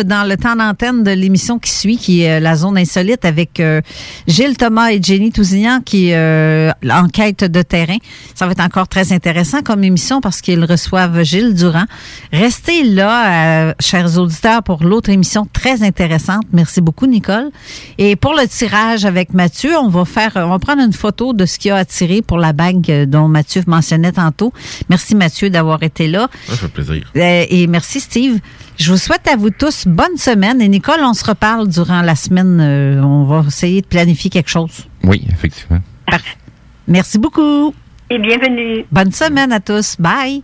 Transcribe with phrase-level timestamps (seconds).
[0.00, 3.60] Dans le temps d'antenne de l'émission qui suit, qui est euh, la zone insolite avec
[3.60, 3.82] euh,
[4.26, 7.98] Gilles Thomas et Jenny Tousignan, qui euh, l'enquête de terrain.
[8.34, 11.84] Ça va être encore très intéressant comme émission parce qu'ils reçoivent Gilles Durand.
[12.32, 16.44] Restez là, euh, chers auditeurs, pour l'autre émission très intéressante.
[16.54, 17.50] Merci beaucoup, Nicole.
[17.98, 21.44] Et pour le tirage avec Mathieu, on va faire, on va prendre une photo de
[21.44, 24.54] ce qu'il a attiré pour la bague dont Mathieu mentionnait tantôt.
[24.88, 26.30] Merci Mathieu d'avoir été là.
[26.48, 27.10] Ça fait plaisir.
[27.14, 28.40] Et merci Steve.
[28.78, 30.60] Je vous souhaite à vous tous bonne semaine.
[30.60, 32.58] Et Nicole, on se reparle durant la semaine.
[32.60, 34.86] Euh, on va essayer de planifier quelque chose.
[35.04, 35.80] Oui, effectivement.
[36.06, 36.36] Parfait.
[36.88, 37.74] Merci beaucoup.
[38.10, 38.84] Et bienvenue.
[38.90, 39.96] Bonne semaine à tous.
[39.98, 40.42] Bye.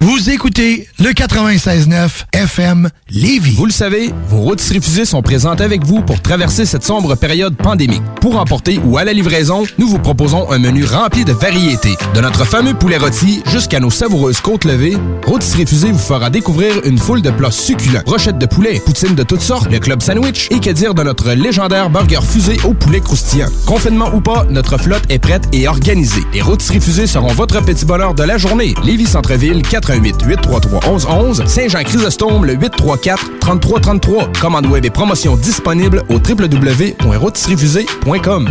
[0.00, 3.56] Vous écoutez le 96.9 FM Lévis.
[3.56, 7.56] Vous le savez, vos rôtisseries fusées sont présentes avec vous pour traverser cette sombre période
[7.56, 8.02] pandémique.
[8.20, 11.96] Pour emporter ou à la livraison, nous vous proposons un menu rempli de variétés.
[12.14, 16.74] De notre fameux poulet rôti jusqu'à nos savoureuses côtes levées, Rôtisserie Fusée vous fera découvrir
[16.84, 18.02] une foule de plats succulents.
[18.06, 21.32] Brochettes de poulet, poutines de toutes sortes, le club sandwich et que dire de notre
[21.32, 23.48] légendaire burger fusé au poulet croustillant.
[23.66, 26.22] Confinement ou pas, notre flotte est prête et organisée.
[26.32, 28.74] Les Rôtisseries Fusées seront votre petit bonheur de la journée.
[28.84, 34.32] Lévis Centreville, 88 833 1111 Saint-Jean-Chrysostome, le 834 3333.
[34.38, 38.50] Commande web et promotion disponible au www.rôtisseriefusée.com.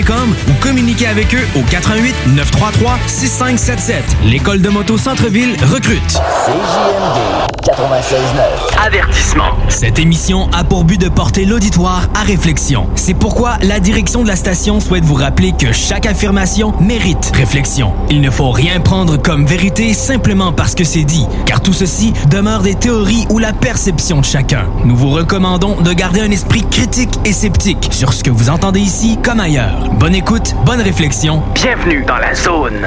[0.00, 4.02] ou communiquez avec eux au 88 933 6577.
[4.24, 6.00] L'école de moto Centre-ville recrute.
[6.08, 8.86] CJMD 96.9.
[8.86, 9.50] Avertissement.
[9.68, 12.88] Cette émission a pour but de porter l'auditoire à réflexion.
[12.94, 17.92] C'est pourquoi la direction de la station souhaite vous rappeler que chaque affirmation mérite réflexion.
[18.08, 22.14] Il ne faut rien prendre comme vérité simplement parce que c'est dit, car tout ceci
[22.30, 24.64] demeure des théories ou la perception de chacun.
[24.84, 28.80] Nous vous recommandons de garder un esprit critique et sceptique sur ce que vous entendez
[28.80, 29.89] ici comme ailleurs.
[29.98, 31.42] Bonne écoute, bonne réflexion.
[31.54, 32.86] Bienvenue dans la zone.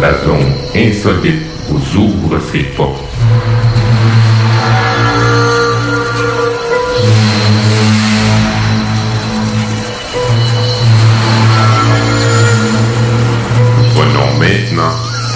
[0.00, 3.05] La zone insolite vous ouvre ses portes.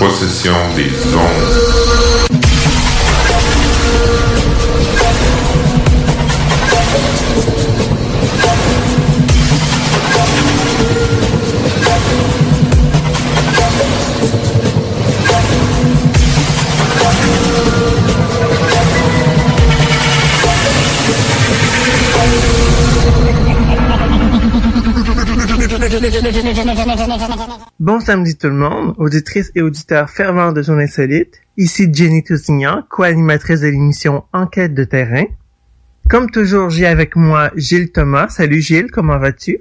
[0.00, 1.90] Possession des ondes.
[27.80, 31.40] Bon samedi tout le monde, auditrices et auditeurs fervents de Zone Insolite.
[31.56, 35.24] Ici Jenny Toussignan, co-animatrice de l'émission Enquête de terrain.
[36.10, 38.28] Comme toujours, j'ai avec moi Gilles Thomas.
[38.28, 39.60] Salut Gilles, comment vas-tu?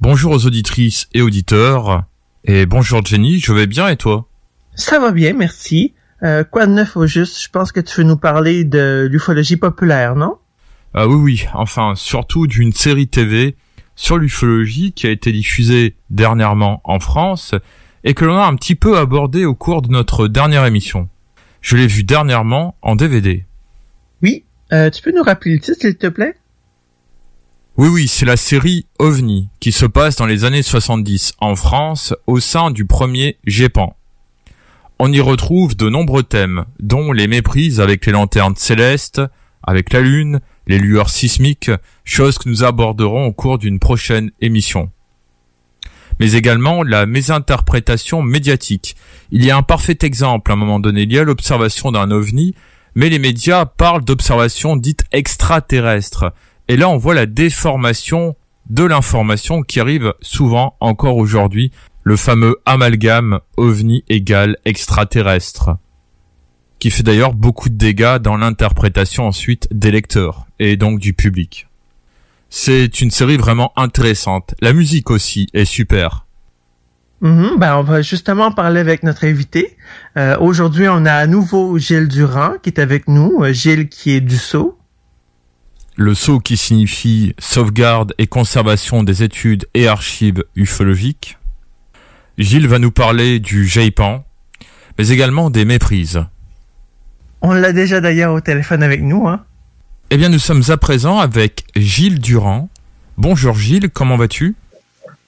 [0.00, 2.04] Bonjour aux auditrices et auditeurs.
[2.44, 4.26] Et bonjour Jenny, je vais bien et toi?
[4.74, 5.92] Ça va bien, merci.
[6.22, 7.42] Euh, quoi de neuf au juste?
[7.42, 10.38] Je pense que tu veux nous parler de l'ufologie populaire, non?
[10.94, 11.46] Ah oui, oui.
[11.52, 13.54] Enfin, surtout d'une série TV
[13.96, 17.54] sur l'ufologie qui a été diffusée dernièrement en France
[18.04, 21.08] et que l'on a un petit peu abordé au cours de notre dernière émission.
[21.60, 23.44] Je l'ai vu dernièrement en DVD.
[24.22, 24.44] Oui.
[24.72, 26.36] Euh, tu peux nous rappeler le titre, s'il te plaît?
[27.76, 32.14] Oui, oui, c'est la série OVNI qui se passe dans les années 70 en France
[32.26, 33.96] au sein du premier GEPAN.
[34.98, 39.22] On y retrouve de nombreux thèmes, dont les méprises avec les lanternes célestes,
[39.62, 41.72] avec la Lune, les lueurs sismiques,
[42.04, 44.88] choses que nous aborderons au cours d'une prochaine émission.
[46.20, 48.94] Mais également la mésinterprétation médiatique.
[49.32, 52.12] Il y a un parfait exemple, à un moment donné, il y a l'observation d'un
[52.12, 52.54] ovni,
[52.94, 56.32] mais les médias parlent d'observations dites extraterrestres.
[56.68, 58.36] Et là, on voit la déformation
[58.68, 61.72] de l'information qui arrive souvent encore aujourd'hui,
[62.04, 65.70] le fameux amalgame ovni égal extraterrestre
[66.78, 71.66] qui fait d'ailleurs beaucoup de dégâts dans l'interprétation ensuite des lecteurs et donc du public.
[72.50, 74.54] C'est une série vraiment intéressante.
[74.60, 76.26] La musique aussi est super.
[77.20, 79.76] Mm ben, on va justement parler avec notre invité.
[80.16, 83.42] Euh, Aujourd'hui, on a à nouveau Gilles Durand qui est avec nous.
[83.42, 84.78] Euh, Gilles qui est du SAU.
[85.96, 91.38] Le SAU qui signifie sauvegarde et conservation des études et archives ufologiques.
[92.38, 94.24] Gilles va nous parler du JAIPAN,
[94.98, 96.24] mais également des méprises.
[97.42, 99.28] On l'a déjà d'ailleurs au téléphone avec nous.
[99.28, 99.44] Hein.
[100.12, 102.68] Eh bien, nous sommes à présent avec Gilles Durand.
[103.16, 104.56] Bonjour Gilles, comment vas-tu?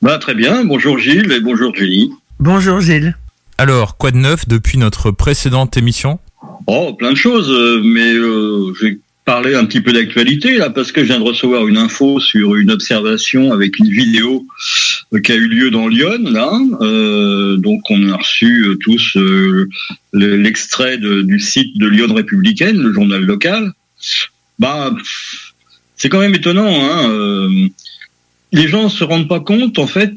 [0.02, 2.10] Bah très bien, bonjour Gilles et bonjour Julie.
[2.40, 3.16] Bonjour Gilles.
[3.58, 6.18] Alors, quoi de neuf depuis notre précédente émission?
[6.66, 10.68] Oh, plein de choses, euh, mais euh, je vais parler un petit peu d'actualité là
[10.68, 14.44] parce que je viens de recevoir une info sur une observation avec une vidéo
[15.12, 16.50] euh, qui a eu lieu dans Lyon là.
[16.80, 19.16] Euh, donc on a reçu euh, tous
[20.12, 23.72] l'extrait du site de Lyon républicaine, le journal local.
[24.62, 24.92] Bah
[25.96, 26.68] c'est quand même étonnant.
[26.68, 27.68] Hein,
[28.52, 30.14] les gens se rendent pas compte en fait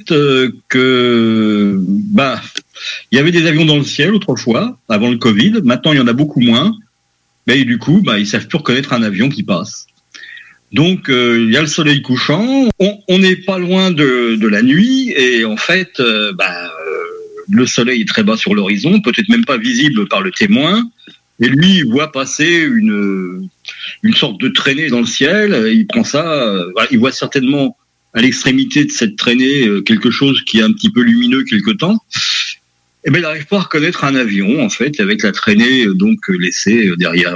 [0.70, 1.80] que
[2.14, 2.42] bah
[3.12, 5.62] il y avait des avions dans le ciel autrefois avant le Covid.
[5.64, 6.72] Maintenant il y en a beaucoup moins
[7.48, 9.88] mais du coup, bah, ils savent plus reconnaître un avion qui passe.
[10.72, 15.14] Donc, euh, il y a le soleil couchant, on n'est pas loin de, la nuit,
[15.16, 17.04] et en fait, euh, bah, euh,
[17.50, 20.84] le soleil est très bas sur l'horizon, peut-être même pas visible par le témoin,
[21.40, 23.48] et lui, il voit passer une,
[24.04, 26.54] une sorte de traînée dans le ciel, il prend ça,
[26.92, 27.78] il voit certainement
[28.14, 32.00] à l'extrémité de cette traînée quelque chose qui est un petit peu lumineux quelque temps,
[33.08, 35.94] eh ben, il n'arrive pas à reconnaître un avion, en fait, avec la traînée euh,
[35.94, 37.36] donc euh, laissée euh, derrière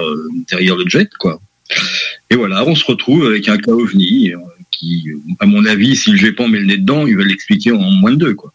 [0.50, 1.40] derrière le jet, quoi.
[2.32, 4.34] Et voilà, on se retrouve avec un cas ovni
[4.72, 7.80] qui, à mon avis, si le GEPAN met le nez dedans, il va l'expliquer en
[7.80, 8.52] moins de deux, quoi.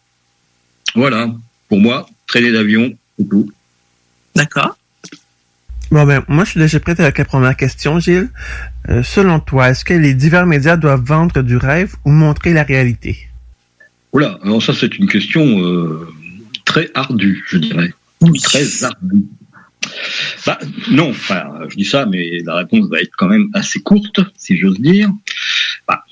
[0.93, 1.33] Voilà,
[1.69, 3.49] pour moi, traînée d'avion, c'est tout.
[4.35, 4.77] D'accord.
[5.95, 8.27] Bon ben, moi je suis déjà prêt avec la première question, Gilles.
[9.05, 13.29] selon toi, est-ce que les divers médias doivent vendre du rêve ou montrer la réalité?
[14.11, 15.41] Oula, alors ça c'est une question
[16.65, 17.93] très ardu, je dirais.
[18.43, 19.23] Très ardu.
[20.45, 20.59] Bah,
[20.91, 24.57] non, enfin, je dis ça, mais la réponse va être quand même assez courte, si
[24.57, 25.09] j'ose dire.
[25.87, 26.03] Bah,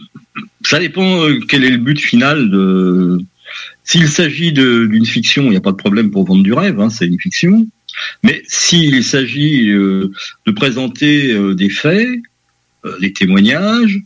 [0.63, 3.17] ça dépend euh, quel est le but final de.
[3.83, 6.89] S'il s'agit d'une fiction, il n'y a pas de problème pour vendre du rêve, hein,
[6.89, 7.67] c'est une fiction.
[8.23, 10.11] Mais s'il s'agit euh,
[10.45, 12.07] de présenter euh, des faits,
[12.99, 14.01] des témoignages,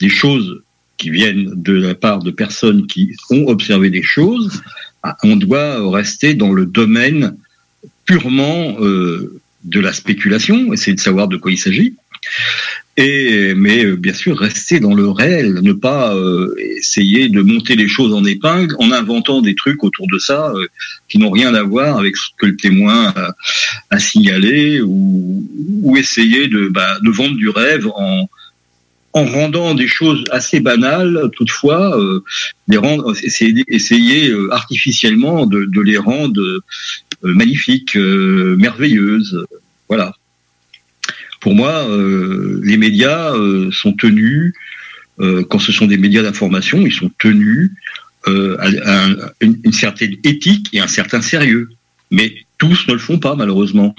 [0.00, 0.62] des choses
[0.96, 4.62] qui viennent de la part de personnes qui ont observé des choses,
[5.02, 7.36] ah, on doit rester dans le domaine
[8.04, 11.96] purement euh, de la spéculation, essayer de savoir de quoi il s'agit.
[12.98, 17.74] Et mais euh, bien sûr rester dans le réel, ne pas euh, essayer de monter
[17.74, 20.52] les choses en épingle en inventant des trucs autour de ça
[21.08, 23.14] qui n'ont rien à voir avec ce que le témoin
[23.90, 28.28] a, signalé ou, essayer de, bah, de vendre du rêve en,
[29.14, 32.24] en rendant des choses assez banales, toutefois, euh,
[32.68, 36.62] les rendre, essayer, euh, artificiellement de, de, les rendre euh,
[37.22, 39.44] magnifiques, merveilleuses.
[39.88, 40.14] Voilà.
[41.42, 41.86] Pour moi,
[42.62, 43.34] les médias
[43.72, 44.54] sont tenus,
[45.18, 47.72] quand ce sont des médias d'information, ils sont tenus
[48.26, 49.08] à,
[49.40, 51.68] une, une certaine éthique et un certain sérieux.
[52.12, 53.96] Mais tous ne le font pas malheureusement.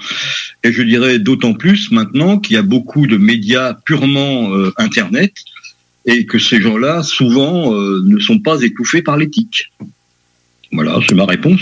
[0.62, 5.34] Et je dirais d'autant plus maintenant qu'il y a beaucoup de médias purement euh, Internet
[6.06, 9.70] et que ces gens-là, souvent, euh, ne sont pas étouffés par l'éthique.
[10.72, 11.60] Voilà, c'est ma réponse.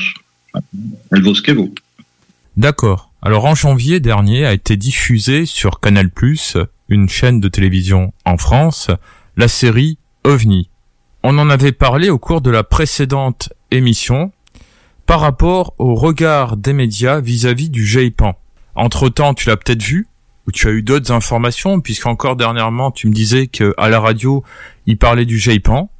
[1.10, 1.74] Elle vaut ce qu'elle vaut.
[2.56, 3.11] D'accord.
[3.24, 6.10] Alors en janvier dernier a été diffusée sur Canal+,
[6.88, 8.90] une chaîne de télévision en France,
[9.36, 10.70] la série OVNI.
[11.22, 14.32] On en avait parlé au cours de la précédente émission
[15.06, 18.36] par rapport au regard des médias vis-à-vis du GEIPAN.
[18.74, 20.08] Entre-temps, tu l'as peut-être vu
[20.48, 24.42] ou tu as eu d'autres informations puisqu'encore dernièrement, tu me disais que à la radio,
[24.86, 25.90] il parlait du GEIPAN.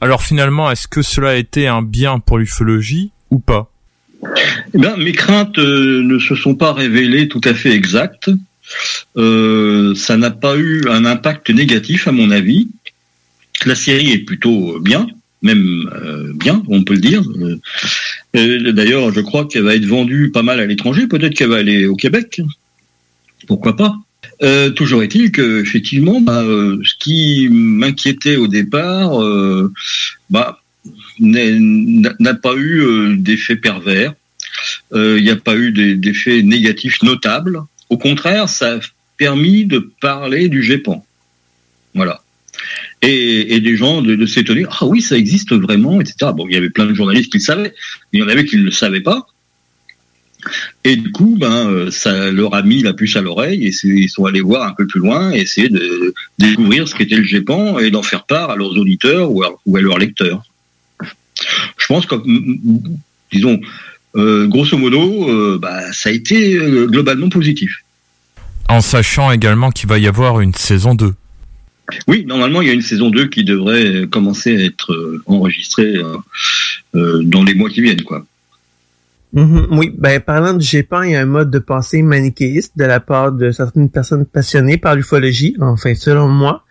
[0.00, 3.69] Alors finalement, est-ce que cela a été un bien pour l'ufologie ou pas?
[4.74, 8.30] Eh bien, mes craintes euh, ne se sont pas révélées tout à fait exactes.
[9.16, 12.68] Euh, ça n'a pas eu un impact négatif à mon avis.
[13.66, 15.06] La série est plutôt bien,
[15.42, 17.22] même euh, bien, on peut le dire.
[18.32, 21.06] D'ailleurs, je crois qu'elle va être vendue pas mal à l'étranger.
[21.08, 22.40] Peut-être qu'elle va aller au Québec.
[23.46, 23.96] Pourquoi pas?
[24.74, 29.20] Toujours est-il que effectivement, bah, ce qui m'inquiétait au départ,
[30.30, 30.59] bah,
[31.18, 34.14] n'a pas eu d'effet pervers.
[34.94, 37.60] Il n'y a pas eu d'effet négatifs notables.
[37.88, 38.80] Au contraire, ça a
[39.16, 41.04] permis de parler du GEPAN.
[41.94, 42.22] Voilà.
[43.02, 46.32] Et, des gens de, s'étonner, ah oui, ça existe vraiment, etc.
[46.34, 47.74] Bon, il y avait plein de journalistes qui le savaient,
[48.12, 49.26] mais il y en avait qui ne le savaient pas.
[50.84, 54.08] Et du coup, ben, euh, ça leur a mis la puce à l'oreille et ils
[54.08, 57.78] sont allés voir un peu plus loin et essayer de découvrir ce qu'était le GEPAN
[57.78, 60.42] et d'en faire part à leurs auditeurs ou à, leurs lecteurs.
[61.76, 62.14] Je pense que,
[63.32, 63.60] disons,
[64.16, 67.84] euh, grosso modo, euh, bah, ça a été globalement positif.
[68.68, 71.14] En sachant également qu'il va y avoir une saison 2.
[72.06, 75.96] Oui, normalement, il y a une saison 2 qui devrait commencer à être euh, enregistrée
[75.96, 76.16] euh,
[76.94, 78.24] euh, dans les mois qui viennent, quoi.
[79.34, 79.66] Mm-hmm.
[79.78, 82.98] oui, ben parlant du GEPAN, il y a un mode de pensée manichéiste de la
[82.98, 86.64] part de certaines personnes passionnées par l'ufologie, enfin selon moi.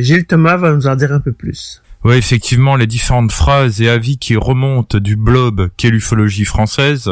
[0.00, 1.80] Gilles Thomas va nous en dire un peu plus.
[2.04, 7.10] Oui, effectivement, les différentes phrases et avis qui remontent du blob qu'est l'ufologie française,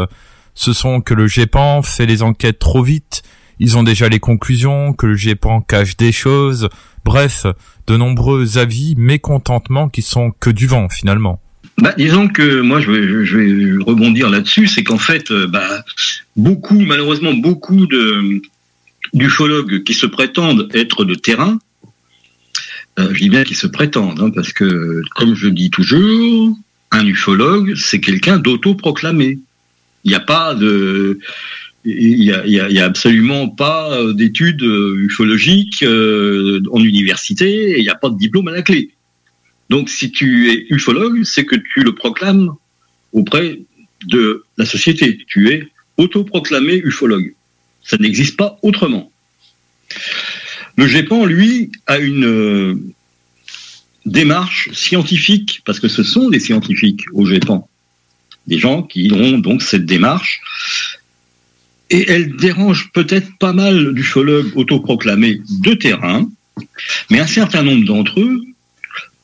[0.54, 3.23] ce sont que le GEPAN fait les enquêtes trop vite
[3.61, 6.70] ils ont déjà les conclusions, que le GEPAN cache des choses,
[7.04, 7.44] bref,
[7.87, 11.42] de nombreux avis, mécontentements qui sont que du vent finalement.
[11.76, 15.85] Bah, disons que moi je vais, rebondir là-dessus, c'est qu'en fait, euh, bah,
[16.37, 18.40] beaucoup, malheureusement, beaucoup de
[19.12, 21.59] d'ufologues qui se prétendent être de terrain,
[22.99, 26.56] je dis bien qu'ils se prétendent, hein, parce que comme je dis toujours,
[26.90, 29.38] un ufologue, c'est quelqu'un d'autoproclamé.
[30.04, 31.18] Il n'y a pas de
[31.85, 37.88] il y a, a, absolument pas euh, d'études euh, ufologiques euh, en université, il n'y
[37.88, 38.90] a pas de diplôme à la clé.
[39.70, 42.50] Donc si tu es ufologue, c'est que tu le proclames
[43.12, 43.61] auprès
[44.06, 45.18] de la société.
[45.26, 47.35] Tu es autoproclamé ufologue.
[47.82, 49.11] Ça n'existe pas autrement.
[50.77, 52.93] Le GEPAN, lui, a une
[54.07, 57.69] démarche scientifique, parce que ce sont des scientifiques au GEPAN.
[58.47, 60.41] Des gens qui ont donc cette démarche
[61.91, 66.29] et elle dérange peut-être pas mal d'ufologues autoproclamés de terrain,
[67.11, 68.41] mais un certain nombre d'entre eux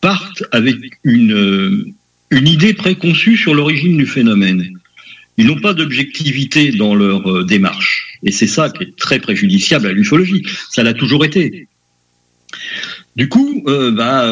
[0.00, 1.86] partent avec une, euh,
[2.30, 4.75] une idée préconçue sur l'origine du phénomène.
[5.36, 8.18] Ils n'ont pas d'objectivité dans leur euh, démarche.
[8.22, 10.42] Et c'est ça qui est très préjudiciable à l'ufologie.
[10.70, 11.68] Ça l'a toujours été.
[13.16, 14.30] Du coup, euh, bah,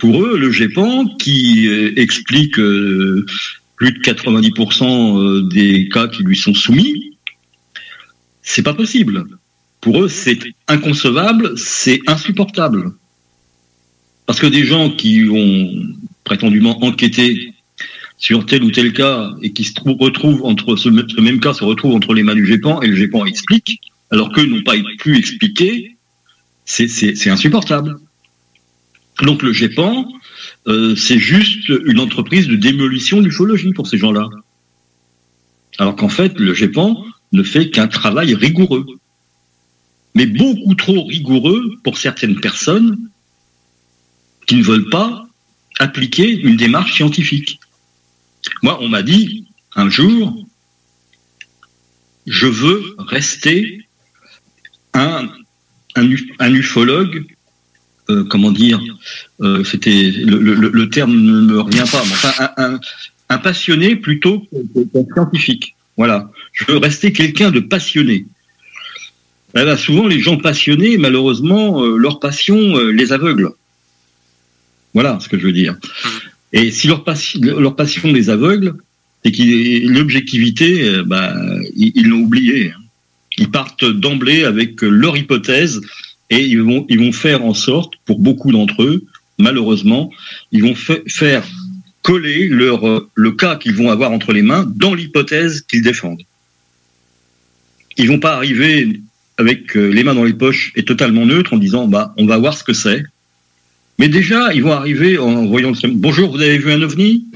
[0.00, 7.16] pour eux, le GEPAN, qui explique plus de 90% des cas qui lui sont soumis,
[8.42, 9.24] c'est pas possible.
[9.80, 10.38] Pour eux, c'est
[10.68, 12.92] inconcevable, c'est insupportable.
[14.24, 15.70] Parce que des gens qui ont
[16.24, 17.52] prétendument enquêté
[18.18, 21.94] sur tel ou tel cas et qui se retrouvent entre ce, même cas se retrouvent
[21.94, 23.80] entre les mains du GEPAN et le GEPAN explique,
[24.10, 25.96] alors qu'eux n'ont pas pu expliquer,
[26.64, 27.96] c'est insupportable.
[29.22, 30.08] Donc le GEPAN,
[30.66, 34.28] euh, c'est juste une entreprise de démolition d'ufologie pour ces gens-là.
[35.78, 38.86] Alors qu'en fait, le GEPAN, ne fait qu'un travail rigoureux,
[40.14, 42.98] mais beaucoup trop rigoureux pour certaines personnes
[44.46, 45.28] qui ne veulent pas
[45.78, 47.60] appliquer une démarche scientifique.
[48.62, 50.46] Moi, on m'a dit un jour,
[52.26, 53.86] je veux rester
[54.94, 55.28] un,
[56.48, 57.24] ufologue,
[58.08, 58.80] euh, comment dire,
[59.40, 62.54] euh, c'était le, terme ne me revient pas,
[63.28, 64.46] un, passionné plutôt
[64.92, 65.76] qu'un scientifique.
[65.96, 66.30] Voilà.
[66.52, 68.26] Je veux rester quelqu'un de passionné.
[69.58, 73.52] Eh ben, souvent, les gens passionnés, malheureusement, euh, leur passion les aveugle.
[74.92, 75.76] Voilà ce que je veux dire.
[76.56, 78.74] Et si leur, passion les aveugle,
[79.22, 81.34] c'est que l'objectivité, euh, bah,
[81.76, 82.72] ils l'ont oublié.
[82.72, 82.80] Hein.
[83.36, 85.82] Ils partent d'emblée avec leur hypothèse
[86.30, 89.04] et ils vont, ils vont faire en sorte, pour beaucoup d'entre eux,
[89.38, 90.10] malheureusement,
[90.50, 91.46] ils vont faire
[92.00, 96.22] coller leur, euh, le cas qu'ils vont avoir entre les mains dans l'hypothèse qu'ils défendent.
[97.98, 99.00] Ils vont pas arriver
[99.36, 102.38] avec euh, les mains dans les poches et totalement neutres en disant bah on va
[102.38, 103.04] voir ce que c'est.
[103.98, 107.26] Mais déjà, ils vont arriver en voyant le bonjour, vous avez vu un ovni?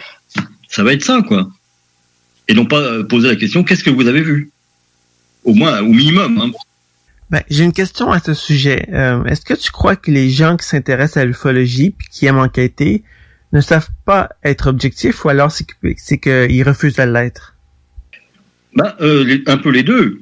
[0.68, 1.48] Ça va être ça, quoi.
[2.48, 4.50] Et non pas euh, poser la question qu'est-ce que vous avez vu?
[5.44, 6.38] Au moins, au minimum.
[6.38, 6.50] Hein.
[7.30, 8.88] Ben, j'ai une question à ce sujet.
[8.92, 12.38] Euh, est-ce que tu crois que les gens qui s'intéressent à l'ufologie puis qui aiment
[12.38, 13.04] enquêter
[13.52, 17.56] ne savent pas être objectifs ou alors c'est qu'ils refusent de l'être?
[18.74, 20.20] Ben, euh, un peu les deux.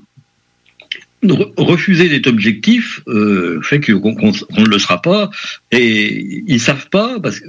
[1.23, 5.31] Refuser d'être objectif euh, fait qu'on ne le sera pas
[5.73, 7.49] et ils savent pas parce que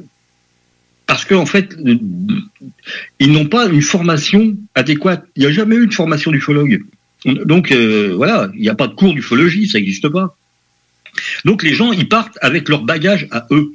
[1.09, 1.75] parce qu'en fait,
[3.19, 5.25] ils n'ont pas une formation adéquate.
[5.35, 6.83] Il n'y a jamais eu de formation d'ufologue.
[7.25, 10.37] Donc euh, voilà, il n'y a pas de cours d'ufologie, ça n'existe pas.
[11.45, 13.73] Donc les gens, ils partent avec leur bagage à eux.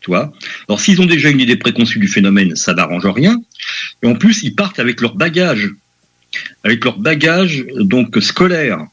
[0.00, 0.32] Tu vois?
[0.68, 3.40] Alors s'ils ont déjà une idée préconçue du phénomène, ça n'arrange rien.
[4.02, 5.70] Et en plus, ils partent avec leur bagage,
[6.64, 8.86] avec leur bagage donc scolaire.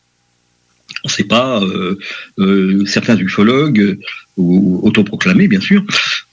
[1.04, 1.98] On ne sait pas, euh,
[2.40, 3.98] euh, certains ufologues,
[4.38, 5.84] ou autoproclamés bien sûr,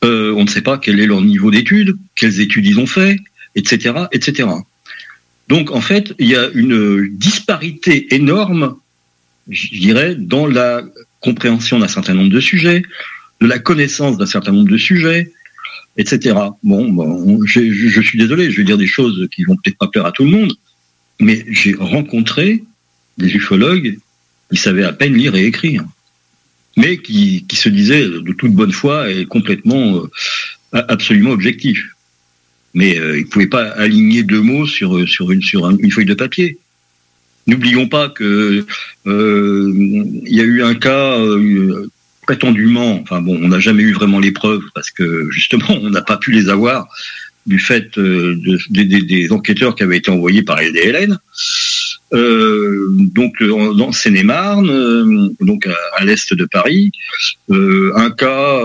[0.03, 3.19] on ne sait pas quel est leur niveau d'études, quelles études ils ont fait,
[3.55, 4.49] etc., etc.
[5.49, 8.77] Donc en fait, il y a une disparité énorme,
[9.49, 10.83] je dirais, dans la
[11.21, 12.83] compréhension d'un certain nombre de sujets,
[13.41, 15.33] de la connaissance d'un certain nombre de sujets,
[15.97, 16.37] etc.
[16.63, 20.13] Bon, je, suis désolé, je vais dire des choses qui vont peut-être pas plaire à
[20.13, 20.53] tout le monde,
[21.19, 22.63] mais j'ai rencontré
[23.19, 23.99] des ufologues
[24.51, 25.85] qui savaient à peine lire et écrire,
[26.77, 31.87] mais qui, se disaient de toute bonne foi et complètement, euh, absolument objectifs
[32.75, 36.05] mais euh, il ne pouvait pas aligner deux mots sur, sur, une, sur une feuille
[36.07, 36.59] de papier.
[37.47, 38.65] N'oublions pas que
[39.07, 41.91] euh, il y a eu un cas euh,
[42.23, 46.03] prétendument, enfin bon, on n'a jamais eu vraiment les preuves parce que justement on n'a
[46.03, 46.87] pas pu les avoir
[47.47, 48.39] du fait de,
[48.71, 51.19] des enquêteurs qui avaient été envoyés par LDLN.
[52.13, 56.91] Euh, donc dans Seine-et-Marne, euh, donc à, l'est de Paris,
[57.51, 58.61] euh, un cas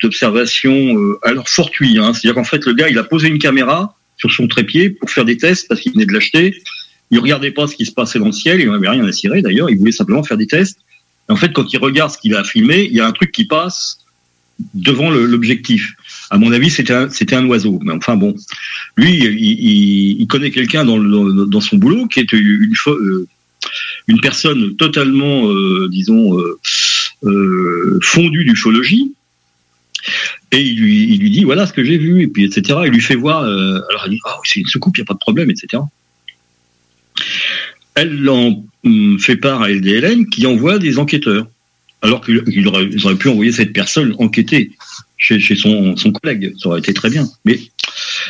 [0.00, 1.98] d'observation alors fortuit.
[1.98, 5.10] Hein, C'est-à-dire qu'en fait le gars il a posé une caméra sur son trépied pour
[5.10, 6.62] faire des tests parce qu'il venait de l'acheter.
[7.10, 9.42] Il regardait pas ce qui se passait dans le ciel, il n'avait rien à cirer
[9.42, 10.78] d'ailleurs, il voulait simplement faire des tests.
[11.28, 13.32] Et en fait, quand il regarde ce qu'il a filmé, il y a un truc
[13.32, 13.98] qui passe
[14.74, 15.94] devant l'objectif.
[16.30, 17.80] À mon avis, c'était un, oiseau.
[17.82, 18.34] Mais enfin bon,
[18.96, 23.26] lui, il, connaît quelqu'un dans, son boulot qui est une, euh,
[24.20, 26.58] personne totalement, euh, disons, euh,
[27.24, 28.46] euh, fondue.
[30.52, 30.78] Et il
[31.20, 32.80] lui, dit voilà ce que j'ai vu et puis etc.
[32.86, 33.42] Il lui fait voir.
[33.42, 35.82] alors il dit oh, c'est une soucoupe, il n'y a pas de problème, etc.
[37.94, 41.46] Elle en hum, fait part à LDLN qui envoie des enquêteurs
[42.02, 44.70] alors qu'ils auraient, pu envoyer cette personne enquêter
[45.18, 46.54] chez, son, collègue.
[46.58, 47.28] Ça aurait été très bien.
[47.44, 47.60] Mais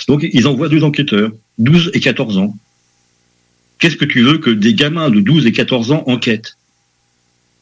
[0.08, 2.56] donc, ils envoient deux enquêteurs, 12 et 14 ans.
[3.78, 6.56] Qu'est-ce que tu veux que des gamins de 12 et 14 ans enquêtent?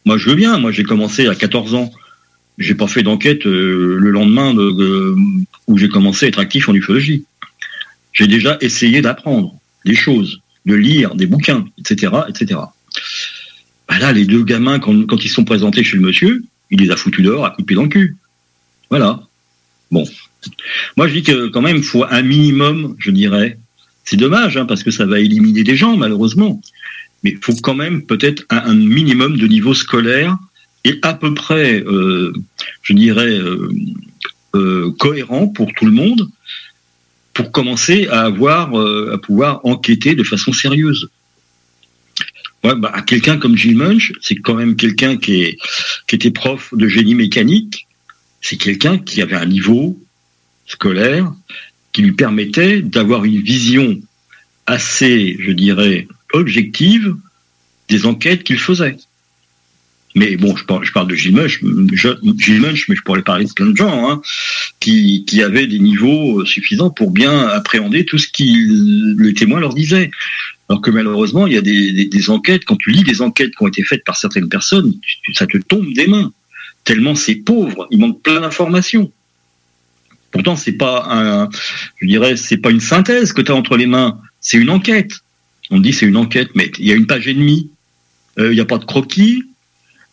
[0.05, 0.59] Moi, je veux bien.
[0.59, 1.91] Moi, j'ai commencé à 14 ans.
[2.59, 5.15] J'ai pas fait d'enquête euh, le lendemain de,
[5.67, 7.25] où j'ai commencé à être actif en ufologie.
[8.13, 12.61] J'ai déjà essayé d'apprendre des choses, de lire des bouquins, etc., etc.
[13.89, 16.91] Bah là, les deux gamins, quand, quand ils sont présentés chez le monsieur, il les
[16.91, 18.17] a foutus dehors à pied dans le cul.
[18.91, 19.21] Voilà.
[19.91, 20.05] Bon.
[20.97, 23.59] Moi, je dis que quand même, il faut un minimum, je dirais.
[24.05, 26.61] C'est dommage, hein, parce que ça va éliminer des gens, malheureusement.
[27.23, 30.37] Mais il faut quand même peut-être un, minimum de niveau scolaire
[30.85, 32.33] et à peu près, euh,
[32.83, 33.69] je dirais, euh,
[34.55, 36.29] euh, cohérent pour tout le monde
[37.35, 41.11] pour commencer à avoir, à pouvoir enquêter de façon sérieuse.
[42.63, 45.59] Bah, à quelqu'un comme Gilles Munch, c'est quand même quelqu'un qui,
[46.07, 47.86] qui était prof de génie mécanique.
[48.41, 49.99] C'est quelqu'un qui avait un niveau
[50.67, 51.33] scolaire
[51.93, 54.01] qui lui permettait d'avoir une vision
[54.67, 57.17] assez, je dirais, objective
[57.89, 58.97] des enquêtes qu'il faisait.
[60.17, 64.11] Mais bon, je parle, de Gilles Munch, mais je pourrais parler de plein de gens
[64.11, 64.23] hein,
[64.81, 70.11] qui, avaient des niveaux suffisants pour bien appréhender tout ce que le témoin leur disait.
[70.71, 73.69] Alors que malheureusement, il y a des, enquêtes, quand tu lis des enquêtes qui ont
[73.69, 74.95] été faites par certaines personnes,
[75.35, 76.33] ça te tombe des mains.
[76.87, 79.13] Tellement c'est pauvre, il manque plein d'informations.
[80.31, 81.49] Pourtant, c'est pas un,
[82.01, 85.13] je dirais, c'est pas une synthèse que tu as entre les mains, c'est une enquête.
[85.71, 87.71] On dit c'est une enquête, mais il y a une page et demie,
[88.39, 89.45] euh, il n'y a pas de croquis,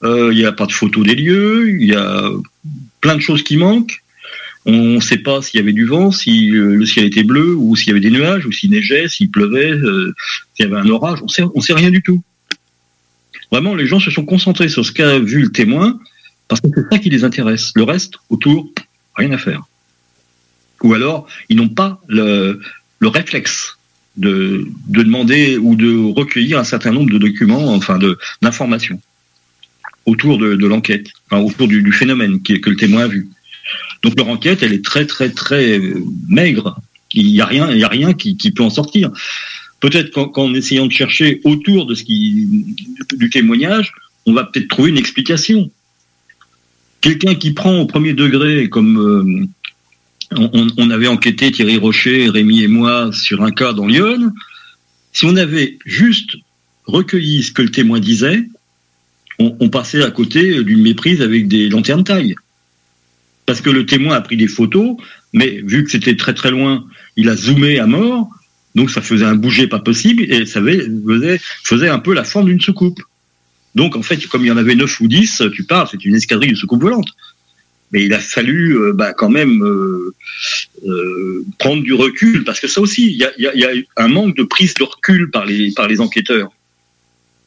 [0.03, 2.29] euh, il n'y a pas de photos des lieux, il y a
[3.01, 4.01] plein de choses qui manquent.
[4.65, 7.75] On ne sait pas s'il y avait du vent, si le ciel était bleu, ou
[7.75, 10.15] s'il y avait des nuages, ou s'il neigeait, s'il pleuvait, euh,
[10.55, 11.19] s'il y avait un orage.
[11.21, 12.23] On on sait rien du tout.
[13.51, 15.99] Vraiment, les gens se sont concentrés sur ce qu'a vu le témoin,
[16.61, 17.71] parce que c'est ça qui les intéresse.
[17.75, 18.71] Le reste, autour,
[19.15, 19.63] rien à faire.
[20.83, 22.59] Ou alors, ils n'ont pas le,
[22.99, 23.77] le réflexe
[24.17, 27.97] de, de demander ou de recueillir un certain nombre de documents, enfin
[28.41, 29.01] d'informations
[30.05, 33.29] autour de, l'enquête, autour du, phénomène qui, que le témoin a vu.
[34.03, 35.79] Donc leur enquête, elle est très très très
[36.27, 36.77] maigre.
[37.13, 39.11] Il n'y a rien, a rien qui, peut en sortir.
[39.79, 42.47] Peut-être qu'en qu'en essayant de chercher autour de ce qui
[43.15, 43.93] du témoignage,
[44.25, 45.71] on va peut-être trouver une explication.
[47.03, 49.45] Quelqu'un qui prend au premier degré, comme euh,
[50.77, 54.31] on, avait enquêté Thierry Rocher, Rémi et moi sur un cas dans Lyon,
[55.11, 56.37] si on avait juste
[56.85, 58.47] recueilli ce que le témoin disait,
[59.37, 62.35] on, passait à côté d'une méprise avec des lanternes taille.
[63.45, 64.95] Parce que le témoin a pris des photos,
[65.33, 66.85] mais vu que c'était très très loin,
[67.17, 68.29] il a zoomé à mort,
[68.75, 70.61] donc ça faisait un bouger pas possible et ça
[71.65, 73.01] faisait un peu la forme d'une soucoupe.
[73.75, 76.15] Donc en fait, comme il y en avait 9 ou 10, tu parles, c'est une
[76.15, 77.13] escadrille de soucoupes volantes.
[77.91, 80.13] Mais il a fallu euh, bah, quand même euh,
[80.85, 84.73] euh, prendre du recul, parce que ça aussi, il y a, un manque de prise
[84.73, 86.51] de recul par les, enquêteurs.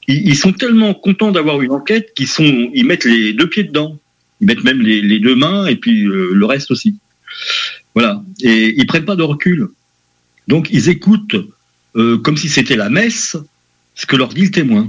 [0.08, 3.98] Ils, sont tellement contents d'avoir une enquête qu'ils sont, ils mettent les deux pieds dedans.
[4.40, 6.94] Ils mettent même les, les deux mains et puis le reste aussi.
[7.94, 8.22] Voilà.
[8.40, 9.66] Et ils prennent pas de recul.
[10.46, 11.36] Donc ils écoutent
[11.94, 13.36] comme si c'était la messe
[13.96, 14.88] ce que leur dit le témoin.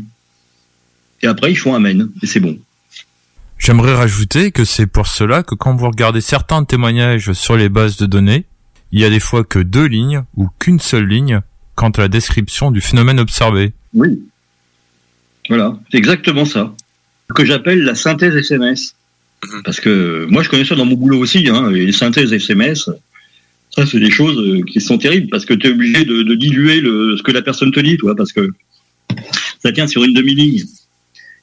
[1.21, 2.58] Et après ils font amen et c'est bon.
[3.58, 7.97] J'aimerais rajouter que c'est pour cela que quand vous regardez certains témoignages sur les bases
[7.97, 8.45] de données,
[8.91, 11.41] il y a des fois que deux lignes ou qu'une seule ligne
[11.75, 13.73] quant à la description du phénomène observé.
[13.93, 14.21] Oui.
[15.49, 16.73] Voilà, c'est exactement ça.
[17.30, 18.95] Ce que j'appelle la synthèse SMS.
[19.63, 21.47] Parce que moi, je connais ça dans mon boulot aussi.
[21.47, 22.89] Hein, et les synthèses SMS,
[23.75, 26.36] ça, c'est des choses euh, qui sont terribles parce que tu es obligé de, de
[26.36, 28.49] diluer le, ce que la personne te dit, toi, parce que
[29.62, 30.63] ça tient sur une demi-ligne.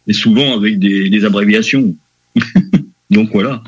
[0.06, 1.94] Et souvent avec des, des abréviations.
[3.10, 3.62] Donc voilà.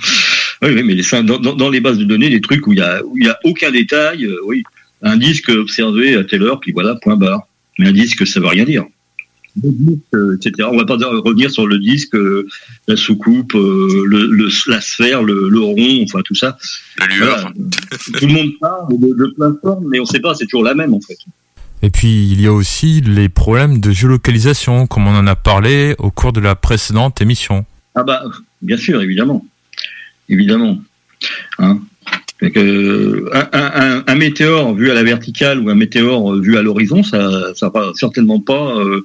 [0.63, 2.83] Oui, oui, mais les, dans, dans- les bases de données, des trucs où il y
[2.83, 4.63] a, où y a aucun détail, euh, oui,
[5.03, 7.43] un disque observé à telle heure, puis voilà, point barre.
[7.79, 8.85] Mais un disque, ça veut rien dire.
[10.15, 10.69] Euh, etc.
[10.71, 12.47] On va pas revenir sur le disque, euh,
[12.89, 16.59] la soucoupe, euh, le, le- la sphère, le, le rond, enfin tout ça.
[17.19, 17.53] Voilà.
[18.19, 20.65] tout le monde parle de, de plein de formes, mais on sait pas, c'est toujours
[20.65, 21.17] la même en fait.
[21.83, 25.95] Et puis il y a aussi les problèmes de géolocalisation, comme on en a parlé
[25.99, 27.65] au cours de la précédente émission.
[27.95, 28.23] Ah bah,
[28.63, 29.45] bien sûr, évidemment.
[30.29, 30.79] Évidemment.
[31.59, 31.81] Hein
[32.43, 37.93] un, météore vu à la verticale ou un météore vu à l'horizon, ça ça va
[37.95, 39.05] certainement pas euh,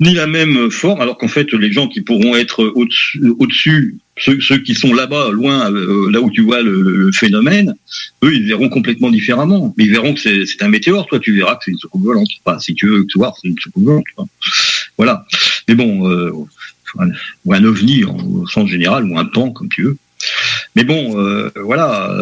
[0.00, 4.58] ni la même forme, alors qu'en fait, les gens qui pourront être au-dessus, au-dessus ceux,
[4.58, 7.74] qui sont là-bas, loin, euh, là où tu vois le, phénomène,
[8.22, 9.74] eux, ils verront complètement différemment.
[9.76, 12.28] Mais ils verront que c'est, un météore, toi, tu verras que c'est une soucoupe volante.
[12.44, 14.04] Enfin, si tu veux te voir, c'est une soucoupe volante.
[14.96, 15.26] Voilà.
[15.68, 16.30] Mais bon, euh,
[17.44, 19.96] ou un ovni en- au sens général, ou un pan, comme tu veux.
[20.74, 22.12] Mais bon, euh, voilà.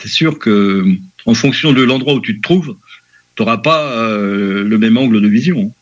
[0.00, 0.84] c'est sûr que
[1.26, 2.74] en fonction de l'endroit où tu te trouves,
[3.36, 5.72] tu n'auras pas le même angle de vision.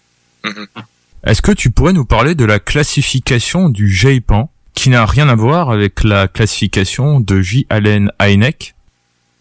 [1.24, 5.34] Est-ce que tu pourrais nous parler de la classification du GEIPAN, qui n'a rien à
[5.34, 7.66] voir avec la classification de J.
[7.68, 8.74] Allen Hynek?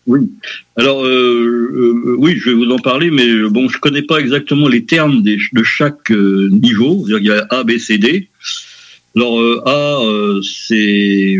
[0.07, 0.29] Oui.
[0.75, 4.17] Alors, euh, euh, oui, je vais vous en parler, mais euh, bon, je connais pas
[4.19, 7.05] exactement les termes des- de chaque euh, niveau.
[7.07, 8.27] C'est-à-dire qu'il y a A, B, C, D.
[9.15, 11.37] Alors, euh, A, euh, c'est,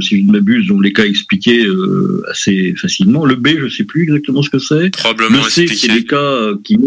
[0.00, 3.24] si je ne m'abuse, on les cas expliqués euh, assez facilement.
[3.24, 4.90] Le B, je sais plus exactement ce que c'est.
[4.90, 5.86] Probablement Le C, expliqué.
[5.88, 6.78] c'est les cas qui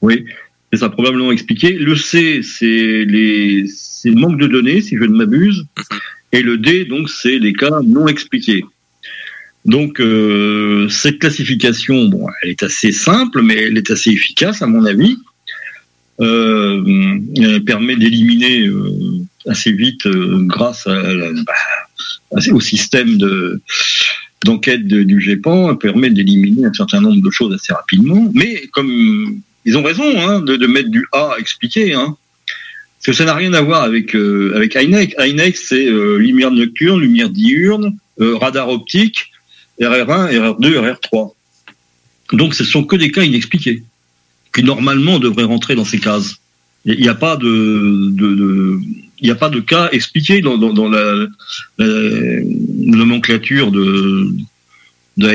[0.00, 0.24] Oui,
[0.72, 1.72] c'est ça, probablement expliqué.
[1.72, 3.64] Le C, c'est les,
[4.04, 5.64] le manque de données, si je ne m'abuse.
[6.32, 8.64] Et le D, donc, c'est les cas non expliqués.
[9.64, 14.66] Donc, euh, cette classification, bon, elle est assez simple, mais elle est assez efficace, à
[14.66, 15.16] mon avis.
[16.20, 16.82] Euh,
[17.36, 18.90] elle permet d'éliminer euh,
[19.46, 23.60] assez vite, euh, grâce bah, au système de
[24.44, 28.30] d'enquête de- du GEPAN, elle permet d'éliminer un certain nombre de choses assez rapidement.
[28.34, 32.16] Mais comme ils ont raison hein, de, mettre du A expliqué, hein,
[32.96, 35.14] parce que ça n'a rien à voir avec euh, avec INEC.
[35.18, 39.30] INEC, c'est euh, lumière nocturne, lumière diurne, euh, radar optique,
[39.78, 41.34] RR1, RR2, RR3.
[42.32, 43.82] Donc ce sont que des cas inexpliqués,
[44.54, 46.36] qui normalement devraient rentrer dans ces cases.
[46.86, 47.46] Il n'y a pas de,
[49.20, 50.56] il n'y a pas de cas expliqués dans,
[50.88, 51.26] la,
[51.76, 52.40] la
[52.96, 54.28] nomenclature de,
[55.18, 55.26] de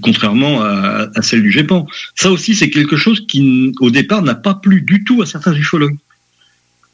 [0.00, 1.86] contrairement à, celle du GEPAN.
[2.14, 5.54] Ça aussi, c'est quelque chose qui, au départ, n'a pas plu du tout à certains
[5.54, 5.96] ufologues.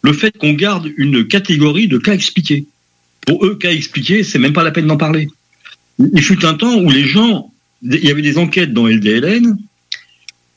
[0.02, 2.66] Le fait qu'on garde une catégorie de cas expliqués.
[3.26, 5.28] Pour eux, cas expliqués, c'est même pas la peine d'en parler.
[5.98, 9.56] Il fut un temps où les gens, il y avait des enquêtes dans LDLN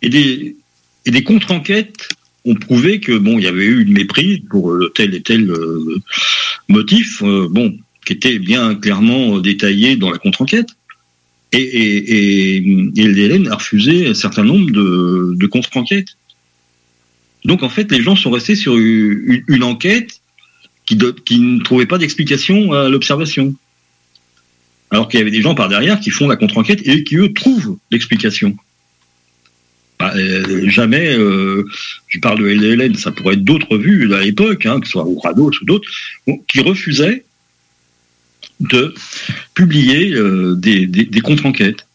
[0.02, 2.10] et des, contre-enquêtes
[2.46, 5.50] ont prouvé que bon, il y avait eu une méprise pour euh, tel et tel
[5.50, 6.02] euh,
[6.68, 10.68] motif, euh, bon, qui était bien clairement détaillé dans la contre-enquête.
[11.54, 12.58] Et, et,
[12.98, 16.18] et, a refusé un certain nombre de, contre-enquêtes.
[17.46, 20.20] Donc en fait, les gens sont restés sur une, enquête
[20.86, 23.54] qui, ne trouvait pas d'explication à l'observation.
[24.90, 27.34] Alors qu'il y avait des gens par derrière qui font la contre-enquête et qui, eux,
[27.34, 28.56] trouvent l'explication.
[30.00, 31.66] Bah, euh, jamais, euh,
[32.08, 35.06] je parle de LLN, ça pourrait être d'autres vues à l'époque, hein, que ce soit
[35.24, 35.88] Rados ou d'autres,
[36.48, 37.24] qui refusaient
[38.64, 38.94] de
[39.54, 41.86] publier euh, des, des, contre-enquêtes.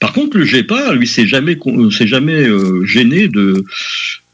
[0.00, 1.58] Par contre, le GEPA, lui, s'est jamais,
[1.90, 2.46] s'est jamais
[2.84, 3.64] gêné de,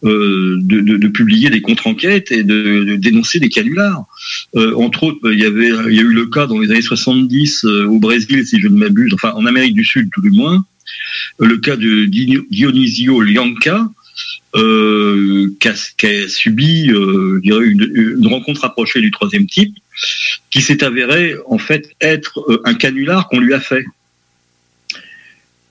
[0.02, 4.04] de, de, publier des contre-enquêtes et de, dénoncer des canulars.
[4.56, 7.64] entre autres, il y avait, il y a eu le cas dans les années 70
[7.64, 10.64] au Brésil, si je ne m'abuse, enfin en Amérique du Sud tout du moins,
[11.38, 13.88] le cas de Dionisio Lianca,
[14.54, 19.74] euh, qui, a, subi euh, une, rencontre approchée du troisième type,
[20.50, 23.84] qui s'est avéré en fait être euh, un canular qu'on lui a fait.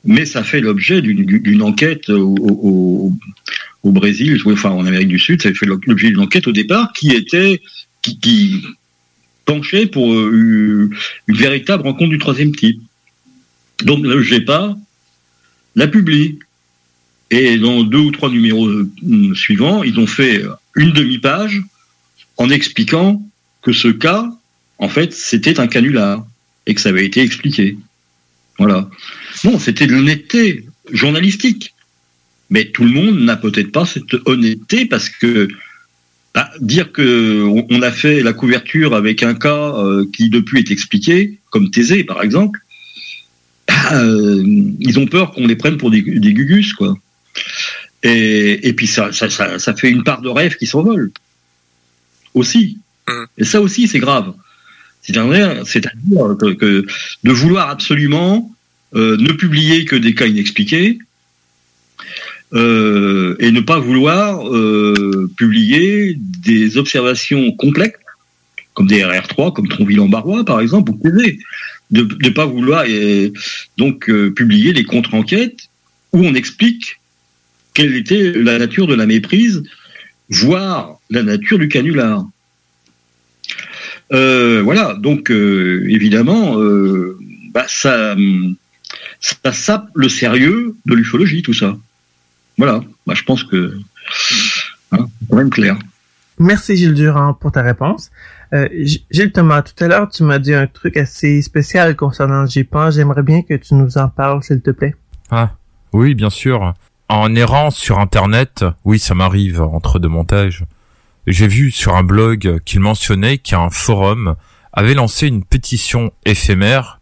[0.04, 3.14] Mais ça fait l'objet d'une enquête au,
[3.84, 7.62] Brésil, enfin en Amérique du Sud, ça fait l'objet d'une enquête au départ qui était
[8.02, 8.64] qui,
[9.46, 10.96] penchait pour une,
[11.28, 12.82] véritable rencontre du troisième type.
[13.84, 14.76] Donc le GEPA
[15.76, 16.40] la publie.
[17.32, 20.44] Et dans deux ou trois numéros euh, suivants, ils ont fait
[20.76, 21.62] une demi-page
[22.38, 23.22] en expliquant
[23.62, 24.30] que ce cas,
[24.78, 26.26] en fait, c'était un canular
[26.68, 27.78] et que ça avait été expliqué.
[28.60, 28.90] Voilà.
[29.44, 31.74] Bon, c'était de l'honnêteté journalistique.
[32.50, 35.48] Mais tout le monde n'a peut-être pas cette honnêteté parce que
[36.34, 40.72] bah, dire que on a fait la couverture avec un cas euh, qui depuis est
[40.72, 42.60] expliqué, comme Thésée par exemple,
[43.94, 44.44] euh,
[44.80, 46.98] ils ont peur qu'on les prenne pour des, gugus, quoi.
[48.04, 51.12] Et, puis ça, ça, fait une part de rêve qui s'envole
[52.34, 52.80] aussi.
[53.08, 53.14] Mmh.
[53.38, 54.34] Et ça aussi, c'est grave.
[55.02, 55.64] C'est-à-dire
[56.60, 56.86] que,
[57.24, 58.52] de vouloir absolument
[58.96, 61.00] euh, ne publier que des cas inexpliqués
[62.54, 64.44] euh, et ne pas vouloir
[65.38, 68.00] publier des observations complexes
[68.74, 71.40] comme des RR3, comme Tronville-en-Barrois par exemple, ou TV
[71.92, 72.86] de ne pas vouloir
[73.78, 75.68] donc euh, publier les contre-enquêtes
[76.14, 77.01] où on explique
[77.74, 79.64] quelle était la nature de la méprise,
[80.30, 82.26] voire la nature du canular.
[84.14, 86.58] Euh, voilà, donc euh, évidemment,
[87.54, 88.16] bah, ça,
[89.20, 91.78] ça sape le sérieux de l'ufologie, tout ça.
[92.58, 93.78] Voilà, bah, je pense que
[94.92, 95.78] hein, c'est quand même clair.
[96.40, 98.10] Merci Gilles Durand pour ta réponse.
[98.54, 98.68] Euh,
[99.12, 102.92] Gilles Thomas, tout à l'heure, tu m'as dit un truc assez spécial concernant JPAN.
[102.92, 104.96] J'aimerais bien que tu nous en parles, s'il te plaît.
[105.30, 105.56] Ah,
[105.94, 106.74] oui, bien sûr.
[107.12, 110.64] En errant sur Internet, oui, ça m'arrive entre deux montages.
[111.28, 114.38] J'ai vu sur un blog qu'il mentionnait qu'un forum
[114.72, 117.02] avait lancé une pétition éphémère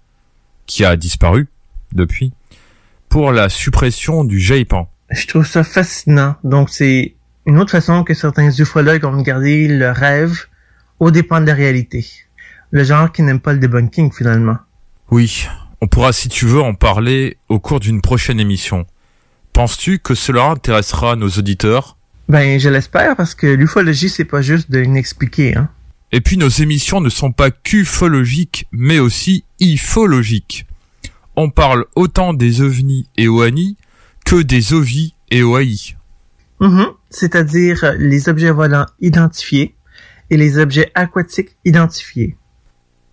[0.65, 1.47] qui a disparu
[1.93, 2.33] depuis
[3.07, 4.89] pour la suppression du JPAN.
[5.11, 6.33] Je trouve ça fascinant.
[6.43, 7.13] Donc c'est
[7.45, 10.47] une autre façon que certains ufologues ont gardé le rêve
[10.97, 12.07] au dépend de la réalité.
[12.71, 14.57] Le genre qui n'aime pas le debunking finalement.
[15.11, 15.47] Oui,
[15.81, 18.87] on pourra si tu veux en parler au cours d'une prochaine émission.
[19.59, 21.97] Penses-tu que cela intéressera nos auditeurs?
[22.29, 25.69] Ben, je l'espère parce que l'ufologie c'est pas juste de l'inexpliquer, hein.
[26.13, 30.65] Et puis nos émissions ne sont pas qu'ufologiques, mais aussi ifologiques.
[31.35, 33.75] On parle autant des ovnis et OANI
[34.25, 35.97] que des OVI et OAI.
[36.61, 39.75] Mm C'est-à-dire les objets volants identifiés,
[40.29, 42.37] et les objets aquatiques identifiés.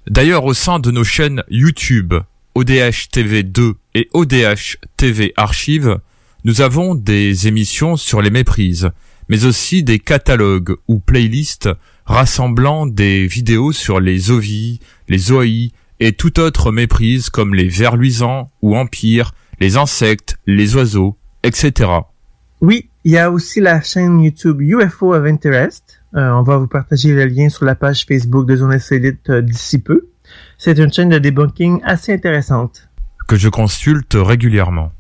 [0.07, 2.15] D'ailleurs, au sein de nos chaînes YouTube,
[2.55, 5.99] ODH TV 2 et ODH TV Archive,
[6.47, 8.91] nous avons des émissions sur les méprises,
[9.29, 11.69] mais aussi des catalogues ou playlists
[12.05, 14.79] rassemblant des vidéos sur les ovi,
[15.09, 20.77] les OAI et toute autre méprise comme les vers luisants ou empires, les insectes, les
[20.77, 21.91] oiseaux, etc.
[22.61, 26.69] Oui, il y a aussi la chaîne YouTube UFO of Interest, euh, on va vous
[26.69, 30.07] partager le lien sur la page Facebook de Zone Insolite euh, d'ici peu.
[30.59, 32.89] C'est une chaîne de debunking assez intéressante.
[33.27, 34.93] Que je consulte régulièrement.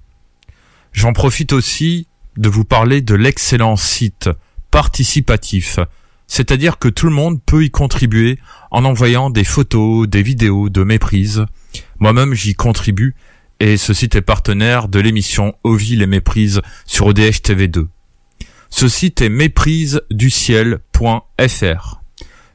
[0.97, 4.31] J'en profite aussi de vous parler de l'excellent site
[4.71, 5.79] participatif,
[6.27, 8.39] c'est-à-dire que tout le monde peut y contribuer
[8.71, 11.45] en envoyant des photos, des vidéos de méprise.
[11.99, 13.15] Moi-même j'y contribue
[13.61, 17.89] et ce site est partenaire de l'émission Ovi les méprises sur ODH TV2.
[18.71, 22.01] Ce site est méprise-du-ciel.fr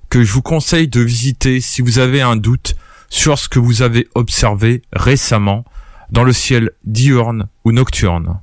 [0.09, 2.75] que je vous conseille de visiter si vous avez un doute
[3.07, 5.63] sur ce que vous avez observé récemment
[6.11, 8.39] dans le ciel diurne ou nocturne.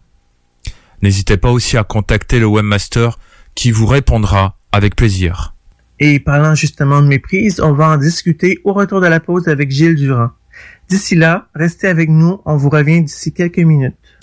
[1.03, 3.19] N'hésitez pas aussi à contacter le webmaster
[3.55, 5.55] qui vous répondra avec plaisir.
[6.01, 9.71] Et parlant justement de méprise, on va en discuter au retour de la pause avec
[9.71, 10.31] Gilles Durand.
[10.89, 14.08] D'ici là, restez avec nous, on vous revient d'ici quelques minutes.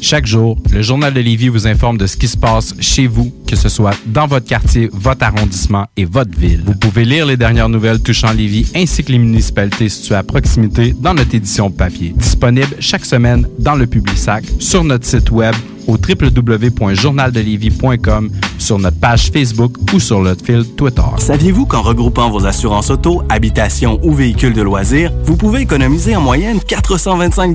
[0.00, 3.30] Chaque jour, le Journal de Lévis vous informe de ce qui se passe chez vous,
[3.46, 6.62] que ce soit dans votre quartier, votre arrondissement et votre ville.
[6.64, 10.94] Vous pouvez lire les dernières nouvelles touchant Lévis ainsi que les municipalités situées à proximité
[10.98, 12.14] dans notre édition papier.
[12.16, 15.54] Disponible chaque semaine dans le Publisac, sur notre site web
[15.86, 21.02] au www.journaldelévis.com, sur notre page Facebook ou sur notre fil Twitter.
[21.18, 26.20] Saviez-vous qu'en regroupant vos assurances auto, habitation ou véhicules de loisirs, vous pouvez économiser en
[26.20, 27.54] moyenne 425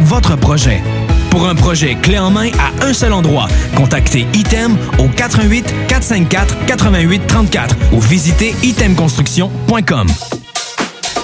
[0.03, 0.81] votre projet.
[1.29, 6.65] Pour un projet clé en main à un seul endroit, contactez Item au 88 454
[6.65, 10.07] 88 34 ou visitez itemconstruction.com.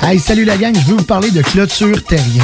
[0.03, 2.43] Hey, salut la gang, je veux vous parler de Clôture Terrien.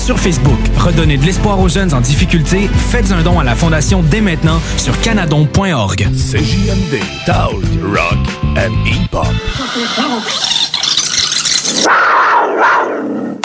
[0.00, 0.58] sur Facebook.
[0.78, 2.68] Redonnez de l'espoir aux jeunes en difficulté.
[2.90, 6.08] Faites un don à la Fondation dès maintenant sur canadon.org.
[6.12, 7.00] CJMD,
[7.82, 8.18] Rock
[8.56, 9.26] and Hip-Hop.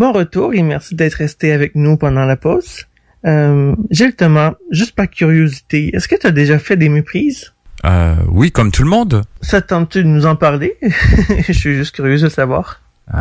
[0.00, 2.86] Bon retour et merci d'être resté avec nous pendant la pause.
[3.26, 7.52] Euh, Gilles Thomas, juste par curiosité, est-ce que tu as déjà fait des méprises?
[7.84, 9.22] Euh, oui, comme tout le monde.
[9.42, 10.78] Ça tente-tu de nous en parler?
[11.46, 12.80] Je suis juste curieux de savoir.
[13.12, 13.18] Euh,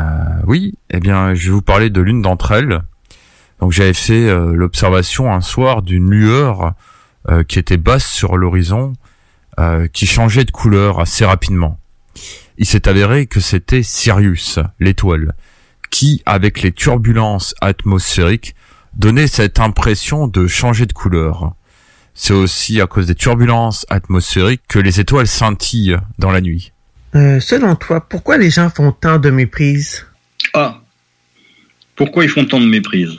[0.48, 2.80] oui, eh bien, je vais vous parler de l'une d'entre elles.
[3.60, 6.76] Donc, j'avais fait euh, l'observation un soir d'une lueur
[7.28, 8.94] euh, qui était basse sur l'horizon,
[9.92, 11.78] qui changeait de couleur assez rapidement.
[12.58, 15.34] Il s'est avéré que c'était Sirius, l'étoile,
[15.90, 18.56] qui, avec les turbulences atmosphériques,
[18.96, 21.54] donnait cette impression de changer de couleur.
[22.14, 26.74] C'est aussi à cause des turbulences atmosphériques que les étoiles scintillent dans la nuit.
[27.16, 30.06] Euh, selon toi, pourquoi les gens font tant de méprise?
[30.54, 30.82] Ah,
[31.96, 33.18] pourquoi ils font tant de méprise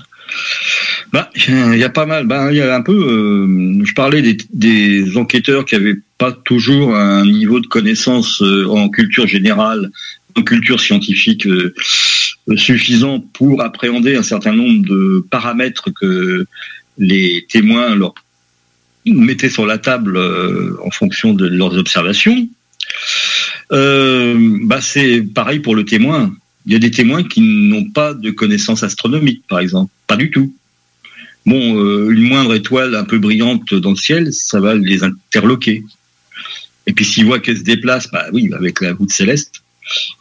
[1.13, 2.27] bah, il y a pas mal.
[2.27, 2.93] Bah, il y a un peu.
[2.93, 8.67] euh, je parlais des, des enquêteurs qui avaient pas toujours un niveau de connaissance euh,
[8.69, 9.91] en culture générale,
[10.37, 11.75] en culture scientifique euh,
[12.57, 16.47] suffisant pour appréhender un certain nombre de paramètres que
[16.99, 18.15] les témoins leur
[19.07, 22.49] mettaient sur la table euh, en fonction de leurs observations.
[23.73, 26.35] Euh, bah, c'est pareil pour le témoin.
[26.67, 29.91] Il y a des témoins qui n'ont pas de connaissances astronomiques, par exemple.
[30.07, 30.55] Pas du tout.
[31.47, 35.83] Bon, euh, une moindre étoile un peu brillante dans le ciel, ça va les interloquer.
[36.87, 39.63] Et puis s'ils voient qu'elle se déplace, bah oui, avec la voûte céleste,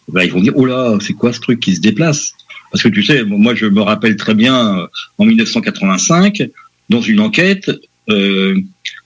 [0.07, 2.33] bah, ils vont dire, oh là, c'est quoi ce truc qui se déplace?
[2.71, 6.49] Parce que tu sais, moi je me rappelle très bien, euh, en 1985,
[6.89, 7.71] dans une enquête,
[8.09, 8.59] euh,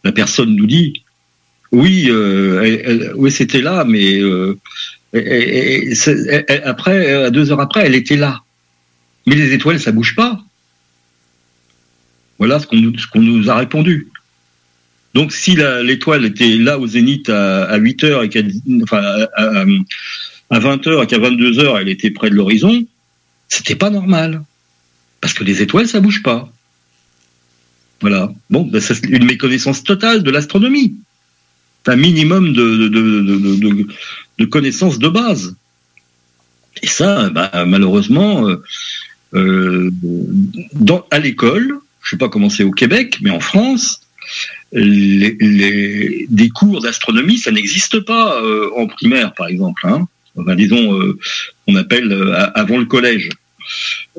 [0.03, 1.03] la personne nous dit,
[1.71, 4.57] oui, euh, oui, c'était là, mais euh,
[6.63, 8.41] après, deux heures après, elle était là.
[9.25, 10.39] Mais les étoiles, ça bouge pas.
[12.37, 14.07] Voilà ce qu'on nous, nous a répondu.
[15.13, 18.41] Donc, si l'étoile était là au zénith à, à 8 heures et qu'à,
[18.81, 19.03] enfin,
[20.53, 22.85] à 20 heures et qu'à 22 heures, elle était près de l'horizon,
[23.49, 24.43] c'était pas normal.
[25.19, 26.51] Parce que les étoiles, ça bouge pas.
[28.01, 28.31] Voilà.
[28.49, 30.95] Bon, ben, c'est une méconnaissance totale de l'astronomie.
[31.87, 35.55] Un minimum de, connaissances de base.
[36.81, 38.61] Et ça, bah, malheureusement, euh,
[39.33, 39.91] euh,
[41.11, 44.01] à l'école, je sais pas comment c'est au Québec, mais en France,
[44.71, 49.87] les, les- des cours d'astronomie, ça n'existe pas euh, en primaire, par exemple.
[49.87, 50.07] Hein.
[50.35, 51.17] Enfin, disons, euh,
[51.67, 53.29] on appelle euh, avant le collège.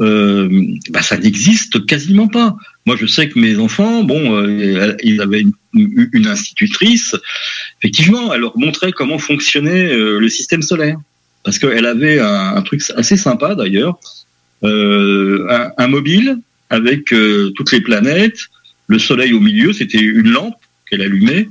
[0.01, 0.49] Euh,
[0.91, 2.57] bah, ça n'existe quasiment pas.
[2.87, 5.53] Moi, je sais que mes enfants, bon, euh, ils avaient une,
[6.13, 7.15] une- institutrice.
[7.81, 10.99] Effectivement, elle leur montrait comment fonctionnait euh, le système solaire,
[11.45, 13.99] parce qu'elle avait un, un truc assez sympa d'ailleurs,
[14.65, 15.47] euh,
[15.77, 16.39] un, mobile
[16.71, 18.49] avec euh, toutes les planètes,
[18.87, 20.57] le Soleil au milieu, c'était une lampe
[20.89, 21.49] qu'elle allumait,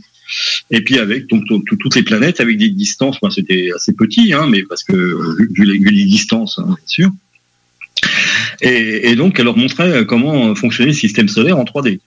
[0.72, 3.22] et puis avec toutes les planètes avec des distances.
[3.22, 7.12] Moi, c'était assez petit, hein, mais parce que euh, vu, les, distances, hein, bien sûr.
[8.62, 12.00] Et, donc, elle leur montrait comment fonctionnait le système solaire en 3D.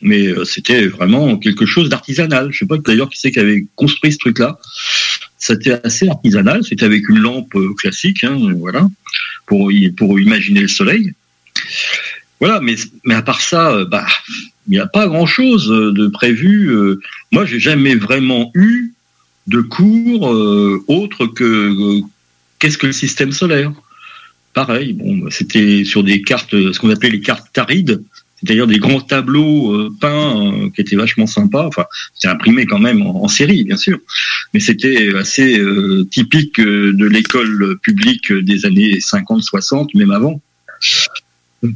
[0.00, 2.52] Mais euh, c'était vraiment quelque chose d'artisanal.
[2.52, 4.58] Je sais pas d'ailleurs qui c'est qui avait construit ce truc-là.
[5.38, 6.64] C'était assez artisanal.
[6.64, 8.88] C'était avec une lampe euh, classique, hein, voilà,
[9.46, 11.12] pour imaginer le soleil.
[12.42, 12.74] Voilà, mais
[13.04, 14.04] mais à part ça, euh, bah,
[14.66, 16.70] il n'y a pas grand-chose euh, de prévu.
[16.70, 16.98] euh.
[17.30, 18.94] Moi, j'ai jamais vraiment eu
[19.46, 20.22] de cours
[20.88, 22.00] autre que
[22.58, 23.72] qu'est-ce que le système solaire.
[24.54, 28.02] Pareil, bon, bah, c'était sur des cartes, ce qu'on appelait les cartes tarides,
[28.36, 31.66] c'est-à-dire des grands tableaux peints qui étaient vachement sympas.
[31.68, 31.84] Enfin,
[32.14, 33.98] c'est imprimé quand même en, série, bien sûr,
[34.52, 35.60] mais c'était assez
[36.10, 40.40] typique de l'école publique des années 50-60, même avant,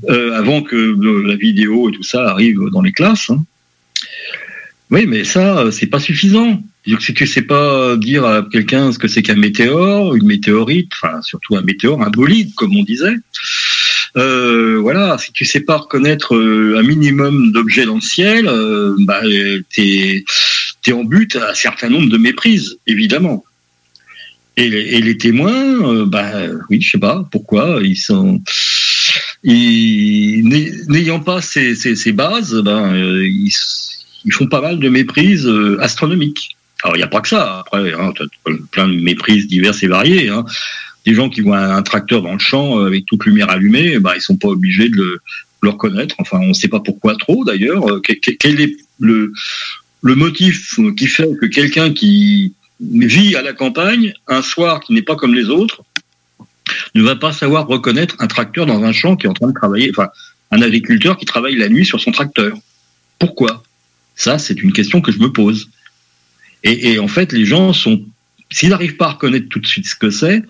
[0.08, 0.96] Euh, avant que
[1.28, 3.30] la vidéo et tout ça arrive dans les classes.
[3.30, 3.44] hein.
[4.90, 6.60] Oui, mais ça, c'est pas suffisant.
[7.00, 11.20] Si tu sais pas dire à quelqu'un ce que c'est qu'un météore, une météorite, enfin
[11.22, 13.16] surtout un météore, un bolide, comme on disait,
[14.16, 18.94] euh, voilà, si tu sais pas reconnaître euh, un minimum d'objets dans le ciel, euh,
[19.00, 19.20] bah,
[19.74, 20.24] t'es
[20.86, 23.44] es en but à un certain nombre de méprises, évidemment.
[24.56, 26.30] Et, les- et les témoins, euh, bah
[26.70, 28.40] oui, je sais pas pourquoi ils sont,
[29.44, 33.52] n'ayant pas ces, ces, ces bases, ben euh, ils,
[34.24, 36.56] ils font pas mal de méprises euh, astronomiques.
[36.82, 37.60] Alors il n'y a pas que ça.
[37.60, 38.12] Après, hein,
[38.70, 40.28] plein de méprises diverses et variées.
[40.28, 40.44] Hein
[41.06, 44.14] des gens qui voient un tracteur dans le champ euh, avec toute lumière allumée, bah,
[44.16, 45.20] ils sont pas obligés de le,
[45.62, 46.16] le reconnaître.
[46.18, 47.88] Enfin, on ne sait pas pourquoi trop d'ailleurs.
[47.88, 49.32] Euh, que- que- Quel est le,
[50.02, 55.02] le motif qui fait que quelqu'un qui vit à la campagne, un soir qui n'est
[55.02, 55.84] pas comme les autres,
[56.94, 59.54] ne va pas savoir reconnaître un tracteur dans un champ qui est en train de
[59.54, 60.08] travailler, enfin,
[60.50, 62.56] un agriculteur qui travaille la nuit sur son tracteur.
[63.18, 63.62] Pourquoi?
[64.14, 65.68] Ça, c'est une question que je me pose.
[66.62, 68.02] Et, en fait, les gens sont,
[68.50, 70.42] s'ils n'arrivent pas à reconnaître tout de suite ce que c'est,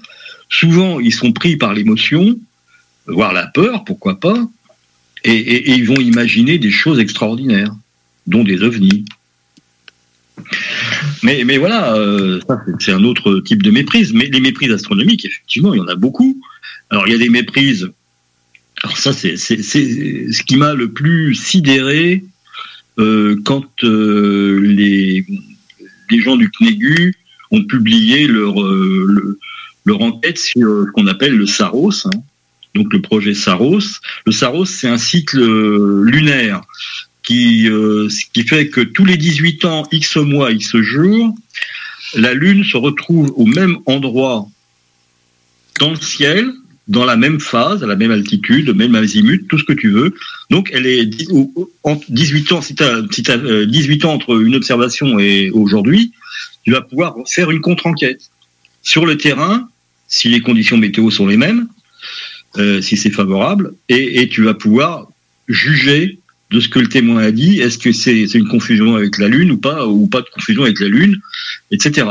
[0.48, 2.38] souvent ils sont pris par l'émotion
[3.06, 4.36] voire la peur, pourquoi pas,
[5.24, 7.72] et ils vont imaginer des choses extraordinaires,
[8.26, 9.04] dont des ovnis.
[11.22, 12.40] Mais, mais voilà, euh,
[12.78, 14.12] c'est- un autre type de méprise.
[14.12, 16.40] Mais les méprises astronomiques, effectivement, il y en a beaucoup.
[16.90, 17.90] Alors, il y a des méprises.
[18.82, 22.24] Alors, ça, c'est ce qui m'a le plus sidéré
[22.98, 25.24] euh, quand euh, les,
[26.18, 27.14] gens du CNEGU
[27.50, 29.38] ont publié leur, le-
[29.84, 32.10] leur enquête sur ce qu'on appelle le SAROS, hein.
[32.74, 34.00] donc le projet SAROS.
[34.26, 35.38] Le SAROS, c'est un cycle
[36.04, 36.62] lunaire
[37.26, 41.34] qui, euh, ce qui fait que tous les 18 ans, X mois, X jours,
[42.14, 44.46] la Lune se retrouve au même endroit
[45.80, 46.50] dans le ciel,
[46.88, 50.14] dans la même phase, à la même altitude, même azimut, tout ce que tu veux.
[50.50, 54.40] Donc, elle est dix- au- au- entre 18 ans, si tu as, 18 ans entre
[54.40, 56.12] une observation et aujourd'hui,
[56.64, 58.30] tu vas pouvoir faire une contre-enquête.
[58.82, 59.68] Sur le terrain,
[60.06, 61.66] si les conditions météo sont les mêmes,
[62.56, 65.08] euh, si c'est favorable, et, et tu vas pouvoir
[65.48, 66.20] juger
[66.50, 67.60] de ce que le témoin a dit.
[67.60, 70.80] Est-ce que c'est une confusion avec la Lune ou pas, ou pas de confusion avec
[70.80, 71.20] la Lune,
[71.70, 72.06] etc.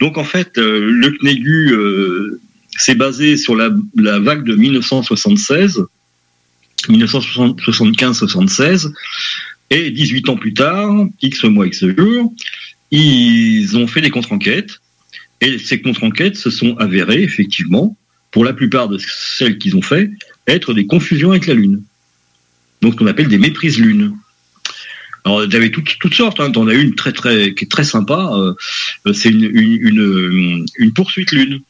[0.00, 2.40] Donc en fait, euh, le CNEGU euh,
[2.78, 5.84] s'est basé sur la, la vague de 1976,
[6.88, 8.92] 1975-76,
[9.70, 12.32] et 18 ans plus tard, X mois, X jours,
[12.90, 14.80] ils ont fait des contre-enquêtes,
[15.40, 17.96] et ces contre-enquêtes se sont avérées, effectivement,
[18.30, 20.10] pour la plupart de celles qu'ils ont fait,
[20.46, 21.82] être des confusions avec la Lune.
[22.82, 24.16] Donc ce qu'on appelle des méprises Lune.
[25.24, 26.38] Alors, il y avait toutes, toutes sortes.
[26.38, 26.52] Hein.
[26.52, 28.30] T'en as une très très qui est très sympa.
[28.34, 31.60] euh, c'est une, une, une, une poursuite lune.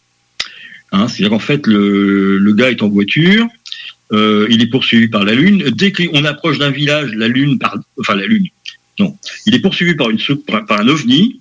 [0.92, 3.46] Hein, C'est-à-dire qu'en fait, le, le gars est en voiture,
[4.12, 5.70] euh, il est poursuivi par la lune.
[5.70, 8.46] Dès qu'on approche d'un village, la lune, par, enfin la lune,
[8.98, 11.40] non, il est poursuivi par une par un ovni.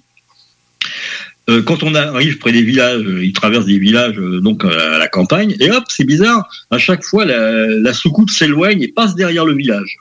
[1.50, 4.98] Euh, quand on arrive près des villages, euh, il traverse des villages euh, donc à
[4.98, 6.50] la, campagne, et hop, c'est bizarre.
[6.72, 9.98] À chaque fois, la, soucoupe s'éloigne et passe derrière le village,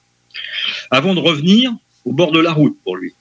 [0.91, 1.71] avant de revenir
[2.05, 3.13] au bord de la route pour lui.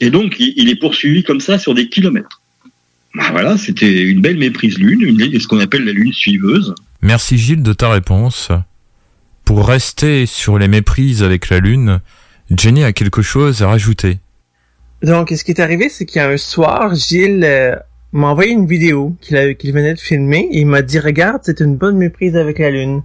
[0.00, 2.40] Et donc, il, est poursuivi comme ça sur des kilomètres.
[3.14, 6.74] Ben voilà, c'était une belle méprise lune, une, ce qu'on appelle la lune suiveuse.
[7.00, 8.50] Merci Gilles de ta réponse.
[9.44, 12.00] Pour rester sur les méprises avec la Lune,
[12.50, 14.18] Jenny a quelque chose à rajouter.
[15.04, 17.76] Donc, ce qui est arrivé, c'est qu'il y a un soir, Gilles euh,
[18.12, 21.76] m'a envoyé une vidéo qu'il venait de filmer et il m'a dit, regarde, c'est une
[21.76, 23.02] bonne méprise avec la Lune.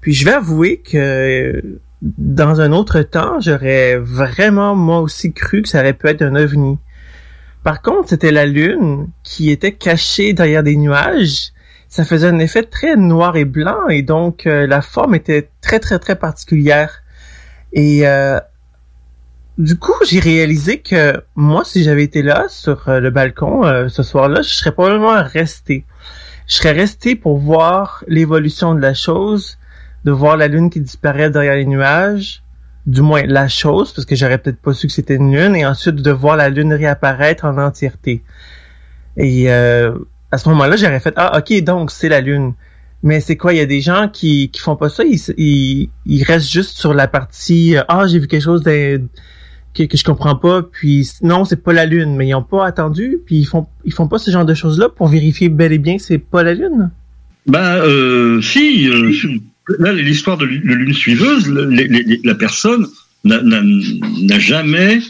[0.00, 5.68] Puis je vais avouer que dans un autre temps, j'aurais vraiment moi aussi cru que
[5.68, 6.78] ça aurait pu être un ovni.
[7.62, 11.52] Par contre, c'était la Lune qui était cachée derrière des nuages.
[11.88, 15.78] Ça faisait un effet très noir et blanc et donc euh, la forme était très
[15.78, 17.02] très très particulière.
[17.74, 18.38] Et euh,
[19.58, 23.88] du coup, j'ai réalisé que moi, si j'avais été là sur euh, le balcon euh,
[23.88, 25.84] ce soir-là, je serais probablement resté.
[26.46, 29.58] Je serais resté pour voir l'évolution de la chose,
[30.04, 32.42] de voir la lune qui disparaît derrière les nuages,
[32.86, 35.66] du moins la chose, parce que j'aurais peut-être pas su que c'était une lune, et
[35.66, 38.22] ensuite de voir la lune réapparaître en entièreté.
[39.16, 39.92] Et euh,
[40.30, 42.54] à ce moment-là, j'aurais fait ah ok donc c'est la lune.
[43.02, 43.52] Mais c'est quoi?
[43.52, 45.04] Il y a des gens qui qui font pas ça.
[45.04, 49.02] Ils ils, ils restent juste sur la partie euh, ah j'ai vu quelque chose de,
[49.78, 50.62] que, que je comprends pas.
[50.62, 52.16] Puis non c'est pas la lune.
[52.16, 53.18] Mais ils ont pas attendu.
[53.26, 55.78] Puis ils font ils font pas ce genre de choses là pour vérifier bel et
[55.78, 56.90] bien que c'est pas la lune.
[57.46, 59.10] Ben, euh, si, euh,
[59.78, 62.86] là, l'histoire de de lune suiveuse, le- les- les- la personne
[63.24, 65.00] n'a- jamais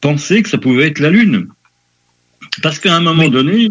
[0.00, 1.46] pensé que ça pouvait être la lune.
[2.62, 3.68] Parce qu'à un moment donné,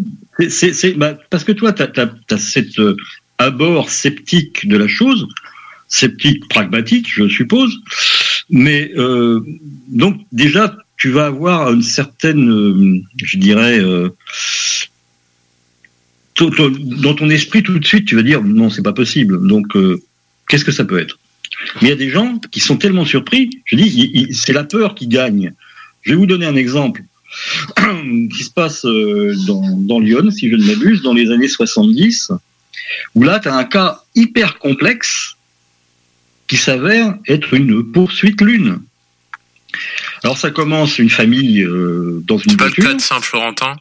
[0.48, 2.96] c'est- bah, parce que toi, tu as, cet euh,
[3.38, 5.26] abord sceptique de la chose,
[5.88, 7.78] sceptique pragmatique, je suppose,
[8.52, 9.40] mais euh,
[9.88, 14.08] donc déjà, tu vas avoir une certaine, euh, je dirais, euh,
[16.38, 19.44] dans ton esprit tout de suite, tu vas dire non, c'est pas possible.
[19.48, 20.00] Donc, euh,
[20.48, 21.18] qu'est-ce que ça peut être?
[21.80, 23.50] Mais il y a des gens qui sont tellement surpris.
[23.64, 25.54] Je dis, c'est la peur qui gagne.
[26.02, 27.02] Je vais vous donner un exemple
[28.32, 32.30] qui se passe dans, dans Lyon, si je ne m'abuse, dans les années 70,
[33.16, 35.36] où là, tu as un cas hyper complexe
[36.46, 38.80] qui s'avère être une poursuite lune.
[40.22, 42.84] Alors ça commence une famille euh, dans une Pas le voiture.
[42.84, 43.76] cas de Saint-Florentin?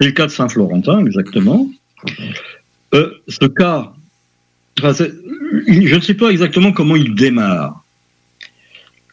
[0.00, 1.68] C'est le cas de Saint-Florentin, exactement.
[2.94, 3.92] Euh, ce cas,
[4.78, 5.12] enfin, c'est-
[5.68, 7.82] je ne sais pas exactement comment il démarre,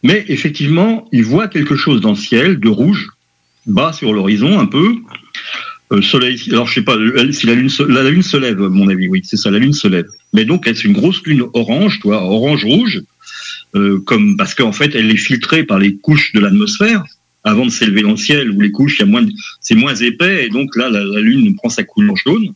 [0.04, 3.10] mais effectivement, il voit quelque chose dans le ciel de rouge,
[3.66, 4.96] bas sur l'horizon un peu.
[5.92, 6.96] Euh, soleil, alors je sais pas
[7.32, 9.50] si la lune, se, la, la lune se lève, à mon avis, oui, c'est ça,
[9.50, 10.08] la lune se lève.
[10.34, 13.02] Mais donc, c'est une grosse lune orange, toi, orange-rouge,
[13.76, 17.04] euh, comme parce qu'en fait, elle est filtrée par les couches de l'atmosphère
[17.44, 19.02] avant de s'élever dans le ciel, où les couches,
[19.62, 22.54] c'est moins épais, et donc là, la, la lune prend sa couleur jaune.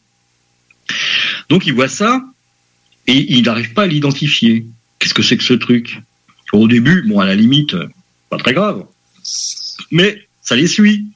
[1.49, 2.23] Donc, il voit ça,
[3.07, 4.65] et il n'arrive pas à l'identifier.
[4.99, 6.01] Qu'est-ce que c'est que ce truc?
[6.51, 7.75] Au début, bon, à la limite,
[8.29, 8.85] pas très grave,
[9.89, 11.07] mais ça les suit.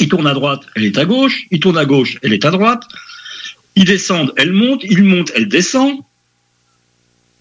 [0.00, 1.44] Il tourne à droite, elle est à gauche.
[1.52, 2.82] Il tourne à gauche, elle est à droite.
[3.76, 4.82] Ils descendent, elle monte.
[4.84, 6.00] Il monte, elle descend.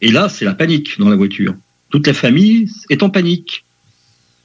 [0.02, 1.56] Et là, c'est la panique dans la voiture.
[1.90, 3.64] Toute la famille est en panique.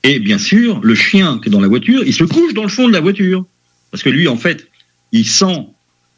[0.04, 2.68] Et bien sûr, le chien qui est dans la voiture, il se couche dans le
[2.68, 3.44] fond de la voiture.
[3.90, 4.68] Parce que lui, en fait,
[5.12, 5.66] il sent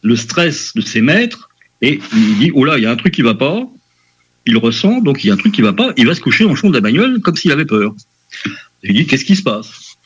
[0.03, 1.49] le stress de ses maîtres
[1.83, 3.67] et il dit, oh là, il y a un truc qui va pas.
[4.47, 5.93] Il ressent, donc il y a un truc qui va pas.
[5.97, 7.95] Il va se coucher dans le fond de la bagnole comme s'il avait peur.
[8.83, 9.97] Il dit, qu'est-ce qui se passe?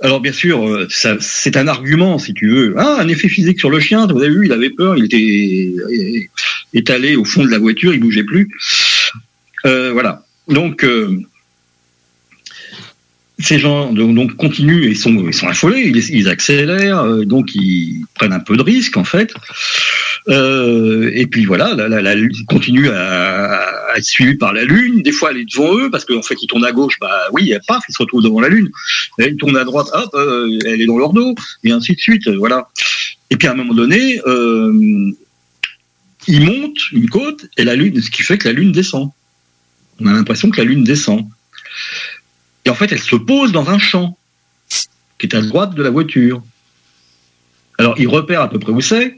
[0.00, 2.74] Alors bien sûr, euh, c'est un argument, si tu veux.
[2.76, 4.06] Ah, un effet physique sur le chien.
[4.06, 5.74] Vous avez vu, il avait peur, il était
[6.74, 8.48] étalé au fond de la voiture, il bougeait plus.
[9.64, 10.22] Euh, voilà.
[10.48, 11.20] Donc euh,
[13.38, 18.32] ces gens donc, continuent et sont, ils sont affolés, ils, accélèrent, euh, donc ils prennent
[18.32, 19.34] un peu de risque en fait.
[20.28, 23.60] Euh, et puis voilà, la, la, la lune continue à,
[23.92, 25.02] à, être suivie par la lune.
[25.02, 27.54] Des fois, elle est devant eux parce qu'en fait, ils tournent à gauche, bah oui,
[27.68, 28.68] paf, ils se retrouvent devant la lune.
[29.18, 32.28] Elle tourne à droite, hop, euh, elle est dans leur dos, et ainsi de suite.
[32.28, 32.68] Voilà.
[33.30, 35.12] Et puis à un moment donné, euh,
[36.26, 39.10] ils montent une côte et la lune, ce qui fait que la lune descend.
[40.00, 41.24] On a l'impression que la lune descend.
[42.64, 44.18] Et en fait, elle se pose dans un champ
[45.18, 46.42] qui est à droite de la voiture.
[47.78, 49.16] Alors, il repère à peu près où c'est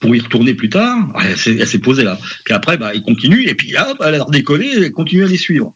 [0.00, 1.12] pour y retourner plus tard.
[1.22, 2.18] Elle s'est posée là.
[2.44, 5.36] Puis après, bah, il continue et puis hop, elle a redécollé elle continue à les
[5.36, 5.74] suivre.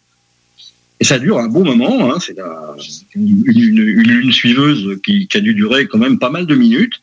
[1.01, 2.13] Et ça dure un bon moment.
[2.13, 2.37] Hein, c'est
[3.15, 6.95] une, une, une, lune suiveuse qui, a dû durer quand même pas mal de minutes.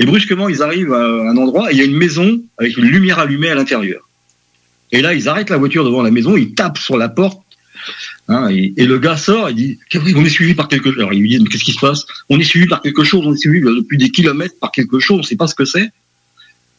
[0.00, 2.86] Et brusquement, ils arrivent à un endroit et il y a une maison avec une
[2.86, 4.08] lumière allumée à l'intérieur.
[4.90, 7.42] Et là, ils arrêtent la voiture devant la maison, ils tapent sur la porte
[8.28, 9.78] Hein, et, le gars sort, il dit
[10.14, 10.98] on est suivi par quelque chose.
[10.98, 12.04] Alors il lui dit qu'est-ce qui se passe?
[12.28, 15.16] On est suivi par quelque chose, on est suivi depuis des kilomètres par quelque chose,
[15.16, 15.90] on ne sait pas ce que c'est.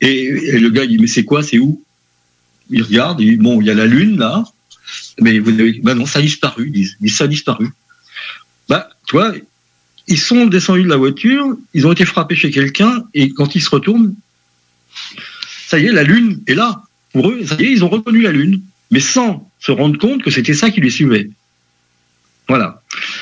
[0.02, 1.84] Et, le gars il dit mais c'est quoi, c'est où?
[2.70, 4.44] Il regarde, il dit bon il y a la lune là,
[5.20, 7.70] mais vous avez, ben non ça a disparu, ils disent, ça a disparu.
[8.68, 9.34] Bah tu vois,
[10.08, 13.62] ils sont descendus de la voiture, ils ont été frappés chez quelqu'un et quand ils
[13.62, 14.16] se retournent,
[15.68, 18.22] ça y est la lune est là pour eux, ça y est ils ont reconnu
[18.22, 21.30] la lune, mais sans se rendre compte que c'était ça qui les suivait.
[22.50, 22.82] Voilà.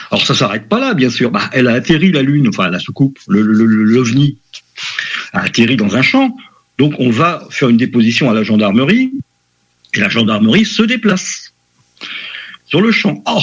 [0.10, 1.30] Alors ça s'arrête pas là, bien sûr.
[1.30, 4.38] Bah, elle a atterri la Lune, enfin la soucoupe, l'OVNI,
[5.34, 6.36] a atterri dans un champ.
[6.78, 9.12] Donc on va faire une déposition à la gendarmerie,
[9.94, 11.54] et la gendarmerie se déplace
[12.66, 13.24] sur le champ.
[13.26, 13.42] Oh,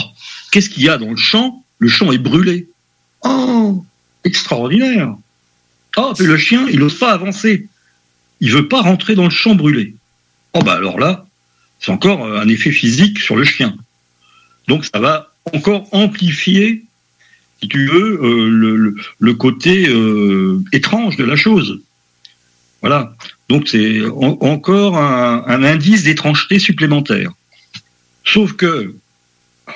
[0.53, 1.65] qu'est-ce qu'il y a dans le champ?
[1.79, 2.69] Le champ est brûlé.
[3.23, 3.85] Oh,
[4.25, 5.17] extraordinaire.
[5.97, 7.67] Oh, puis le chien, il n'ose pas avancer.
[8.41, 9.95] Il veut pas rentrer dans le champ brûlé.
[10.53, 11.27] Oh, bah alors là,
[11.81, 13.77] c'est encore un effet physique sur le chien.
[14.69, 16.85] Donc ça va encore amplifier,
[17.61, 21.81] si tu veux, euh, le, le, côté euh, étrange de la chose.
[22.85, 23.17] Voilà.
[23.49, 27.33] Donc c'est encore un, indice d'étrangeté supplémentaire.
[28.27, 28.95] Sauf que,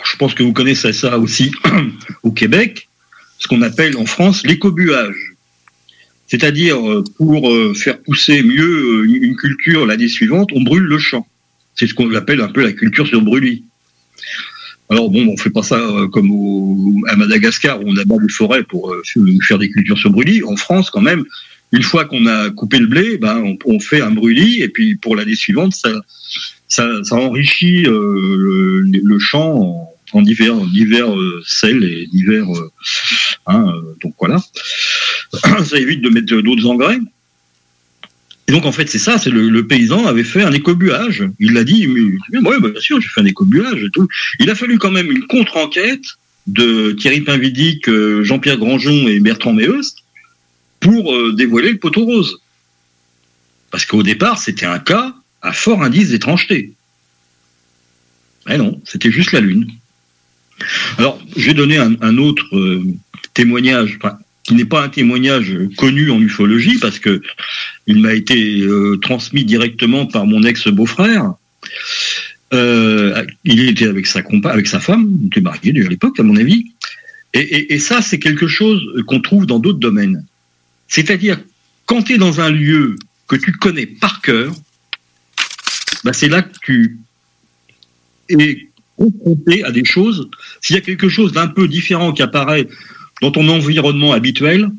[0.04, 1.50] je pense que vous connaissez ça aussi
[2.22, 2.86] au Québec,
[3.38, 5.32] ce qu'on appelle en France l'écobuage.
[6.26, 11.26] C'est-à-dire, euh, pour faire pousser mieux une culture l'année suivante, on brûle le champ.
[11.76, 13.64] C'est ce qu'on appelle un peu la culture sur brûlis.
[14.90, 16.30] Alors bon, on fait pas ça euh, comme
[17.08, 19.02] à Madagascar où on abat des forêts pour euh,
[19.46, 20.42] faire des cultures sur brûlis.
[20.44, 21.24] En France, quand même,
[21.72, 25.16] une fois qu'on a coupé le blé, ben on, fait un brûlis et puis pour
[25.16, 25.90] l'année suivante, ça,
[26.68, 31.14] ça, enrichit euh, le, champ en, divers, divers
[31.44, 32.46] sels et divers.
[33.46, 34.38] Hein, donc voilà,
[35.64, 36.98] ça évite de mettre d'autres engrais.
[38.48, 41.24] Et donc en fait c'est ça, c'est le, paysan avait fait un écobuage.
[41.38, 44.08] Il l'a dit, mais, ouais, bah, bien sûr, j'ai fait un écobuage et tout.
[44.40, 46.04] Il a fallu quand même une contre-enquête
[46.46, 49.98] de Thierry Pinvidic, euh, Jean-Pierre Granjon et Bertrand Méheust
[50.80, 52.40] pour euh, dévoiler le poteau rose.
[53.70, 56.72] Parce qu'au départ, c'était un cas à fort indice d'étrangeté.
[58.46, 59.70] Mais non, c'était juste la Lune.
[60.96, 62.82] Alors, j'ai donné un, autre euh,
[63.34, 63.98] témoignage,
[64.42, 67.20] qui n'est pas un témoignage connu en ufologie parce que
[67.86, 71.34] il m'a été euh, transmis directement par mon ex-beau-frère.
[72.52, 76.72] Il était avec sa avec sa femme, il était marié à l'époque, à mon avis.
[77.34, 80.24] Et ça, c'est quelque chose qu'on trouve dans d'autres domaines.
[80.88, 81.38] C'est-à-dire,
[81.86, 82.96] quand tu es dans un lieu
[83.28, 84.52] que tu connais par cœur,
[86.04, 86.98] bah c'est là que tu
[88.30, 90.28] es confronté à des choses.
[90.60, 92.66] S'il y a quelque chose d'un peu différent qui apparaît
[93.20, 94.70] dans ton environnement habituel,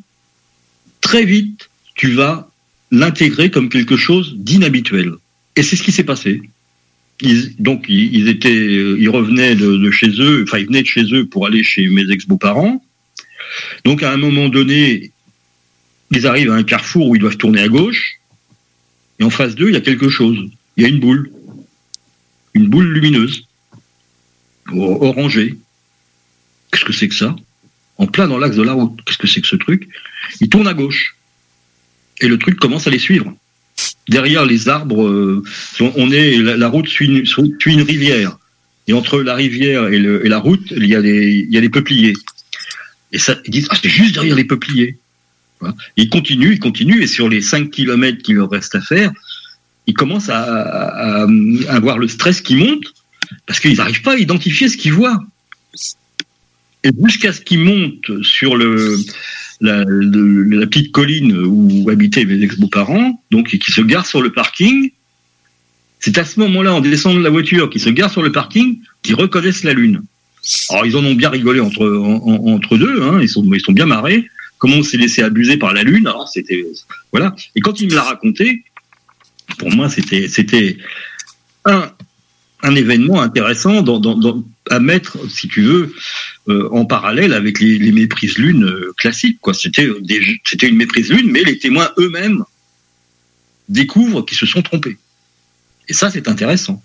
[1.02, 2.50] très vite, tu vas
[2.92, 5.14] l'intégrer comme quelque chose d'inhabituel.
[5.56, 6.42] Et c'est ce qui s'est passé.
[7.60, 11.26] Donc, ils, étaient, euh, ils revenaient de, chez eux, enfin, ils venaient de chez eux
[11.26, 12.82] pour aller chez mes ex-beaux-parents.
[13.84, 15.12] Donc, à un moment donné,
[16.12, 18.20] ils arrivent à un carrefour où ils doivent tourner à gauche.
[19.20, 20.38] et en phase 2, il y a quelque chose.
[20.78, 21.32] Il y a une boule.
[22.54, 23.46] Une boule lumineuse.
[24.72, 25.58] Orangée.
[26.72, 27.36] Qu'est-ce que c'est que ça?
[27.98, 29.00] En plein dans l'axe de la route.
[29.06, 29.90] Qu'est-ce que c'est que ce truc?
[30.40, 31.16] Il tourne à gauche.
[32.22, 33.34] Et le truc commence à les suivre.
[34.08, 35.44] Derrière les arbres, euh,
[35.80, 38.38] on est la, route suit une, rivière.
[38.88, 41.70] Et entre la rivière et, la route, il y a des, il y a des
[41.70, 42.14] peupliers.
[43.12, 44.98] Et ça, ils disent, ah, c'est juste derrière les peupliers.
[45.60, 45.76] Voilà.
[45.98, 49.12] Et Ils continuent, ils continuent, et sur les 5 kilomètres qu'il leur reste à faire,
[49.88, 51.26] ils commencent à,
[51.68, 52.84] avoir le stress qui monte,
[53.46, 55.20] parce qu'ils n'arrivent pas à identifier ce qu'ils voient.
[56.84, 59.86] Et jusqu'à ce qu'ils montent sur la,
[60.66, 64.92] petite colline où habitaient mes ex-beaux-parents, donc, qui se garent sur le parking,
[66.00, 68.80] c'est à ce moment-là, en descendant de la voiture, qu'ils se garent sur le parking,
[69.04, 70.02] qu'ils reconnaissent la Lune.
[70.70, 73.44] Alors, ils en ont bien rigolé entre, en- en- entre deux, hein, ils sont
[73.74, 74.30] bien marrés.
[74.60, 76.66] Comment on s'est laissé abuser par la Lune Alors, c'était.
[77.12, 77.36] Voilà.
[77.56, 78.64] Et quand il me l'a raconté,
[79.58, 80.78] pour moi, c'était
[81.66, 83.84] un, événement intéressant
[84.70, 85.94] à mettre, si tu veux,
[86.50, 89.40] euh, en parallèle avec les, méprises lunes euh, classiques.
[89.42, 89.54] Quoi.
[90.02, 92.44] Des, c'était une méprise lune, mais les témoins eux-mêmes
[93.70, 94.98] découvrent qu'ils se sont trompés.
[95.88, 96.84] Et ça, c'est intéressant.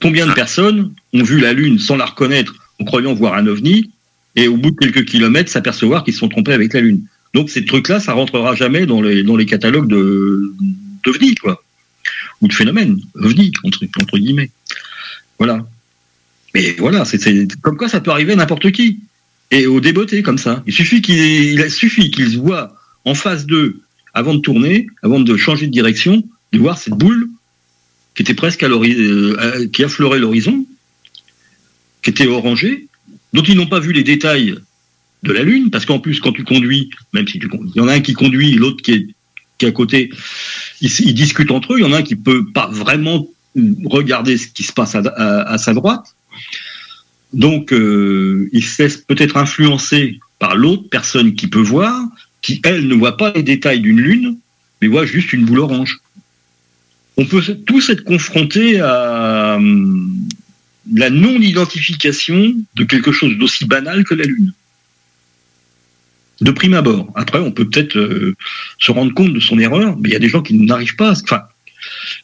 [0.00, 3.90] Combien de personnes ont vu la Lune sans la reconnaître en croyant voir un ovni
[4.38, 7.02] et au bout de quelques kilomètres s'apercevoir qu'ils se sont trompés avec la Lune
[7.34, 10.52] Donc ces trucs-là, ça rentrera jamais dans les, catalogues de
[11.04, 11.62] d'ovnis, quoi.
[12.40, 14.50] Ou de phénomènes, ovnis, entre, guillemets.
[15.38, 15.66] Voilà.
[16.54, 17.18] Mais voilà, c'est
[17.60, 19.00] comme quoi ça peut arriver à n'importe qui.
[19.50, 20.62] Et au débeauté, comme ça.
[20.66, 23.80] Il suffit qu'il il suffit qu'ils se voient en phase 2
[24.14, 26.22] avant de tourner, avant de changer de direction,
[26.52, 27.28] de voir cette boule
[28.14, 30.64] qui était presque à l'hori- euh, à- qui affleurait l'horizon,
[32.02, 32.87] qui était orangée,
[33.32, 34.56] dont ils n'ont pas vu les détails
[35.22, 37.80] de la Lune, parce qu'en plus, quand tu conduis, même si tu conduis, il y
[37.80, 40.10] en a un qui conduit, l'autre qui est, à côté,
[40.80, 43.26] ils, discutent entre eux, il y en a un qui peut pas vraiment
[43.86, 46.14] regarder ce qui se passe à, sa droite,
[47.32, 52.00] donc euh, il se peut-être influencer par l'autre personne qui peut voir,
[52.40, 54.38] qui elle ne voit pas les détails d'une Lune,
[54.80, 55.98] mais voit juste une boule orange.
[57.16, 59.58] On peut tous être confrontés à
[60.94, 64.52] la non-identification de quelque chose d'aussi banal que la Lune.
[66.40, 67.10] De prime abord.
[67.16, 68.36] Après, on peut peut-être euh,
[68.78, 71.10] se rendre compte de son erreur, mais il y a des gens qui n'arrivent pas,
[71.10, 71.42] à enfin,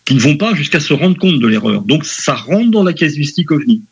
[0.05, 1.83] qui ne vont pas jusqu'à se rendre compte de l'erreur.
[1.83, 3.83] Donc, ça rentre dans la casuistique ovni.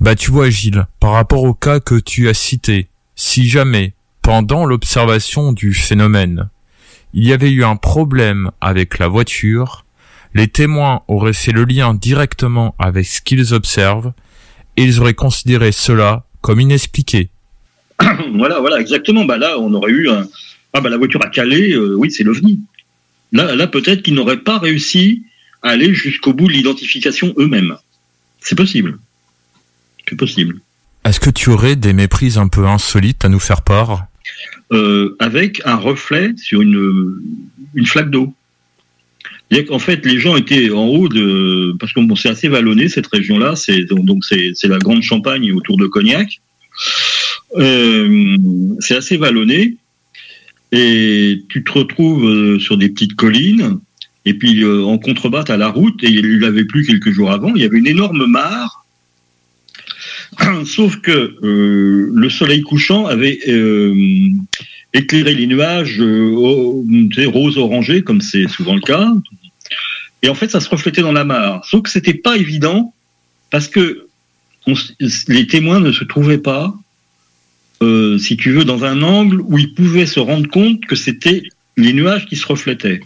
[0.00, 4.66] Bah tu vois Gilles, par rapport au cas que tu as cité, si jamais, pendant
[4.66, 6.48] l'observation du phénomène,
[7.14, 9.83] il y avait eu un problème avec la voiture,
[10.34, 14.12] les témoins auraient fait le lien directement avec ce qu'ils observent
[14.76, 17.30] et ils auraient considéré cela comme inexpliqué.
[18.34, 19.24] voilà, voilà, exactement.
[19.24, 20.26] Bah là, on aurait eu un.
[20.72, 22.60] Ah bah la voiture a calé, euh, oui, c'est l'OVNI.
[23.32, 25.24] Là, là peut-être qu'ils n'auraient pas réussi
[25.62, 27.76] à aller jusqu'au bout de l'identification eux-mêmes.
[28.40, 28.98] C'est possible.
[30.08, 30.60] C'est possible.
[31.04, 34.06] Est-ce que tu aurais des méprises un peu insolites à nous faire part?
[34.72, 37.20] Euh, avec un reflet sur une,
[37.74, 38.34] une flaque d'eau.
[39.50, 41.76] Qu'en fait, les gens étaient en haut de.
[41.78, 43.54] Parce que bon, c'est assez vallonné, cette région-là.
[43.54, 46.40] C'est, donc, c'est, la grande Champagne autour de Cognac.
[47.56, 48.36] Euh,
[48.80, 49.76] c'est assez vallonné.
[50.72, 53.78] Et tu te retrouves euh, sur des petites collines.
[54.24, 56.02] Et puis, euh, en contrebas, à la route.
[56.02, 57.54] Et il l'avait plu quelques jours avant.
[57.54, 58.84] Il y avait une énorme mare.
[60.64, 63.38] Sauf que le soleil couchant avait
[64.94, 69.12] éclairé les nuages euh, rose-orangé, comme c'est souvent le cas.
[70.22, 71.64] Et en fait, ça se reflétait dans la mare.
[71.66, 72.94] Sauf que c'était pas évident
[73.50, 74.06] parce que
[75.28, 76.74] les témoins ne se trouvaient pas,
[77.82, 81.42] euh, si tu veux, dans un angle où ils pouvaient se rendre compte que c'était
[81.76, 83.02] les nuages qui se reflétaient.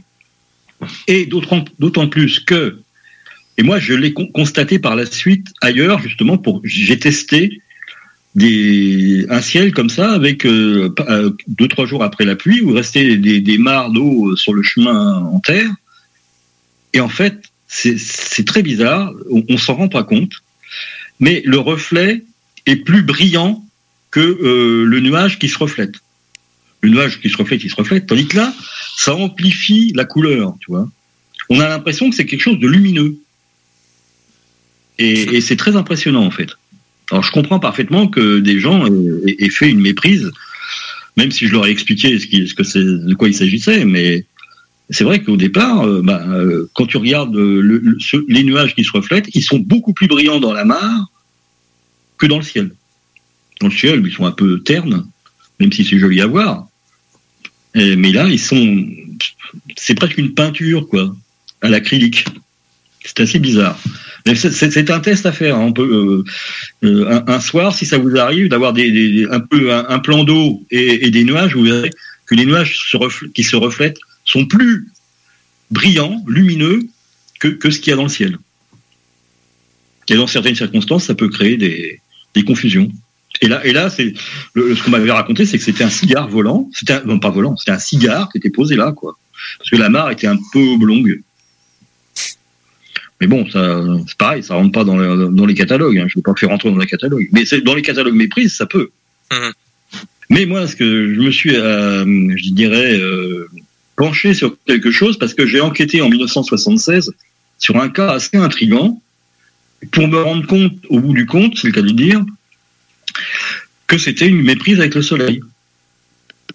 [1.09, 2.79] Et d'autant plus que,
[3.57, 7.61] et moi je l'ai con- constaté par la suite ailleurs, justement, pour j'ai testé
[8.35, 12.73] des, un ciel comme ça, avec euh, euh, deux, trois jours après la pluie, où
[12.73, 15.71] restait des, des mares d'eau sur le chemin en terre.
[16.93, 20.33] Et en fait, c'est très bizarre, on, s'en rend pas compte,
[21.21, 22.25] mais le reflet
[22.67, 23.65] est plus brillant
[24.11, 25.95] que euh, le nuage qui se reflète.
[26.81, 28.55] Le nuage qui se reflète, il se reflète, tandis que là,
[28.97, 30.89] ça amplifie la couleur, tu vois.
[31.51, 33.17] On a l'impression que c'est quelque chose de lumineux.
[35.01, 36.51] Et c'est très impressionnant, en fait.
[37.11, 38.87] Alors, je comprends parfaitement que des gens
[39.27, 40.31] aient, fait une méprise,
[41.17, 44.27] même si je leur ai expliqué ce, que c'est, de quoi il s'agissait, mais
[44.91, 47.97] c'est vrai qu'au départ, euh, bah, euh, quand tu regardes euh,
[48.29, 51.11] les nuages qui se reflètent, ils sont beaucoup plus brillants dans la mare
[52.17, 52.73] que dans le ciel.
[53.61, 55.07] Dans le ciel, ils sont un peu ternes,
[55.61, 56.69] même si c'est joli à voir.
[57.75, 58.87] Mais là, ils sont
[59.77, 61.15] c'est presque une peinture, quoi,
[61.61, 62.25] à l'acrylique.
[63.05, 63.79] C'est assez bizarre.
[64.27, 65.59] C'est- un test à faire.
[65.59, 66.25] euh,
[66.85, 71.25] euh, un, soir, si ça vous arrive, d'avoir un peu un, plan d'eau et, des
[71.25, 71.91] nuages, vous verrez
[72.27, 72.97] que les nuages
[73.35, 74.89] qui se reflètent sont plus
[75.71, 76.87] brillants, lumineux
[77.41, 78.39] que, ce qu'il y a dans le ciel.
[80.09, 82.01] Et dans certaines circonstances, ça peut créer des,
[82.47, 82.89] confusions.
[83.41, 86.71] Et là, ce qu'on m'avait raconté, c'est que c'était un cigare volant.
[86.73, 89.19] C'était non pas volant, c'était un cigare qui était posé là, quoi.
[89.59, 91.21] Parce que la mare était un peu oblongue.
[93.21, 95.99] Mais bon, ça, c'est pareil, ça rentre pas dans, le- dans les catalogues.
[95.99, 96.07] Hein.
[96.09, 97.29] Je ne vais pas faire rentrer dans les catalogues.
[97.33, 98.91] Mais c'est dans les catalogues méprises, ça peut.
[100.31, 102.05] Mais moi, ce que je me suis, euh,
[102.37, 103.49] je dirais, euh,
[103.97, 107.13] penché sur quelque chose parce que j'ai enquêté en 1976
[107.59, 109.03] sur un cas assez intrigant
[109.91, 112.25] pour me rendre compte, au bout du compte, c'est le cas de le dire,
[113.87, 115.41] que c'était une méprise avec le soleil.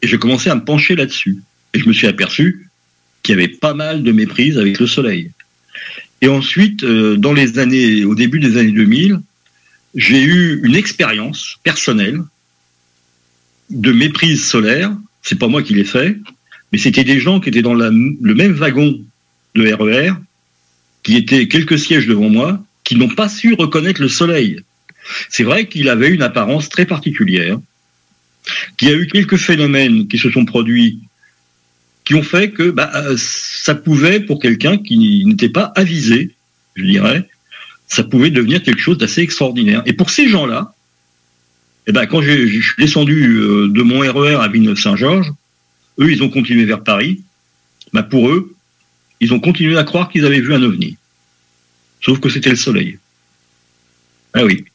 [0.02, 1.40] Et j'ai commencé à me pencher là-dessus.
[1.74, 2.70] Et je me suis aperçu
[3.24, 5.32] qu'il y avait pas mal de méprise avec le soleil.
[6.24, 9.20] Et ensuite, euh, dans les années, au début des années 2000,
[9.94, 12.24] j'ai eu une expérience personnelle
[13.70, 14.96] de méprise solaire.
[15.22, 16.16] C'est pas moi qui l'ai fait,
[16.72, 19.02] mais c'était des gens qui étaient dans le même wagon
[19.56, 20.14] de RER,
[21.04, 24.62] qui étaient quelques sièges devant moi, qui n'ont pas su reconnaître le soleil.
[25.28, 27.60] C'est vrai qu'il avait une apparence très particulière,
[28.78, 31.00] qu'il y a eu quelques phénomènes qui se sont produits
[32.06, 36.36] qui ont fait que bah, euh, ça pouvait, pour quelqu'un qui n'était pas avisé,
[36.76, 37.30] je dirais,
[37.88, 39.84] ça pouvait devenir quelque chose d'assez extraordinaire.
[39.86, 40.74] Et pour ces gens-là,
[41.88, 45.32] eh ben, quand je suis descendu euh, de mon RER à Villeneuve-Saint-Georges,
[46.00, 47.22] eux, ils ont continué vers Paris.
[47.92, 48.56] Bah, pour eux,
[49.20, 50.98] ils ont continué à croire qu'ils avaient vu un ovni.
[52.02, 53.00] Sauf que c'était le soleil.
[54.34, 54.66] Ah oui.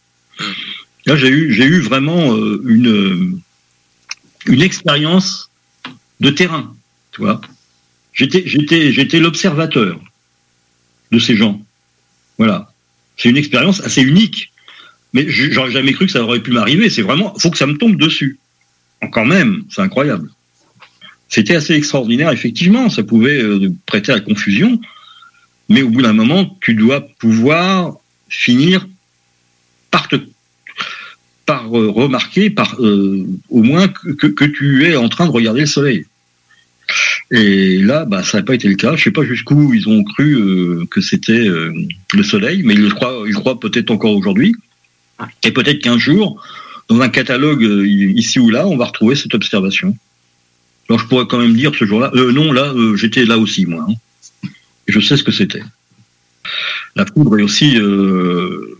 [1.06, 3.40] Là, j'ai eu, j'ai eu vraiment euh, une,
[4.46, 5.50] une expérience
[6.20, 6.74] de terrain,
[7.12, 7.40] tu vois.
[8.12, 10.00] J'étais, j'étais, j'étais l'observateur
[11.12, 11.60] de ces gens.
[12.36, 12.72] Voilà.
[13.16, 14.52] C'est une expérience assez unique.
[15.12, 16.90] Mais j'aurais jamais cru que ça aurait pu m'arriver.
[16.90, 18.38] C'est vraiment, faut que ça me tombe dessus.
[19.00, 20.30] Encore même, c'est incroyable.
[21.28, 22.90] C'était assez extraordinaire, effectivement.
[22.90, 24.80] Ça pouvait euh, prêter à confusion.
[25.68, 27.96] Mais au bout d'un moment, tu dois pouvoir
[28.28, 28.86] finir
[29.90, 30.16] par te,
[31.46, 35.66] par euh, remarquer, par euh, au moins que tu es en train de regarder le
[35.66, 36.06] soleil.
[37.30, 38.96] Et là, bah, ça n'a pas été le cas.
[38.96, 41.72] Je sais pas jusqu'où ils ont cru euh, que c'était euh,
[42.14, 44.54] le soleil, mais ils le croient, ils croient peut-être encore aujourd'hui.
[45.42, 46.42] Et peut-être qu'un jour,
[46.88, 49.96] dans un catalogue euh, ici ou là, on va retrouver cette observation.
[50.88, 53.84] Alors je pourrais quand même dire ce jour-là, euh, non, là, j'étais là aussi, moi.
[53.88, 53.94] hein.
[54.86, 55.62] Et je sais ce que c'était.
[56.96, 58.77] La foudre est aussi euh,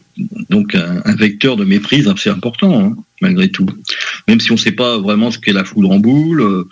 [0.51, 3.67] donc un, vecteur de méprise assez important, hein, malgré tout.
[4.27, 6.69] Même si on ne sait pas vraiment ce qu'est la foudre en boule, euh,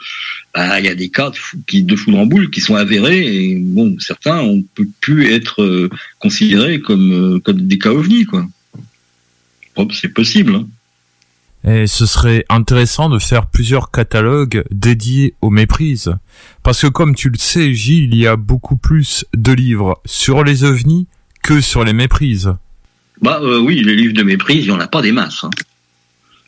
[0.54, 3.96] bah, il y a des cas de, foudre en boule qui sont avérés et bon,
[3.98, 4.64] certains ont
[5.00, 8.46] plus être euh, considérés comme, euh, comme des cas ovnis, quoi.
[9.92, 10.54] C'est possible.
[10.54, 10.66] Hein.
[11.68, 16.14] Et ce serait intéressant de faire plusieurs catalogues dédiés aux méprises.
[16.62, 20.44] Parce que comme tu le sais, Gilles, il y a beaucoup plus de livres sur
[20.44, 21.08] les ovnis
[21.42, 22.54] que sur les méprises.
[23.22, 25.44] Bah euh, oui, les livres de méprise, il n'y en a pas des masses.
[25.44, 25.50] hein.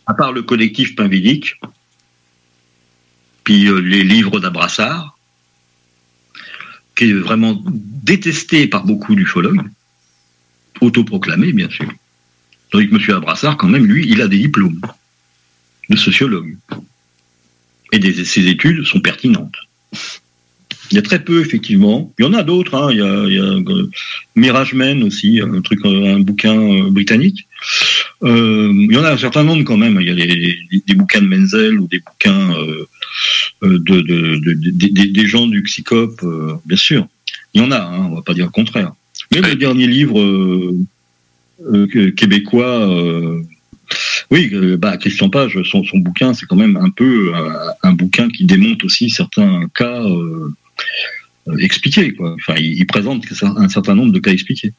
[0.06, 1.60] À part le collectif Painvidique,
[3.44, 5.18] puis euh, les livres d'Abrassard,
[6.96, 9.68] qui est vraiment détesté par beaucoup d'ufologues,
[10.80, 11.88] autoproclamé bien sûr.
[12.70, 13.16] Tandis que M.
[13.16, 14.80] Abrassard, quand même, lui, il a des diplômes
[15.88, 16.56] de sociologue.
[17.92, 19.56] Et ses études sont pertinentes.
[20.90, 22.12] Il y a très peu, effectivement.
[22.18, 22.74] Il y en a d'autres.
[22.74, 22.88] Hein.
[22.92, 23.90] Il y a, il y a euh,
[24.36, 27.46] Mirage Men aussi, un truc, euh, un bouquin euh, britannique.
[28.22, 29.98] Euh, il y en a un certain nombre quand même.
[30.00, 30.14] Il y a
[30.86, 32.86] des, bouquins de Menzel ou des bouquins euh,
[33.62, 34.00] de, de-
[34.36, 37.06] de- de- des- gens du Psychop, euh, bien sûr.
[37.54, 38.92] Il y en a, hein, on va pas dire le contraire.
[39.32, 40.74] Mais le dernier livre euh,
[41.72, 43.42] euh, québécois, euh,
[44.30, 47.50] oui, bah, Christian Page, son, son bouquin, c'est quand même un peu euh,
[47.82, 50.02] un bouquin qui démonte aussi certains cas
[51.58, 52.12] expliqués.
[52.12, 52.34] Quoi.
[52.34, 54.72] Enfin, il, il présente un certain nombre de cas expliqués.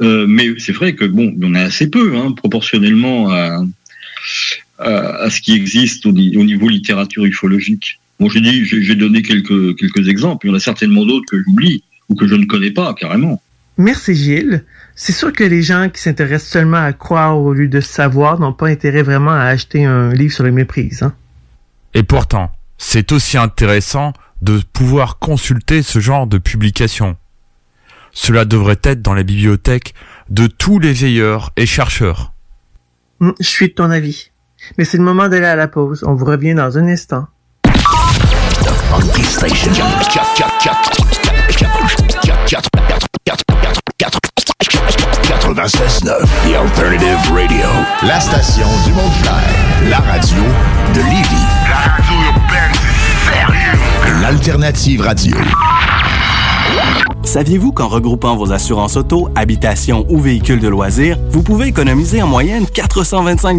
[0.00, 3.62] Euh, mais c'est vrai que bon, il y en a assez peu, hein, proportionnellement à,
[4.78, 4.90] à,
[5.24, 8.00] à ce qui existe au, ni- au niveau littérature ufologique.
[8.18, 10.46] Bon, j'ai dit, j'ai j'ai donné quelques quelques exemples.
[10.46, 13.42] Il y en a certainement d'autres que j'oublie ou que je ne connais pas carrément.
[13.78, 14.64] Merci Gilles.
[14.94, 18.52] C'est sûr que les gens qui s'intéressent seulement à croire au lieu de savoir n'ont
[18.52, 21.02] pas intérêt vraiment à acheter un livre sur les méprises.
[21.02, 21.14] Hein?
[21.94, 24.12] Et pourtant, c'est aussi intéressant
[24.42, 27.16] de pouvoir consulter ce genre de publications.
[28.12, 29.94] Cela devrait être dans les bibliothèques
[30.28, 32.32] de tous les veilleurs et chercheurs.
[33.20, 34.30] Hum, Je suis de ton avis.
[34.78, 36.04] Mais c'est le moment d'aller à la pause.
[36.06, 37.26] On vous revient dans un instant.
[38.90, 39.72] funky station.
[45.22, 47.66] 96.9, The Alternative Radio.
[48.06, 49.88] La station du monde clair.
[49.88, 50.42] La radio
[50.94, 51.46] de Lévis.
[51.70, 52.11] La radio.
[54.20, 55.36] L'Alternative Radio.
[57.24, 62.26] Saviez-vous qu'en regroupant vos assurances auto, habitation ou véhicules de loisirs, vous pouvez économiser en
[62.26, 63.58] moyenne 425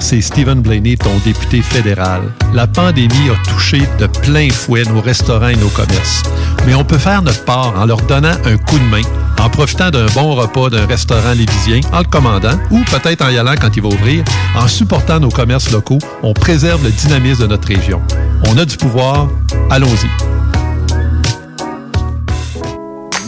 [0.00, 2.22] C'est Stephen Blaney, ton député fédéral.
[2.54, 6.22] La pandémie a touché de plein fouet nos restaurants et nos commerces.
[6.66, 9.02] Mais on peut faire notre part en leur donnant un coup de main,
[9.40, 13.38] en profitant d'un bon repas d'un restaurant lévisien, en le commandant, ou peut-être en y
[13.38, 14.24] allant quand il va ouvrir.
[14.56, 18.00] En supportant nos commerces locaux, on préserve le dynamisme de notre région.
[18.48, 19.28] On a du pouvoir,
[19.70, 20.08] allons-y.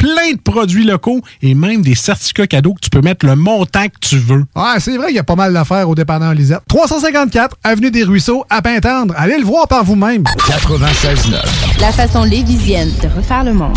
[0.00, 3.84] plein de produits locaux et même des certificats cadeaux que tu peux mettre le montant
[3.84, 4.46] que tu veux.
[4.56, 6.62] Ouais, c'est vrai qu'il y a pas mal d'affaires au dépanneur Lisette.
[6.68, 9.12] 354 Avenue des Ruisseaux, à Pintendre.
[9.16, 10.22] Allez le voir par vous-même.
[10.22, 11.80] 96.9.
[11.80, 13.76] La façon lévisienne de refaire le monde.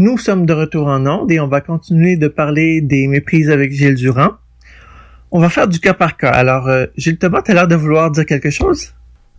[0.00, 3.70] Nous sommes de retour en onde et on va continuer de parler des méprises avec
[3.70, 4.30] Gilles Durand.
[5.30, 6.30] On va faire du cas par cas.
[6.30, 8.94] Alors, euh, Gilles Thomas, t'as l'air de vouloir dire quelque chose?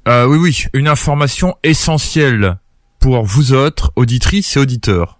[0.07, 2.57] Euh, oui, oui, une information essentielle.
[2.99, 5.19] pour vous autres, auditrices et auditeurs.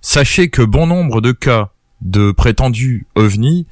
[0.00, 1.68] Sachez que bon nombre de cas
[2.00, 3.68] de prétendus ovnis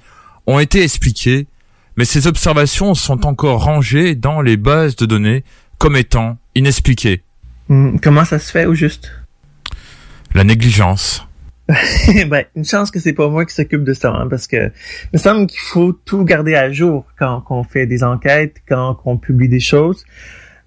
[0.47, 1.49] ont été expliqués,
[1.97, 5.43] mais ces observations sont encore rangées dans les bases de données
[5.79, 7.25] comme étant inexpliquées.
[7.69, 9.11] Hmm, Comment ça se fait au juste?
[10.35, 11.27] La négligence.
[12.29, 15.11] ben, une chance que c'est pas moi qui s'occupe de ça, hein, parce que il
[15.15, 19.19] me semble qu'il faut tout garder à jour quand on fait des enquêtes, quand on
[19.19, 20.05] publie des choses.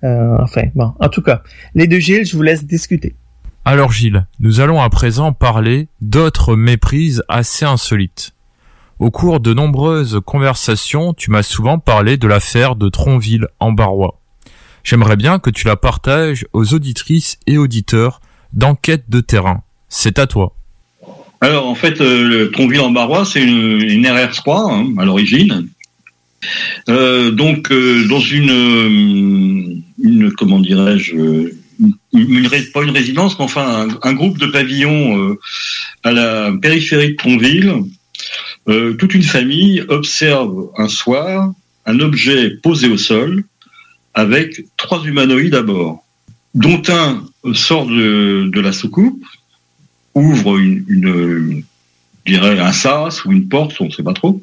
[0.04, 1.42] Euh, enfin, bon, en tout cas,
[1.74, 3.16] les deux Gilles, je vous laisse discuter.
[3.66, 8.34] Alors Gilles, nous allons à présent parler d'autres méprises assez insolites.
[8.98, 14.20] Au cours de nombreuses conversations, tu m'as souvent parlé de l'affaire de Tronville en Barrois.
[14.84, 18.20] J'aimerais bien que tu la partages aux auditrices et auditeurs
[18.54, 19.64] d'enquête de terrain.
[19.90, 20.56] C'est à toi.
[21.42, 25.68] Alors en fait, euh, le Tronville en Barrois, c'est une, une RR3 hein, à l'origine.
[26.90, 31.52] Euh, donc euh, dans une, euh, une comment dirais-je,
[32.74, 35.36] pas une résidence, mais enfin un, groupe de pavillons
[36.04, 37.74] à la périphérie de Tronville.
[38.68, 41.52] Toute une famille observe un soir
[41.88, 43.44] un objet posé au sol
[44.14, 46.04] avec trois humanoïdes à bord,
[46.54, 47.24] dont un
[47.54, 49.24] sort de, la soucoupe,
[50.14, 51.64] ouvre une, une,
[52.26, 54.42] dirais un sas ou une porte, on ne sait pas trop,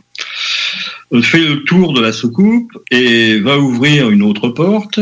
[1.12, 5.00] euh, fait le tour de la soucoupe et va ouvrir une autre porte.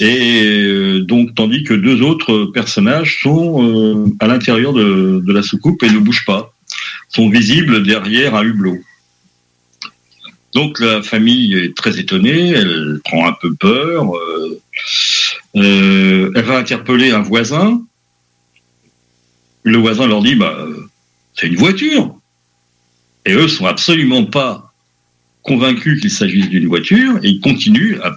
[0.00, 5.82] Et euh, donc, tandis que deux autres personnages sont euh, à l'intérieur de la soucoupe
[5.82, 6.52] et ne bougent pas,
[7.08, 8.78] sont visibles derrière un hublot.
[10.54, 14.60] Donc la famille est très étonnée, elle prend un peu peur, euh,
[15.56, 17.82] euh, elle va interpeller un voisin.
[19.62, 20.66] Le voisin leur dit bah
[21.34, 22.18] c'est une voiture.
[23.26, 24.72] Et eux sont absolument pas
[25.42, 28.16] convaincus qu'il s'agisse d'une voiture et ils continuent à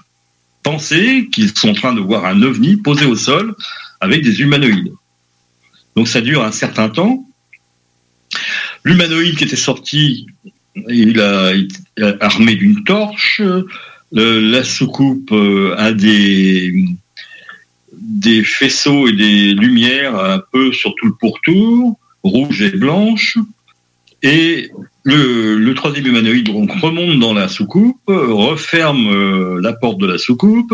[0.63, 3.55] penser qu'ils sont en train de voir un ovni posé au sol
[3.99, 4.93] avec des humanoïdes.
[5.95, 7.25] Donc ça dure un certain temps.
[8.83, 10.25] L'humanoïde qui était sorti,
[10.87, 11.53] il a
[12.19, 13.41] armé d'une torche.
[14.11, 16.73] Le- la soucoupe euh, a des
[18.43, 23.37] faisceaux et des lumières un peu sur tout le pourtour, rouge et blanche.
[24.23, 24.69] Et
[25.03, 30.73] le, troisième humanoïde remonte dans la soucoupe, euh, referme euh, la porte de la soucoupe,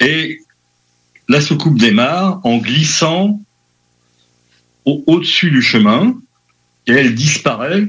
[0.00, 0.40] et
[1.28, 3.40] la soucoupe démarre en glissant
[4.84, 6.14] au- au-dessus du chemin,
[6.86, 7.88] et elle disparaît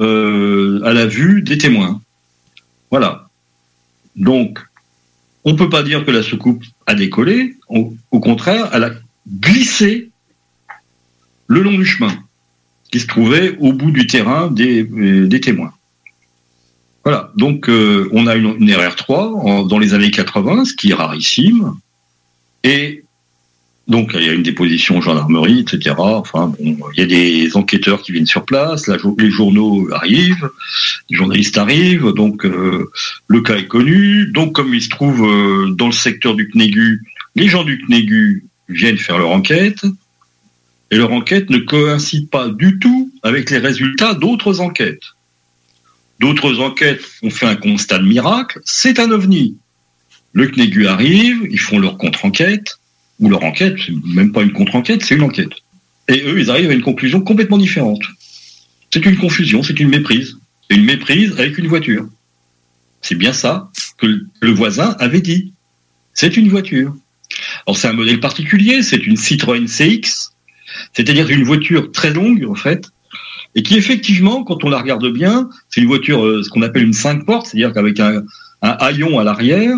[0.00, 2.00] euh, à la vue des témoins.
[2.90, 3.28] Voilà.
[4.16, 4.60] Donc,
[5.44, 8.90] on ne peut pas dire que la soucoupe a décollé, au, contraire, elle a
[9.28, 10.10] glissé
[11.46, 12.12] le long du chemin
[12.90, 15.72] qui se trouvait au bout du terrain des, euh, témoins.
[17.04, 20.90] Voilà, donc euh, on a une, une RR3 en- dans les années 80, ce qui
[20.90, 21.74] est rarissime,
[22.62, 23.03] et
[23.86, 25.94] donc il y a une déposition en gendarmerie, etc.
[25.98, 30.48] Enfin bon, il y a des enquêteurs qui viennent sur place, les journaux arrivent,
[31.10, 32.90] les journalistes arrivent, donc euh,
[33.28, 34.26] le cas est connu.
[34.32, 37.02] Donc comme il se trouve euh, dans le secteur du CNEGU,
[37.36, 39.84] les gens du CNEGU viennent faire leur enquête,
[40.90, 45.02] et leur enquête ne coïncide pas du tout avec les résultats d'autres enquêtes.
[46.20, 49.56] D'autres enquêtes ont fait un constat de miracle, c'est un ovni.
[50.32, 52.78] Le CNEGU arrive, ils font leur contre-enquête,
[53.20, 55.52] ou leur enquête, c'est même pas une contre-enquête, c'est une enquête.
[56.08, 58.02] Et eux, ils arrivent à une conclusion complètement différente.
[58.92, 60.36] C'est une confusion, c'est une méprise.
[60.68, 62.08] C'est une méprise avec une voiture.
[63.00, 64.06] C'est bien ça que
[64.40, 65.52] le- voisin avait dit.
[66.12, 66.94] C'est une voiture.
[67.66, 70.30] Alors c'est un modèle particulier, c'est une Citroën CX,
[70.92, 72.88] c'est-à-dire une voiture très longue en fait,
[73.54, 76.84] et qui effectivement, quand on la regarde bien, c'est une voiture, euh, ce qu'on appelle
[76.84, 78.22] une 5 portes, c'est-à-dire qu'avec un,
[78.62, 79.76] un haillon à l'arrière,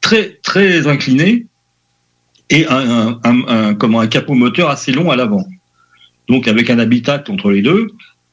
[0.00, 1.46] très très incliné,
[2.50, 5.46] et un, un, un- comment, un capot moteur assez long à l'avant.
[6.28, 7.88] Donc avec un habitacle entre les deux,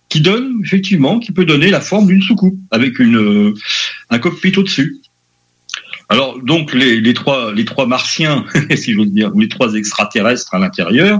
[0.09, 3.53] qui donne effectivement, qui peut donner la forme d'une soucoupe, avec une, euh,
[4.09, 4.97] un cockpit au-dessus.
[6.09, 8.45] Alors donc les, trois les trois martiens,
[8.75, 11.19] si j'ose dire, ou les trois extraterrestres à l'intérieur,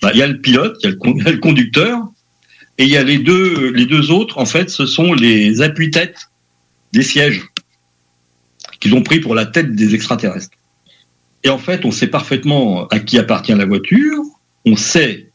[0.00, 2.00] bah, il y a le pilote, il y y a le conducteur,
[2.78, 4.38] et il y a les deux les deux autres.
[4.38, 6.30] En fait, ce sont les appuis-têtes
[6.92, 7.42] des sièges
[8.80, 10.56] qu'ils ont pris pour la tête des extraterrestres.
[11.44, 14.22] Et en fait, on sait parfaitement à qui appartient la voiture.
[14.64, 15.32] On sait,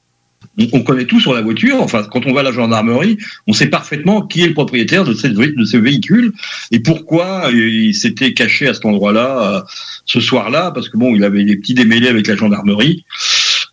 [0.57, 1.81] on, on connaît tout sur la voiture.
[1.81, 5.13] Enfin, quand on va à la gendarmerie, on sait parfaitement qui est le propriétaire de,
[5.13, 6.33] cette, de ce véhicule
[6.71, 9.61] et pourquoi il s'était caché à cet endroit-là, euh,
[10.05, 13.05] ce soir-là, parce que bon, il avait des petits démêlés avec la gendarmerie.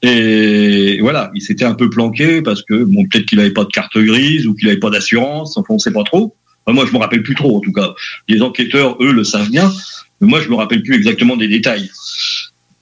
[0.02, 3.70] Et voilà, il s'était un peu planqué parce que bon, peut-être qu'il n'avait pas de
[3.70, 5.56] carte grise ou qu'il n'avait pas d'assurance.
[5.56, 6.34] Enfin, on sait pas trop.
[6.66, 7.94] Moi, je me rappelle plus trop, en tout cas.
[8.28, 9.70] Les enquêteurs, eux, le savent bien.
[10.24, 11.90] Moi, je me rappelle plus exactement des détails.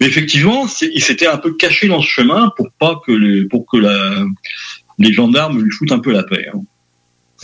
[0.01, 5.63] Mais effectivement, il s'était un peu caché dans ce chemin pour pas que les, gendarmes
[5.63, 6.49] lui foutent un peu la paix.
[6.53, 6.61] hein.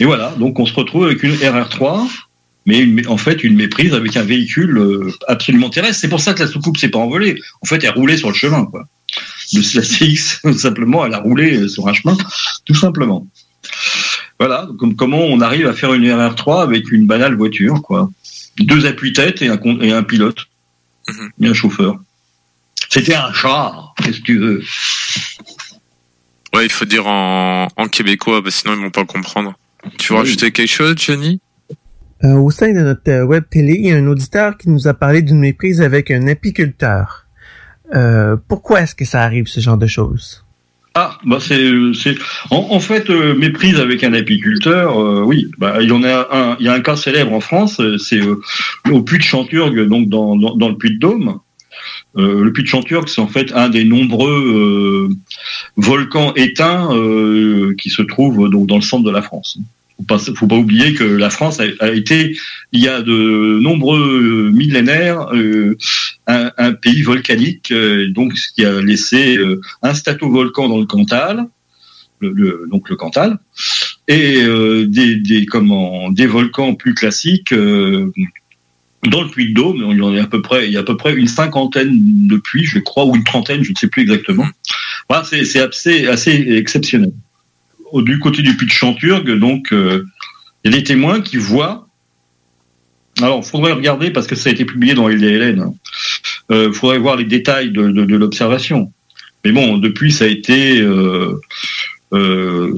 [0.00, 2.08] Et voilà, donc on se retrouve avec une RR3,
[2.66, 5.98] mais en fait une méprise avec un véhicule euh, absolument terrestre.
[6.00, 7.38] C'est pour ça que la soucoupe s'est pas envolée.
[7.62, 8.68] En fait, elle roulait sur le chemin.
[9.52, 12.16] De la CX, simplement, elle a roulé euh, sur un chemin,
[12.64, 13.26] tout simplement.
[14.38, 18.10] Voilà, comment on arrive à faire une RR3 avec une banale voiture, quoi.
[18.60, 20.38] Deux appuis-tête et un, con- et un pilote.
[21.40, 21.96] Et un chauffeur.
[22.90, 24.62] C'était un char, qu'est-ce que tu veux?
[26.54, 29.54] Ouais, il faut dire en, en québécois, bah, sinon ils vont pas comprendre.
[29.98, 30.24] Tu veux Oui.
[30.24, 31.40] rajouter quelque chose, Jenny
[32.24, 34.88] Euh, au sein de notre euh, web télé, il y a un auditeur qui nous
[34.88, 37.26] a parlé d'une méprise avec un apiculteur.
[37.94, 40.44] Euh, pourquoi est-ce que ça arrive, ce genre de choses?
[41.00, 42.16] Ah, bah c'est,
[42.50, 46.56] en, fait, euh, méprise avec un apiculteur, euh, oui, bah, il y en a un,
[46.58, 48.40] il y a un cas célèbre en France, euh, c'est euh,
[48.90, 51.38] au puits de Chanturgue, donc dans, le puits de Dôme.
[52.16, 55.14] Euh, le puits de Chanturgue, c'est en fait un des nombreux euh,
[55.76, 59.60] volcans éteints euh, qui se trouvent donc dans le centre de la France.
[59.98, 62.36] Faut pas, faut pas oublier que la France a, été,
[62.72, 65.76] il y a de nombreux euh, millénaires, euh,
[66.28, 70.86] un, un pays volcanique, euh, donc ce qui a laissé euh, un stratovolcan dans le
[70.86, 71.46] Cantal,
[72.20, 73.38] le, le- donc le Cantal,
[74.06, 79.86] et euh, des, des comment des volcans plus classiques dans le Puy de Dôme.
[79.90, 82.26] Il y en a à peu près, il y a à peu près une cinquantaine
[82.28, 84.46] de puits, je crois, ou une trentaine, je ne sais plus exactement.
[85.08, 87.12] Voilà, c'est assez, assez exceptionnel.
[87.94, 90.04] Du côté du puits de Chanturgue, donc, euh,
[90.62, 91.87] il y a des témoins qui voient.
[93.20, 95.60] Alors, faudrait regarder parce que ça a été publié dans LDLN.
[95.60, 95.74] hein.
[96.50, 97.82] Euh, faudrait voir les détails de,
[98.16, 98.92] l'observation.
[99.44, 101.34] Mais bon, depuis, ça a été euh,
[102.12, 102.72] euh,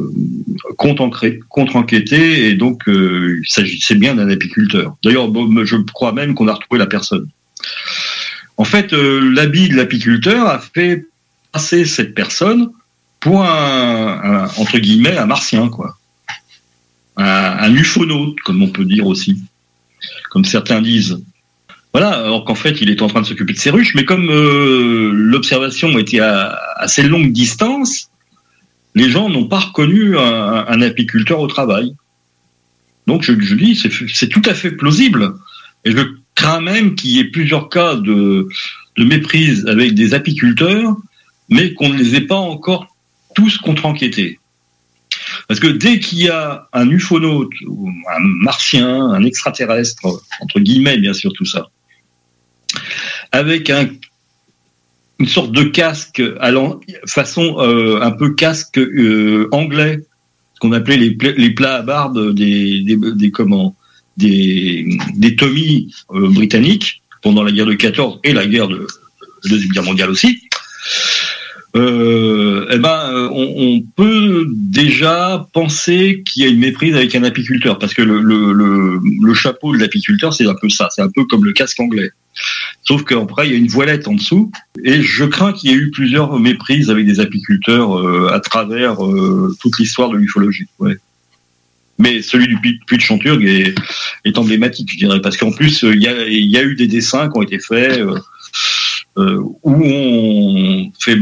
[0.76, 4.96] contre-enquêté, et donc il s'agissait bien d'un apiculteur.
[5.04, 5.28] D'ailleurs,
[5.64, 7.28] je crois même qu'on a retrouvé la personne.
[8.56, 11.06] En fait, l'habit de l'apiculteur a fait
[11.52, 12.70] passer cette personne
[13.20, 15.96] pour un, un- entre guillemets un martien, quoi,
[17.16, 19.36] un, un ufonaute, comme on peut dire aussi,
[20.30, 21.22] comme certains disent.
[21.92, 24.28] Voilà, alors qu'en fait, il est en train de s'occuper de ses ruches, mais comme
[24.30, 28.10] euh, l'observation était à assez longue distance,
[28.94, 31.94] les gens n'ont pas reconnu un, apiculteur au travail.
[33.06, 35.34] Donc je, dis, c'est c'est tout à fait plausible.
[35.84, 36.00] Et je
[36.34, 38.48] crains même qu'il y ait plusieurs cas de,
[38.96, 40.96] de méprise avec des apiculteurs,
[41.48, 42.88] mais qu'on ne les ait pas encore
[43.34, 44.39] tous contre-enquêtés.
[45.50, 51.12] Parce que dès qu'il y a un ufonaute, un martien, un extraterrestre, entre guillemets bien
[51.12, 51.70] sûr tout ça,
[53.32, 53.88] avec un,
[55.18, 56.22] une sorte de casque
[57.04, 59.98] façon euh, un peu casque euh, anglais,
[60.54, 62.84] ce qu'on appelait les, pla- les plats à barbe des,
[63.32, 63.74] comment
[64.18, 64.86] des,
[65.36, 68.86] Tommy euh, britanniques pendant la guerre de 14 et la guerre de
[69.42, 70.42] la deuxième guerre mondiale aussi.
[71.76, 77.14] Euh, eh ben, euh, on, on peut déjà penser qu'il y a une méprise avec
[77.14, 80.88] un apiculteur, parce que le, le, le, le chapeau de l'apiculteur, c'est un peu ça,
[80.90, 82.10] c'est un peu comme le casque anglais.
[82.82, 84.50] Sauf qu'après, il y a une voilette en dessous,
[84.82, 89.04] et je crains qu'il y ait eu plusieurs méprises avec des apiculteurs euh, à travers
[89.06, 90.66] euh, toute l'histoire de l'ufologie.
[90.80, 90.96] Ouais.
[92.00, 93.74] Mais celui du puits de Chanturgue est,
[94.24, 96.74] est emblématique, je dirais, parce qu'en plus, euh, il y, a, il y a eu
[96.74, 98.02] des dessins qui ont été faits
[99.18, 101.18] euh, où on fait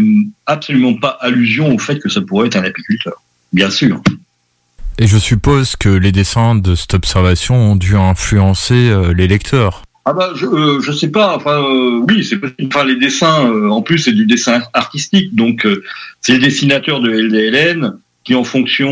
[0.47, 3.23] absolument pas allusion au fait que ça pourrait être un apiculteur.
[3.53, 4.03] Bien sûr.
[4.99, 9.83] Et je suppose que les dessins de cette observation ont dû influencer euh, les lecteurs.
[10.11, 12.67] Ah bah je euh, je sais pas enfin euh, oui c'est possible.
[12.73, 15.69] enfin les dessins euh, en plus c'est du dessin artistique donc
[16.23, 17.93] c'est le dessinateur de LDLN
[18.25, 18.89] qui en fonction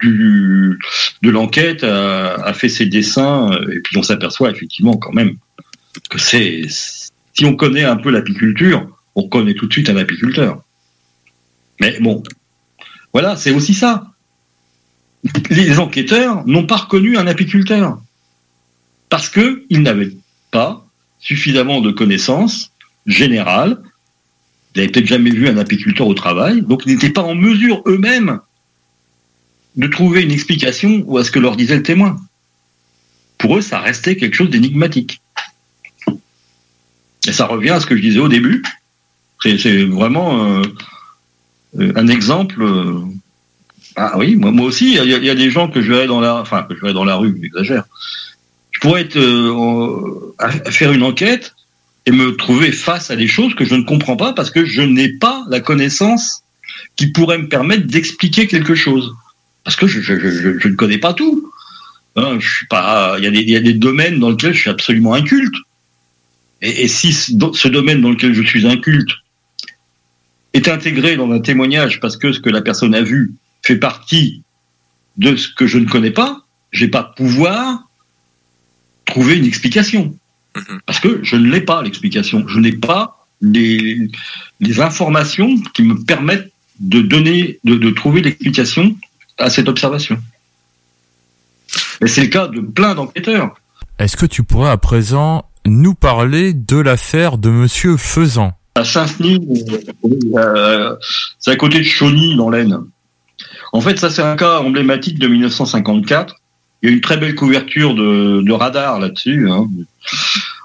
[0.00, 0.80] du
[1.22, 5.36] de l'enquête a, a fait ses dessins et puis on s'aperçoit effectivement quand même
[6.08, 6.62] que c'est
[7.32, 10.62] si on connaît un peu l'apiculture on connaît tout de suite un apiculteur
[11.80, 12.22] mais bon
[13.12, 14.06] voilà c'est aussi ça
[15.50, 18.00] les enquêteurs n'ont pas reconnu un apiculteur
[19.08, 20.12] parce que ils n'avaient
[20.50, 20.86] pas
[21.18, 22.72] suffisamment de connaissances
[23.06, 23.78] générales.
[24.74, 27.82] Ils n'avaient peut-être jamais vu un apiculteur au travail, donc ils n'étaient pas en mesure
[27.86, 28.40] eux-mêmes
[29.76, 32.16] de trouver une explication à ce que leur disait le témoin.
[33.38, 35.20] Pour eux, ça restait quelque chose d'énigmatique.
[37.28, 38.62] Et ça revient à ce que je disais au début.
[39.42, 40.62] C'est vraiment euh,
[41.78, 42.62] euh, un exemple.
[42.62, 43.00] euh,
[43.96, 46.62] ah oui, moi, aussi, il y, a- des gens que je verrais dans la, enfin
[46.62, 47.84] que je dans la rue, j'exagère.
[48.70, 49.08] Je pourrais
[50.70, 51.54] faire une enquête
[52.06, 54.80] et me trouver face à des choses que je ne comprends pas parce que je
[54.80, 56.42] n'ai pas la connaissance
[56.96, 59.12] qui pourrait me permettre d'expliquer quelque chose.
[59.64, 60.12] Parce que je,
[60.68, 61.52] ne connais pas tout.
[62.16, 62.38] Hein,
[63.18, 65.54] il y a des domaines dans lesquels je suis absolument inculte.
[66.62, 69.10] Et, et si ce do- ce domaine dans lequel je suis inculte
[70.52, 73.32] est intégré dans un témoignage parce que ce que la personne a vu
[73.62, 74.42] fait partie
[75.16, 77.88] de ce que je ne connais pas, je vais pas pouvoir
[79.04, 80.16] trouver une explication.
[80.86, 82.46] Parce que je ne l'ai pas, l'explication.
[82.48, 84.08] Je n'ai pas les,
[84.60, 86.50] les informations qui me permettent
[86.80, 88.96] de donner, de, de trouver l'explication
[89.38, 90.18] à cette observation.
[92.02, 93.54] Et c'est le cas de plein d'enquêteurs.
[93.98, 99.40] Est-ce que tu pourrais à présent nous parler de l'affaire de Monsieur Faisan à Saint-Denis,
[100.36, 100.96] euh,
[101.38, 102.84] c'est à côté de Chauny, dans l'Aisne.
[103.72, 106.36] En fait, ça, c'est un cas emblématique de 1954.
[106.82, 109.50] Il y a une très belle couverture de, radar là-dessus.
[109.50, 109.68] hein.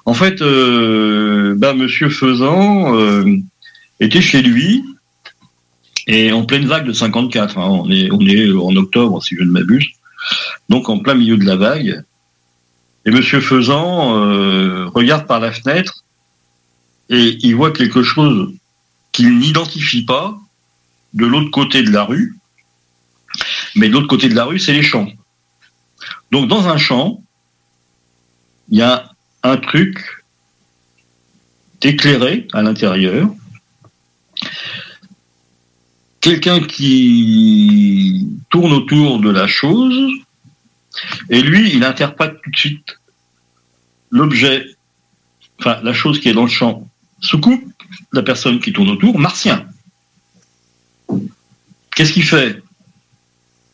[0.06, 3.26] En fait, euh, bah, Monsieur Faisan euh,
[4.00, 4.84] était chez lui
[6.08, 7.58] et en pleine vague de 54.
[7.58, 7.68] hein.
[7.68, 9.88] On est en octobre, si je ne m'abuse.
[10.70, 12.04] Donc en plein milieu de la vague.
[13.06, 16.04] Et Monsieur Faisan euh, regarde par la fenêtre
[17.10, 18.54] et il voit quelque chose
[19.12, 20.38] qu'il n'identifie pas
[21.14, 22.36] de l'autre côté de la rue.
[23.76, 25.08] Mais de l'autre côté de la rue, c'est les champs.
[26.32, 27.22] Donc dans un champ,
[28.70, 29.12] il y a
[29.44, 30.24] un truc
[31.84, 33.30] éclairé à l'intérieur.
[36.20, 40.12] Quelqu'un qui tourne autour de la chose,
[41.30, 43.00] et lui, il interprète tout de suite
[44.12, 44.66] l'objet,
[45.60, 46.88] enfin la chose qui est dans le champ,
[47.22, 47.64] sous coupe
[48.14, 49.68] la personne qui tourne autour, martien.
[51.96, 52.62] Qu'est-ce qu'il fait?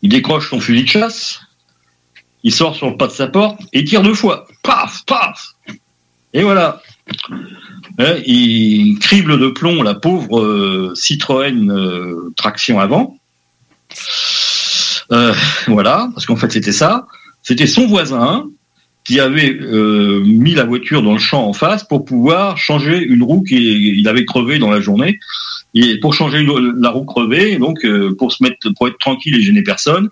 [0.02, 1.42] Il décroche son fusil de chasse,
[2.44, 4.48] il sort sur le pas de sa porte et tire deux fois.
[4.64, 5.56] Paf, paf
[6.34, 6.82] Et voilà.
[8.00, 13.18] Hein, il crible de plomb la pauvre euh, Citroën euh, traction avant.
[15.12, 15.34] Euh,
[15.68, 17.08] voilà, parce qu'en fait c'était ça.
[17.42, 18.48] C'était son voisin
[19.04, 23.24] qui avait euh, mis la voiture dans le champ en face pour pouvoir changer une
[23.24, 25.20] roue qu'il avait crevée dans la journée.
[25.74, 26.46] Et pour changer
[26.78, 30.10] la roue crevée, donc euh, pour se mettre, pour être tranquille et gêner personne,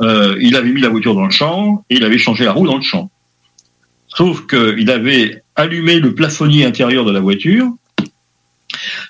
[0.00, 2.66] euh, il avait mis la voiture dans le champ et il avait changé la roue
[2.66, 3.10] dans le champ.
[4.08, 7.70] Sauf qu'il avait allumé le plafonnier intérieur de la voiture,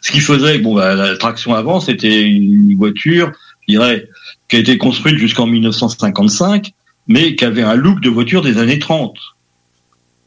[0.03, 3.33] ce qui faisait que bon, bah, la traction avant, c'était une voiture,
[3.67, 4.09] je dirais,
[4.49, 6.73] qui a été construite jusqu'en 1955,
[7.07, 9.17] mais qui avait un look de voiture des années 30.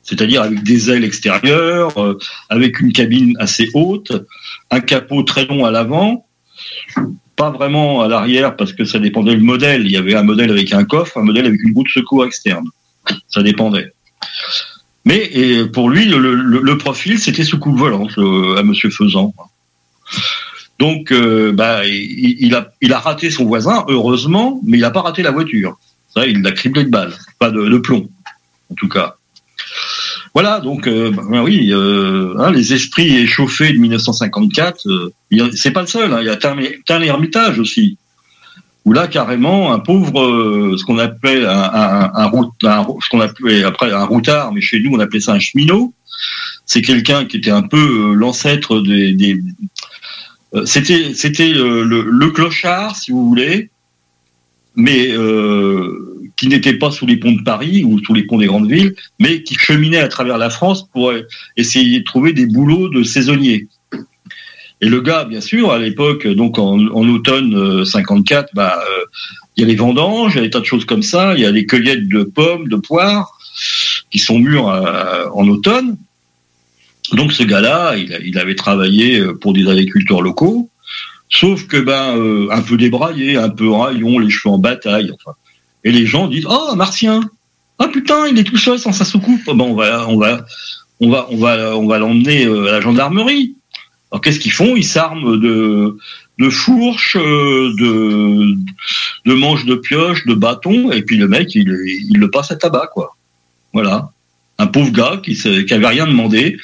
[0.03, 2.18] C'est-à-dire avec des ailes extérieures, euh,
[2.49, 4.14] avec une cabine assez haute,
[4.72, 6.26] un capot très long à l'avant,
[7.35, 9.85] pas vraiment à l'arrière parce que ça dépendait du modèle.
[9.85, 12.26] Il y avait un modèle avec un coffre, un modèle avec une roue de secours
[12.26, 12.69] externe.
[13.27, 13.91] Ça dépendait.
[15.06, 15.30] Mais
[15.72, 19.34] pour lui, le profil, c'était sous coupe volante euh, à Monsieur Faisan.
[20.80, 25.32] Donc, euh, bah, il, a, raté son voisin, heureusement, mais il n'a pas raté la
[25.32, 25.78] voiture.
[26.16, 28.10] Il l'a criblé de balles, pas de, plomb,
[28.72, 29.16] en tout cas.
[30.34, 35.41] Voilà, donc, euh, ben oui, euh, hein, les esprits échauffés de 1954, euh, il y
[35.41, 36.14] a- c'est pas le seul.
[36.14, 37.98] hein, il y a Tain l'Hermitage aussi,
[38.86, 44.80] où là, carrément, un pauvre, ce qu'on appelle un, appelait après un routard, mais chez
[44.80, 45.94] nous, on appelait ça un cheminot.
[46.66, 49.40] C'est quelqu'un qui était un peu l'ancêtre des,
[50.65, 53.69] c'était c'était euh, le, clochard, si vous voulez,
[54.76, 58.45] mais euh, qui n'était pas sous les ponts de Paris ou sous les ponts des
[58.45, 62.45] grandes villes, mais qui cheminait à travers la France pour euh, essayer de trouver des
[62.45, 63.68] boulots de saisonniers.
[64.80, 69.06] Et le gars, bien sûr, à l'époque, donc en, en automne euh, 54, bah, euh,
[69.56, 71.41] il y a les vendanges, il y a des tas de choses comme ça, il
[71.41, 73.40] y a les cueillettes de pommes, de poires,
[74.11, 75.98] qui sont mûres euh, en automne.
[77.13, 80.69] Donc ce gars-là, il, avait travaillé euh, pour des agriculteurs locaux,
[81.29, 85.35] sauf que ben euh, un peu débraillé, un peu raillon, les cheveux en bataille, enfin.
[85.84, 87.21] Et les gens disent "Oh, Martien
[87.79, 89.45] Ah putain, il est tout seul sans sa soucoupe.
[89.45, 90.45] Ben on va on va
[90.99, 93.55] on va on va on va l'emmener euh, à la gendarmerie."
[94.11, 94.75] Alors qu'est-ce qu'ils font?
[94.75, 98.53] Ils s'arment de fourches, de
[99.34, 103.15] manches de pioche, de bâtons et puis le mec il, le passe à tabac quoi.
[103.73, 104.11] Voilà.
[104.59, 106.57] Un pauvre gars qui, qui avait rien demandé,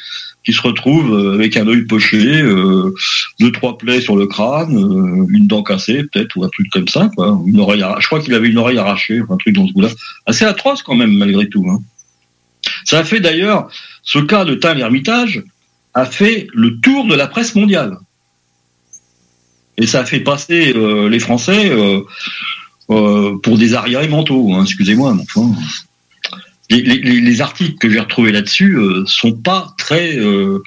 [0.44, 2.94] qui se retrouve euh, avec un œil poché, euh,
[3.40, 6.88] deux trois plaies sur le crâne, euh, une dent cassée peut-être ou un truc comme
[6.88, 7.40] ça, quoi.
[7.46, 9.90] Une oreille Je crois qu'il avait une oreille arrachée, un truc dans ce goût-là.
[10.26, 11.66] Assez atroce quand même malgré tout.
[11.70, 11.82] hein.
[12.84, 13.70] Ça a fait d'ailleurs
[14.04, 15.44] ce cas de Tain l'Hermitage
[15.94, 17.98] a fait le tour de la presse mondiale.
[19.78, 21.72] Et ça a fait passer les Français
[22.88, 25.52] pour des arriérés mentaux, hein, excusez-moi, mais enfin.
[26.70, 30.60] Les, les- les- les articles que j'ai retrouvés là-dessus euh, sont pas très, euh,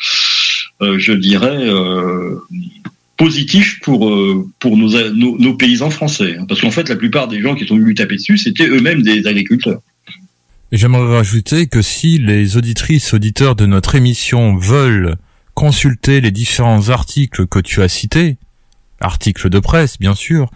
[0.83, 2.37] euh, je dirais, euh,
[3.17, 4.13] positifs pour
[4.59, 6.45] pour nos, nos, paysans français, hein.
[6.47, 9.27] parce qu'en fait, la plupart des gens qui sont venus taper dessus, c'était eux-mêmes des
[9.27, 9.81] agriculteurs.
[10.73, 15.17] J'aimerais rajouter que si les auditrices auditeurs de notre émission veulent
[15.55, 18.37] consulter les différents articles que tu as cités,
[19.01, 20.51] articles de presse bien sûr,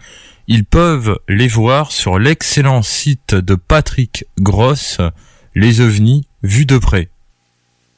[0.47, 4.99] ils peuvent les voir sur l'excellent site de Patrick Gross,
[5.55, 7.09] Les ovnis vus de près.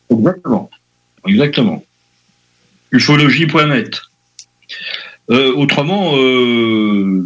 [0.09, 0.69] Exactement.
[1.25, 1.83] Exactement.
[2.91, 4.01] Ufologie.net.
[5.29, 7.25] Euh, autrement, euh,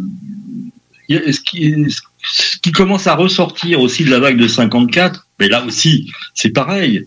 [1.08, 1.74] ce, qui,
[2.22, 6.50] ce qui commence à ressortir aussi de la vague de 54, mais là aussi, c'est
[6.50, 7.04] pareil.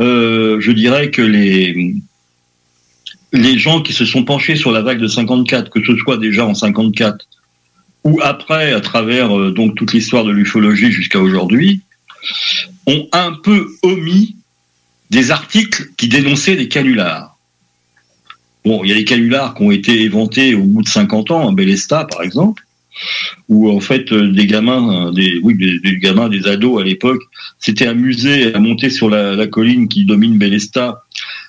[0.00, 1.94] Euh, je dirais que les
[3.32, 6.46] les gens qui se sont penchés sur la vague de 54, que ce soit déjà
[6.46, 7.26] en 54
[8.04, 11.80] ou après, à travers donc toute l'histoire de l'ufologie jusqu'à aujourd'hui,
[12.86, 14.36] ont un peu omis
[15.10, 17.36] des articles qui dénonçaient des canulars.
[18.64, 21.48] Bon, il y a des canulars qui ont été éventés au bout de 50 ans,
[21.48, 22.62] à Bélesta par exemple,
[23.48, 27.22] où en fait euh, des gamins, euh, des, gamins, des ados à l'époque,
[27.58, 31.02] s'étaient amusés à monter sur la, colline qui domine Bélesta,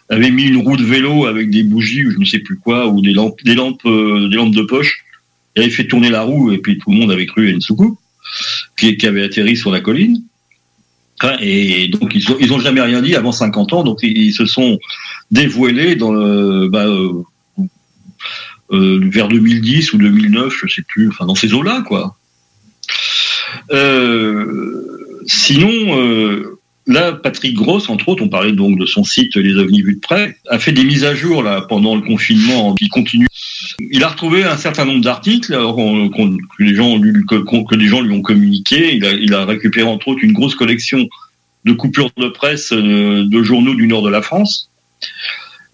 [0.09, 2.87] avaient mis une roue de vélo avec des bougies ou je ne sais plus quoi,
[2.87, 5.03] ou des lampes, des lampes, euh, de poche,
[5.55, 7.61] et avaient fait tourner la roue et puis tout le monde avait cru à une
[7.61, 7.97] soucoupe
[8.77, 10.21] qui avait atterri sur la colline.
[11.25, 14.33] Hein, Et donc ils ont, ils ont jamais rien dit avant 50 ans, donc ils,
[14.33, 14.77] se sont
[15.31, 17.23] dévoilés bah, euh,
[18.71, 22.15] euh, vers 2010 ou 2009, je sais plus, enfin dans ces eaux-là, quoi.
[23.71, 26.53] Euh, sinon,
[26.85, 30.01] là, Patrick Gross, entre autres, on parlait donc de son site Les OVNIs vus de
[30.01, 33.27] près, a fait des mises à jour là pendant le confinement qui continue.
[33.79, 36.09] Il a retrouvé un certain nombre d'articles qu'on-
[36.47, 38.95] que les gens lui, ont communiqué.
[38.95, 41.07] Il a, récupéré entre autres une grosse collection
[41.65, 44.69] de coupures de presse euh, de journaux du nord de la France.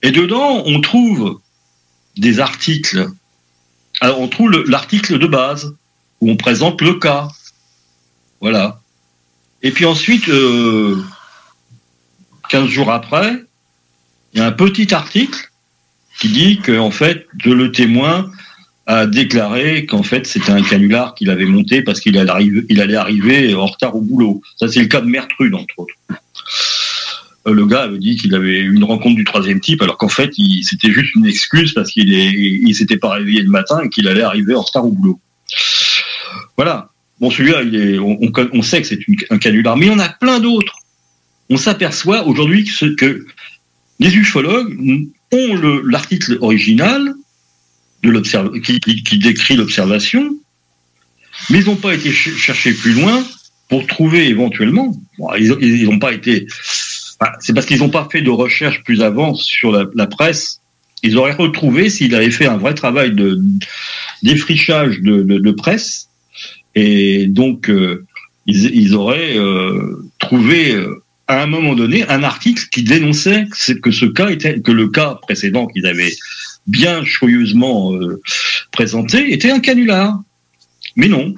[0.01, 1.39] Et dedans, on trouve
[2.17, 3.07] des articles.
[3.99, 5.75] Alors, on trouve le- l'article de base
[6.21, 7.27] où on présente le cas.
[8.39, 8.79] Voilà.
[9.63, 11.03] Et puis ensuite, euh,
[12.49, 13.43] 15 jours après,
[14.33, 15.50] il y a un petit article
[16.21, 18.29] qui dit qu'en fait, de le témoin
[18.85, 23.65] a déclaré qu'en fait, c'était un canular qu'il avait monté parce qu'il allait arriver, en
[23.65, 24.39] retard au boulot.
[24.55, 25.95] Ça, c'est le cas de Mertrude, entre autres.
[27.47, 30.09] Euh, Le gars avait dit qu'il avait eu une rencontre du troisième type, alors qu'en
[30.09, 30.31] fait,
[30.61, 34.07] c'était juste une excuse parce qu'il est, il s'était pas réveillé le matin et qu'il
[34.07, 35.19] allait arriver en retard au boulot.
[36.55, 36.89] Voilà.
[37.19, 37.61] Bon, celui-là,
[38.53, 38.99] on, sait que c'est
[39.31, 40.75] un canular, mais il y en a plein d'autres.
[41.49, 43.25] On s'aperçoit aujourd'hui que, que
[43.99, 44.77] les ufologues
[45.31, 47.13] ont le- l'article original
[48.03, 48.09] de
[48.59, 50.35] qui, qui- qui décrit l'observation,
[51.49, 53.23] mais ils n'ont pas été ch- chercher plus loin
[53.69, 54.95] pour trouver éventuellement.
[55.39, 56.47] Ils pas été.
[57.39, 60.59] c'est parce qu'ils n'ont pas fait de recherche plus avant sur la, la presse.
[61.03, 63.39] Ils auraient retrouvé s'ils avaient fait un vrai travail de
[64.23, 66.09] défrichage de, de- de presse,
[66.75, 68.05] et donc euh,
[68.45, 71.00] ils, ils auraient euh, trouvé euh,
[71.31, 73.45] à un moment donné un article qui dénonçait
[73.81, 73.89] que,
[74.71, 76.13] le cas précédent qu'ils avaient
[76.67, 78.21] bien choyeusement euh,
[78.71, 80.19] présenté était un canular.
[80.95, 81.33] Mais non.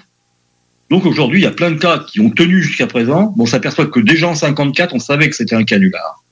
[0.90, 3.34] Donc aujourd'hui, il y a plein de cas qui ont tenu jusqu'à présent.
[3.38, 6.24] On s'aperçoit que déjà en 54, on savait que c'était un canular.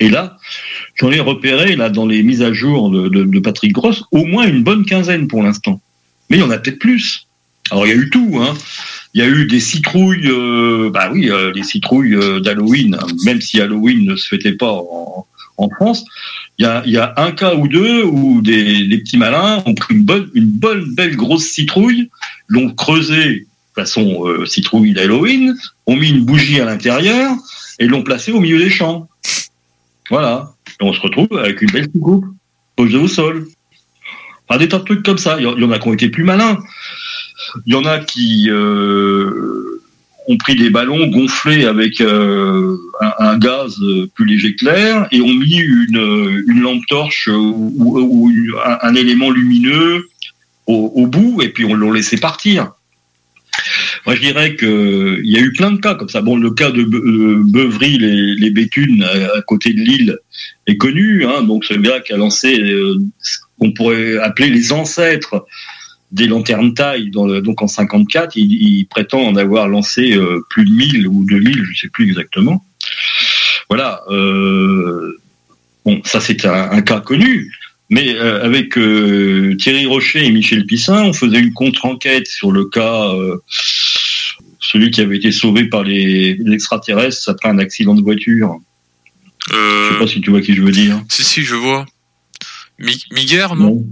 [0.00, 0.36] Et là,
[0.96, 4.24] j'en ai repéré là dans les mises à jour de, de- de Patrick Gross au
[4.26, 5.80] moins une bonne quinzaine pour l'instant.
[6.28, 7.26] Mais il y en a peut-être plus.
[7.70, 8.54] Alors il y a eu tout, hein.
[9.16, 13.40] Il y a eu des citrouilles, euh, bah oui, euh, les citrouilles euh, d'Halloween, même
[13.40, 15.26] si Halloween ne se fêtait pas en,
[15.76, 16.04] France.
[16.58, 20.28] Il y a, un cas ou deux où des, petits malins ont pris une bonne,
[20.34, 22.10] une bonne belle grosse citrouille,
[22.46, 25.56] l'ont creusée façon euh, citrouille d'Halloween,
[25.86, 27.34] ont mis une bougie à l'intérieur
[27.78, 29.08] et l'ont placée au milieu des champs.
[30.10, 30.52] Voilà.
[30.78, 32.26] Et on se retrouve avec une belle soucoupe
[32.76, 33.46] posée au sol.
[34.46, 35.36] Enfin, des tas de trucs comme ça.
[35.38, 36.58] Il y en a qui ont été plus malins.
[37.66, 39.80] Il y en a qui euh,
[40.28, 42.76] ont pris des ballons gonflés avec euh,
[43.18, 43.76] un, gaz
[44.14, 48.30] plus léger que l'air et ont mis une, lampe torche ou,
[48.82, 50.08] un, élément lumineux
[50.66, 52.72] au, bout et puis on l'ont laissé partir.
[54.04, 56.20] Moi, je dirais que il y a eu plein de cas comme ça.
[56.20, 60.18] Bon, le cas de Be- Beuvry, les, les Béthunes, à, à côté de Lille,
[60.66, 61.24] est connu.
[61.24, 65.46] Hein, donc, ce gars qui a lancé euh, ce qu'on pourrait appeler les ancêtres
[66.16, 70.40] des lanternes taille, dans le- donc en 54, il, il prétend en avoir lancé euh,
[70.50, 72.64] plus de 1000 ou 2000, je sais plus exactement.
[73.68, 74.00] Voilà.
[74.08, 75.20] Euh,
[75.84, 77.52] bon, ça c'est un, un cas connu.
[77.90, 82.64] Mais euh, avec euh, Thierry Rocher et Michel Pissin, on faisait une contre-enquête sur le
[82.64, 83.36] cas, euh,
[84.60, 88.58] celui qui avait été sauvé par les, les extraterrestres après un accident de voiture.
[89.50, 89.54] Je
[89.92, 91.00] sais pas si tu vois qui je veux dire.
[91.08, 91.86] Si, si, je vois.
[92.80, 93.84] Mi Miguel, non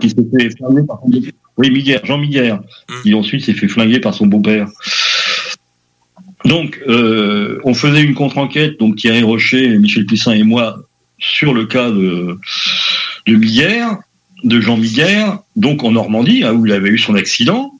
[0.00, 1.20] qui s'est fait flinguer par son beau-
[1.56, 2.60] Oui, Miguel, Jean Miguel,
[3.02, 4.66] qui ensuite s'est fait flinguer par son beau-père.
[6.44, 10.76] Donc, euh, on faisait une contre-enquête, donc Thierry Rocher, Michel Pissin et moi,
[11.18, 12.38] sur le cas de,
[13.26, 13.86] de Miguel,
[14.42, 15.24] de Jean Miguel,
[15.56, 17.70] donc en Normandie, hein, où il avait eu son accident.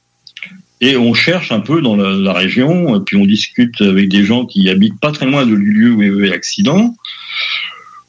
[0.81, 4.25] Et on cherche un peu dans la, la région, et puis on discute avec des
[4.25, 6.95] gens qui habitent pas très loin de lieu où il y avait eu l'accident.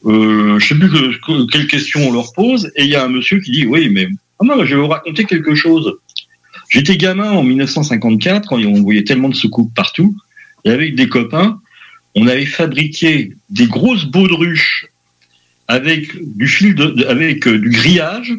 [0.06, 3.03] Euh, je sais plus que, que- quelle question on leur pose, et il y a
[3.03, 4.07] un monsieur qui dit oui, mais
[4.40, 5.98] ah je vais vous raconter quelque chose.
[6.69, 10.15] J'étais gamin en 1954 quand on voyait tellement de soucoupes partout,
[10.64, 11.60] et avec des copains,
[12.15, 14.88] on avait fabriqué des grosses baudruches
[15.68, 18.34] avec du fil de, avec euh, du grillage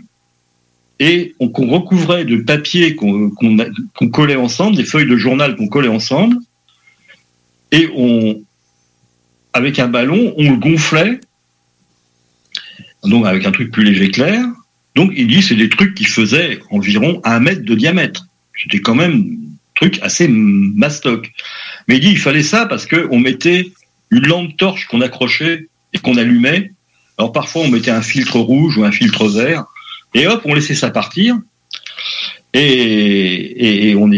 [1.01, 3.57] et on, qu'on recouvrait de papier qu'on qu'on
[3.95, 6.37] qu'on collait ensemble, des feuilles de journal qu'on collait ensemble,
[7.73, 8.41] et on,
[9.53, 11.21] avec un ballon, on le gonflait,
[13.09, 14.45] donc avec un truc plus léger clair.
[14.95, 18.27] Donc il dit c'est des trucs qui faisaient environ un mètre de diamètre.
[18.57, 21.31] C'était quand même un truc assez mastoc.
[21.89, 23.73] Mais il dit il fallait ça parce que on mettait
[24.11, 26.73] une lampe torche qu'on accrochait et qu'on allumait.
[27.19, 29.65] Alors parfois on mettait un filtre rouge ou un filtre vert
[30.15, 31.37] et hop on laissait ça partir.
[32.55, 34.11] Et, on,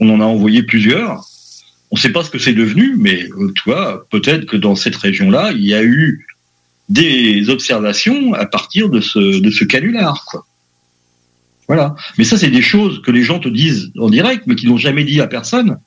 [0.00, 1.24] on en a envoyé plusieurs.
[1.92, 4.74] On ne sait pas ce que c'est devenu, mais euh, tu vois, peut-être que dans
[4.74, 6.26] cette région-là, il y a eu
[6.88, 10.24] des observations à partir de ce, de ce canular.
[10.26, 10.46] Quoi.
[11.66, 11.96] Voilà.
[12.16, 14.76] Mais ça, c'est des choses que les gens te disent en direct, mais qui n'ont
[14.76, 15.78] jamais dit à personne.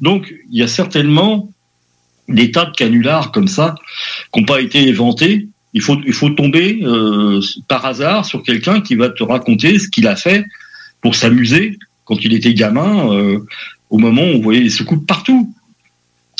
[0.00, 1.50] Donc, il y a certainement
[2.28, 3.74] des tas de canulars comme ça
[4.32, 5.48] qui n'ont pas été inventés.
[5.72, 9.88] Il faut, il faut tomber euh, par hasard sur quelqu'un qui va te raconter ce
[9.88, 10.44] qu'il a fait
[11.00, 13.40] pour s'amuser quand il était gamin, euh,
[13.90, 15.52] au moment où on voyait les soucoupes partout.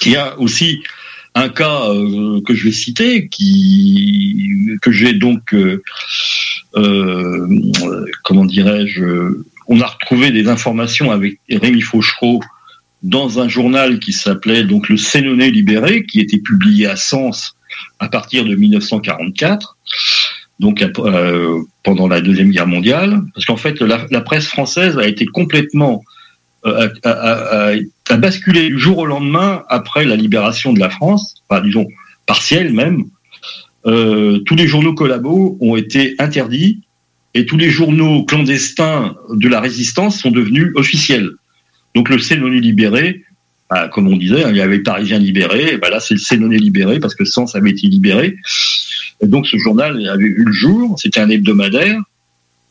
[0.04, 0.82] Il y a aussi
[1.34, 5.82] un cas euh, que je vais citer, qui que j'ai donc, euh,
[6.76, 7.48] euh,
[8.22, 9.04] comment dirais-je,
[9.68, 12.40] on a retrouvé des informations avec Rémi Fauchereau
[13.02, 17.56] dans un journal qui s'appelait donc le Sénonais libéré, qui était publié à Sens
[17.98, 19.76] à partir de 1944,
[20.60, 25.26] donc euh, pendant la deuxième guerre mondiale, parce qu'en fait la, presse française a été
[25.26, 26.02] complètement
[26.64, 27.72] a,
[28.08, 31.86] a, basculé du jour au lendemain après la libération de la France, enfin disons
[32.26, 33.04] partielle même.
[33.86, 36.80] Euh, tous les journaux collabos ont été interdits
[37.34, 41.30] et tous les journaux clandestins de la résistance sont devenus officiels.
[41.94, 43.22] Donc le Sénonais libéré,
[43.68, 46.20] bah, comme on disait, hein, il y avait Parisien libéré, et bah là c'est le
[46.20, 48.36] Sénonais libéré parce que Sens avait été libéré.
[49.22, 52.00] Donc ce journal avait vu le jour, c'était un hebdomadaire.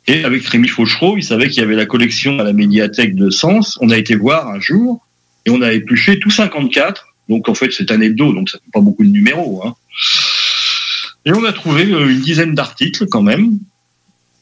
[0.08, 3.30] Et avec Rémi Fauchereau, il savait qu'il y avait la collection à la médiathèque de
[3.30, 3.78] Sens.
[3.82, 5.06] On a été voir un jour
[5.46, 7.08] et on a épluché tout 54.
[7.30, 9.64] Donc en fait c'est un hebdo, donc ça fait pas beaucoup de numéros.
[9.66, 9.76] Hein.
[11.26, 13.60] Et on a trouvé euh, une dizaine d'articles quand même.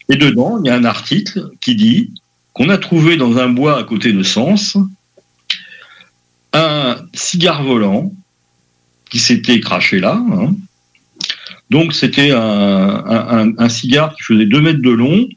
[0.09, 2.11] Et dedans, il y a un article qui dit
[2.53, 4.77] qu'on a trouvé dans un bois à côté de Sens
[6.53, 8.11] un cigare volant
[9.09, 10.21] qui s'était craché là.
[10.33, 10.55] Hein.
[11.69, 15.29] Donc c'était un, un, cigare qui faisait 2 mètres de long,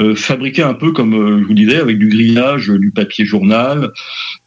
[0.00, 3.92] euh, fabriqué un peu comme euh, je vous disais, avec du grillage, du papier journal,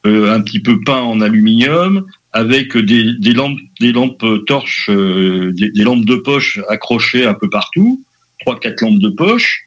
[0.06, 5.72] euh, un petit peu peint en aluminium, avec des, des lampes, des lampes torches, des,
[5.72, 8.04] des, lampes de poche accrochées un peu partout,
[8.42, 9.64] trois quatre lampes de poche.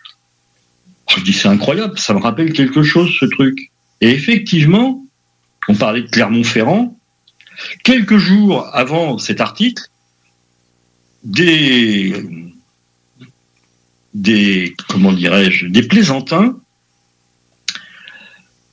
[1.17, 3.71] Je dis c'est incroyable, ça me rappelle quelque chose ce truc.
[4.03, 5.03] Et effectivement,
[5.69, 6.97] on parlait de Clermont-Ferrand.
[7.85, 9.83] Quelques jours avant cet article,
[11.25, 12.15] des,
[14.15, 16.57] des comment dirais-je, des plaisantins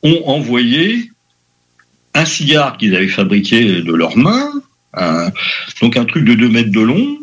[0.04, 1.12] ont envoyé
[2.14, 4.52] un cigare qu'ils avaient fabriqué de leurs mains,
[5.82, 7.18] donc un truc de 2 mètres de long,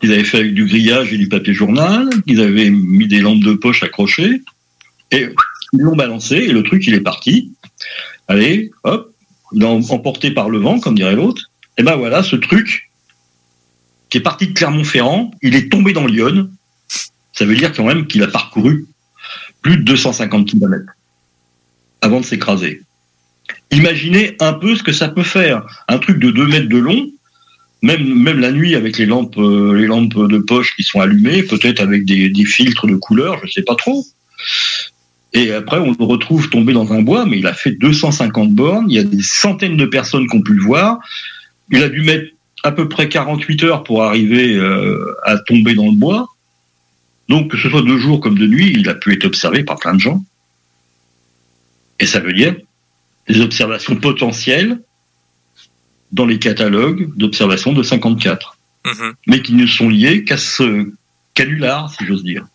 [0.00, 3.42] qu'ils avaient fait avec du grillage et du papier journal, qu'ils avaient mis des lampes
[3.42, 4.42] de poche accrochées,
[5.10, 5.28] et
[5.72, 7.52] ils l'ont balancé, et le truc, il est parti.
[8.26, 9.14] Allez, hop,
[9.52, 11.50] il emporté par le vent, comme dirait l'autre.
[11.78, 12.90] Et ben voilà, ce truc
[14.10, 16.50] qui est parti de Clermont-Ferrand, il est tombé dans Lyon.
[17.38, 18.86] Ça veut dire quand même qu'il a parcouru
[19.62, 20.92] plus de 250 km
[22.00, 22.82] avant de s'écraser.
[23.70, 25.64] Imaginez un peu ce que ça peut faire.
[25.86, 27.08] Un truc de 2 mètres de long,
[27.80, 31.44] même, même la nuit avec les lampes, euh, les lampes de poche qui sont allumées,
[31.44, 34.04] peut-être avec des, filtres de couleur, je sais pas trop.
[35.32, 38.86] Et après, on le retrouve tombé dans un bois, mais il a fait 250 bornes.
[38.90, 40.98] Il y a des centaines de personnes qui ont pu le voir.
[41.70, 42.32] Il a dû mettre
[42.64, 46.28] à peu près 48 heures pour arriver euh, à tomber dans le bois.
[47.28, 49.78] Donc, que ce soit de jour comme de nuit, il a pu être observé par
[49.78, 50.24] plein de gens.
[51.98, 52.54] Et ça veut dire
[53.28, 54.80] des observations potentielles
[56.12, 58.56] dans les catalogues d'observation de 54,
[58.86, 58.90] mmh.
[59.26, 60.90] mais qui ne sont liées qu'à ce
[61.34, 62.46] canular, si j'ose dire.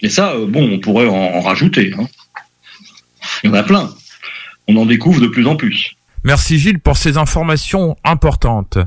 [0.00, 1.92] Et ça, bon, on pourrait en, en rajouter.
[1.98, 2.06] Hein.
[3.42, 3.92] Il y en a plein.
[4.68, 5.96] on en découvre de plus en plus.
[6.22, 8.78] Merci Gilles pour ces informations importantes.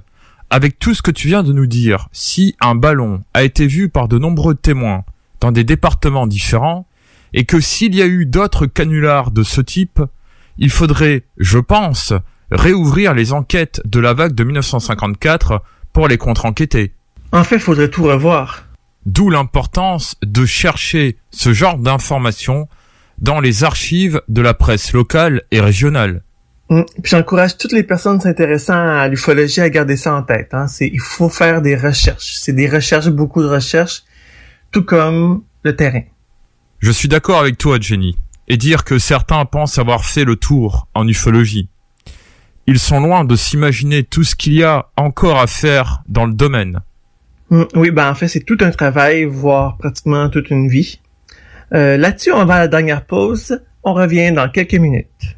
[0.50, 3.90] Avec tout ce que tu viens de nous dire, si un ballon a été vu
[3.90, 5.04] par de nombreux témoins
[5.42, 6.88] dans des départements différents,
[7.34, 10.02] et que s'il y a eu d'autres canulars de ce type,
[10.58, 12.14] il faudrait, je pense,
[12.50, 15.62] réouvrir les enquêtes de la vague de 1954
[15.92, 16.94] pour les contre-enquêter.
[17.32, 18.66] En fait, faudrait tout revoir.
[19.06, 22.68] D'où l'importance de chercher ce genre d'informations
[23.20, 26.24] dans les archives de la presse locale et régionale.
[26.70, 26.82] Mm.
[27.02, 30.54] Puis j'encourage toutes les personnes s'intéressant à l'ufologie à garder ça en tête.
[30.54, 30.68] Hein.
[30.68, 32.36] C'est, il faut faire des recherches.
[32.40, 34.04] C'est des recherches, beaucoup de recherches,
[34.72, 36.04] tout comme le terrain.
[36.80, 38.18] Je suis d'accord avec toi, Jenny,
[38.48, 41.70] et dire que certains pensent avoir fait le tour en ufologie.
[42.68, 46.34] Ils sont loin de s'imaginer tout ce qu'il y a encore à faire dans le
[46.34, 46.82] domaine.
[47.50, 47.64] Mm.
[47.76, 51.00] Oui, ben en fait, c'est tout un travail, voire pratiquement toute une vie.
[51.74, 53.62] Euh, là-dessus, on va à la dernière pause.
[53.84, 55.38] On revient dans quelques minutes.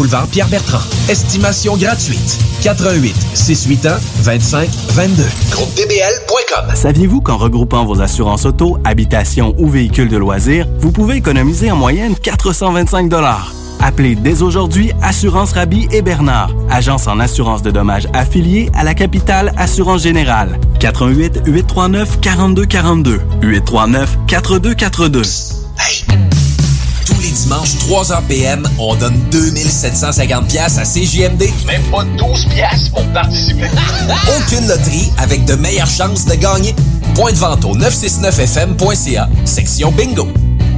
[0.01, 0.81] boulevard Pierre-Bertrand.
[1.09, 2.39] Estimation gratuite.
[2.63, 5.23] 88 681 25 22.
[5.51, 6.75] GroupeDBL.com.
[6.75, 11.75] Saviez-vous qu'en regroupant vos assurances auto, habitation ou véhicules de loisirs, vous pouvez économiser en
[11.75, 13.11] moyenne 425
[13.79, 18.95] Appelez dès aujourd'hui Assurance Rabi et Bernard, agence en assurance de dommages affiliée à la
[18.95, 20.59] capitale Assurance Générale.
[20.79, 25.21] 88 839 4242 839 4242.
[27.21, 31.43] Tous les dimanches, 3h PM, on donne 2750 pièces à CJMD.
[31.67, 33.67] Même pas 12 pièces pour participer.
[34.39, 36.73] Aucune loterie avec de meilleures chances de gagner.
[37.13, 40.27] Point de vente au 969fm.ca, section bingo.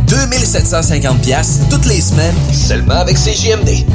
[0.07, 3.85] 2750 pièces toutes les semaines, seulement avec CJMD.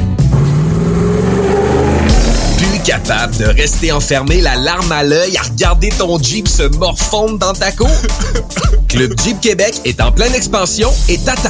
[2.57, 7.37] Plus capable de rester enfermé la larme à l'œil à regarder ton Jeep se morfondre
[7.37, 7.91] dans ta cour?
[8.87, 11.49] Club Jeep Québec est en pleine expansion et t'attend.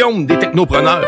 [0.09, 1.03] des Technopreneurs.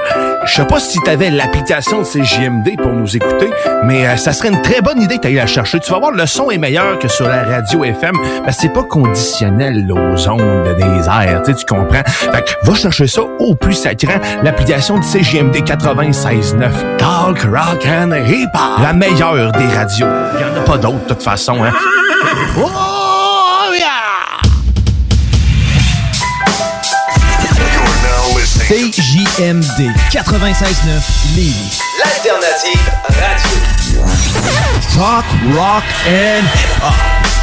[0.45, 3.49] Je sais pas si tu avais l'application de CJMD pour nous écouter,
[3.85, 5.79] mais euh, ça serait une très bonne idée d'aller la chercher.
[5.79, 8.73] Tu vas voir, le son est meilleur que sur la radio FM, parce que c'est
[8.73, 12.03] pas conditionnel aux ondes des airs, tu comprends?
[12.05, 16.97] Fait que va chercher ça au plus sacrant, l'application de CJMD 96.9.
[16.97, 18.81] Talk, rock and hip-hop.
[18.81, 20.07] La meilleure des radios.
[20.37, 21.63] Il en a pas d'autres, de toute façon.
[21.63, 21.71] Hein?
[22.59, 22.92] Oh,
[28.73, 31.79] CJMD 96.9 Lévis.
[31.99, 34.03] L'alternative radio.
[34.95, 37.42] Talk, rock and hip-hop.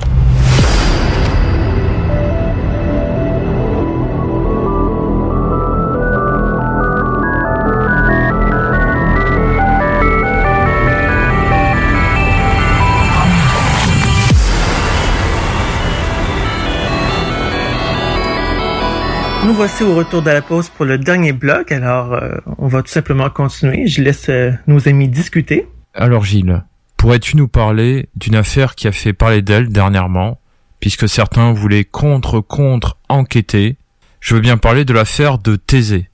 [19.51, 21.73] Nous voici au retour de la pause pour le dernier bloc.
[21.73, 23.85] Alors, euh, on va tout simplement continuer.
[23.85, 25.67] Je laisse euh, nos amis discuter.
[25.93, 26.63] Alors Gilles,
[26.95, 30.39] pourrais-tu nous parler d'une affaire qui a fait parler d'elle dernièrement,
[30.79, 33.75] puisque certains voulaient contre-contre enquêter?
[34.21, 36.09] Je veux bien parler de l'affaire de Thésée.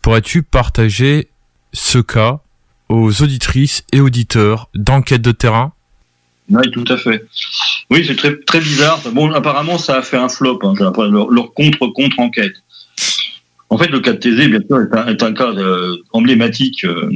[0.00, 1.28] Pourrais-tu partager
[1.74, 2.40] ce cas
[2.88, 5.74] aux auditrices et auditeurs d'enquête de terrain?
[6.48, 7.26] Oui, tout à fait.
[7.90, 9.00] Oui, c'est très, très bizarre.
[9.12, 12.54] Bon, apparemment, ça a fait un flop, hein, leur contre-contre-enquête.
[13.70, 17.08] En fait, le cas de Thésée, bien sûr, est un, cas euh, emblématique euh,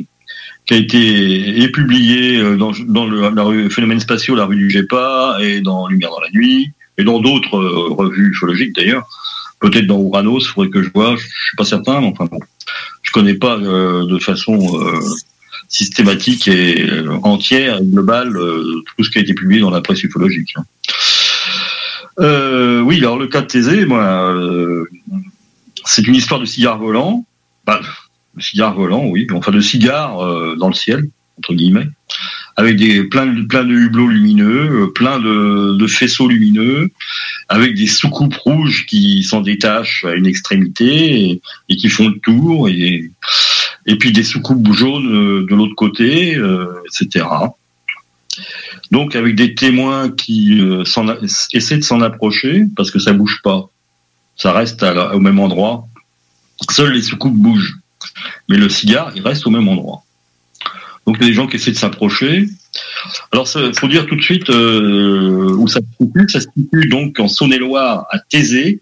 [0.67, 4.57] qui a été est publié euh, dans, dans le, la rue Phénomènes spatiaux, la rue
[4.57, 9.05] du GEPA, et dans Lumière dans la nuit, et dans d'autres euh, revues ufologiques d'ailleurs.
[9.61, 12.39] Peut-être dans Uranus, faudrait que je vois, je suis pas certain, mais enfin bon.
[13.03, 15.01] Je connais pas euh, de façon euh,
[15.69, 16.87] systématique et
[17.23, 20.55] entière et globale tout ce qui a été publié dans la presse ufologique.
[20.57, 20.65] hein.
[22.85, 24.33] Oui, alors le cas de Thésée, moi,
[25.85, 27.27] c'est une histoire de cigare volant.
[27.67, 27.81] Bah,
[28.37, 31.09] de cigare volant, oui, enfin de cigare euh, dans le ciel,
[31.39, 31.89] entre guillemets,
[32.57, 36.91] avec des plein de, plein de hublots lumineux, euh, plein de, faisceaux lumineux,
[37.49, 42.69] avec des soucoupes rouges qui s'en détachent à une extrémité et, qui font le tour,
[42.69, 43.11] et,
[43.99, 46.37] puis des soucoupes jaunes euh, de l'autre côté,
[46.87, 47.27] etc.
[48.91, 50.61] Donc avec des témoins qui
[51.53, 53.69] essaient de s'en approcher parce que ça bouge pas,
[54.37, 55.87] ça reste au même endroit.
[56.71, 57.77] Seules les soucoupes bougent,
[58.49, 60.03] mais le cigare il reste au même endroit.
[61.07, 62.49] Donc il y a des gens qui essaient de s'approcher.
[63.33, 66.29] Alors il faut dire tout de suite euh, où ça se situe.
[66.29, 68.81] Ça se situe donc en Saône-et-Loire à Thésée.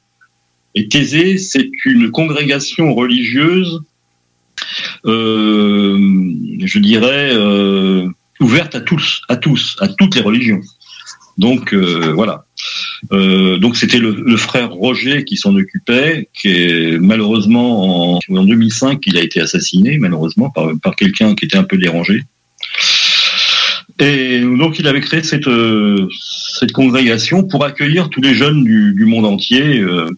[0.75, 3.83] Et Thésée c'est une congrégation religieuse,
[5.05, 5.99] euh,
[6.65, 7.31] je dirais.
[7.35, 8.09] Euh,
[8.41, 10.61] ouverte à tous, à tous, à toutes les religions.
[11.39, 12.45] Donc voilà.
[13.13, 19.01] Euh, donc c'était le, frère Roger qui s'en occupait, qui est malheureusement en, en 2005
[19.07, 22.23] il a été assassiné malheureusement par, par quelqu'un qui était un peu dérangé.
[23.99, 26.09] Et donc il avait créé cette euh,
[26.59, 29.81] cette congrégation pour accueillir tous les jeunes du, monde entier.
[29.81, 30.09] euh,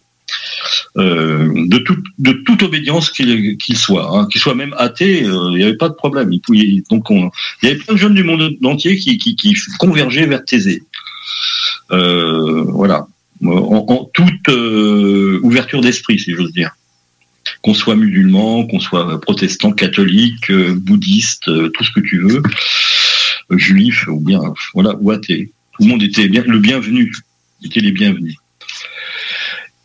[0.97, 5.63] de, toute de toute obédience qu'il qu'il soit, hein, qu'il soit même athée, il n'y
[5.63, 6.31] avait pas de problème.
[6.31, 7.29] Il donc on,
[7.61, 10.83] il y avait plein de jeunes du monde entier qui, qui, qui convergeaient vers Thésée.
[11.91, 13.07] Euh, voilà,
[13.45, 16.71] en, toute euh, ouverture d'esprit, si j'ose dire.
[17.61, 22.41] Qu'on soit musulman, qu'on soit protestant, catholique, euh, bouddhiste, tout ce que tu veux,
[23.51, 24.41] juif ou bien
[24.73, 25.51] voilà ou athée.
[25.73, 27.11] Tout le monde était le bienvenu,
[27.63, 28.35] étaient les bienvenus.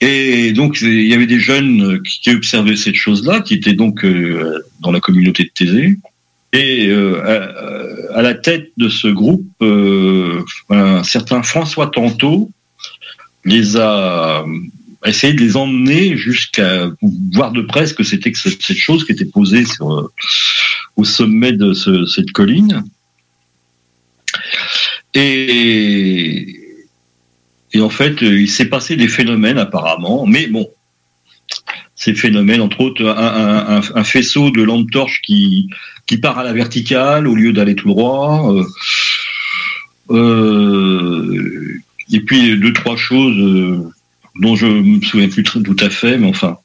[0.01, 4.07] Et donc, il y avait des jeunes qui, observaient cette chose-là, qui étaient donc
[4.81, 5.99] dans la communauté de Thésée.
[6.53, 12.51] Et euh, à, la tête de ce groupe, euh, un certain François Tanto
[13.45, 14.45] les a
[15.07, 16.91] essayé de les emmener jusqu'à
[17.33, 20.11] voir de près ce que c'était que cette, chose qui était posée sur, euh,
[20.97, 22.83] au sommet de ce- cette colline.
[25.15, 26.61] Et,
[27.73, 30.69] et en fait, il s'est passé des phénomènes apparemment, mais bon,
[31.95, 35.69] ces phénomènes, entre autres, un, un- un- un faisceau de lampe torche qui,
[36.11, 38.53] qui part à la verticale au lieu d'aller tout droit.
[38.53, 38.65] euh,
[40.11, 41.81] euh,
[42.13, 43.89] et puis deux, trois choses euh,
[44.41, 46.59] dont je me souviens plus tout à fait, mais enfin.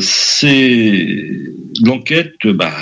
[0.00, 1.06] C'est
[1.84, 2.74] l'enquête, bah,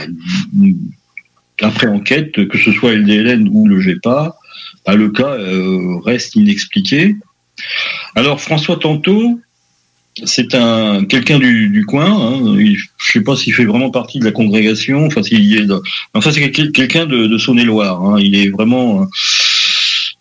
[1.61, 4.37] après enquête, que ce soit LDLN ou le GEPA,
[4.87, 5.37] bah, le cas
[6.05, 7.17] reste inexpliqué.
[8.15, 9.41] Alors François Tanto,
[10.25, 12.07] c'est un quelqu'un du, coin.
[12.07, 15.07] Hein, il- je sais pas s'il fait vraiment partie de la congrégation.
[15.07, 15.67] Enfin, s'il est.
[16.15, 18.03] Enfin, c'est quel- quelqu'un de, de Saône-et-Loire.
[18.03, 19.03] Hein, il est vraiment.
[19.03, 19.07] euh,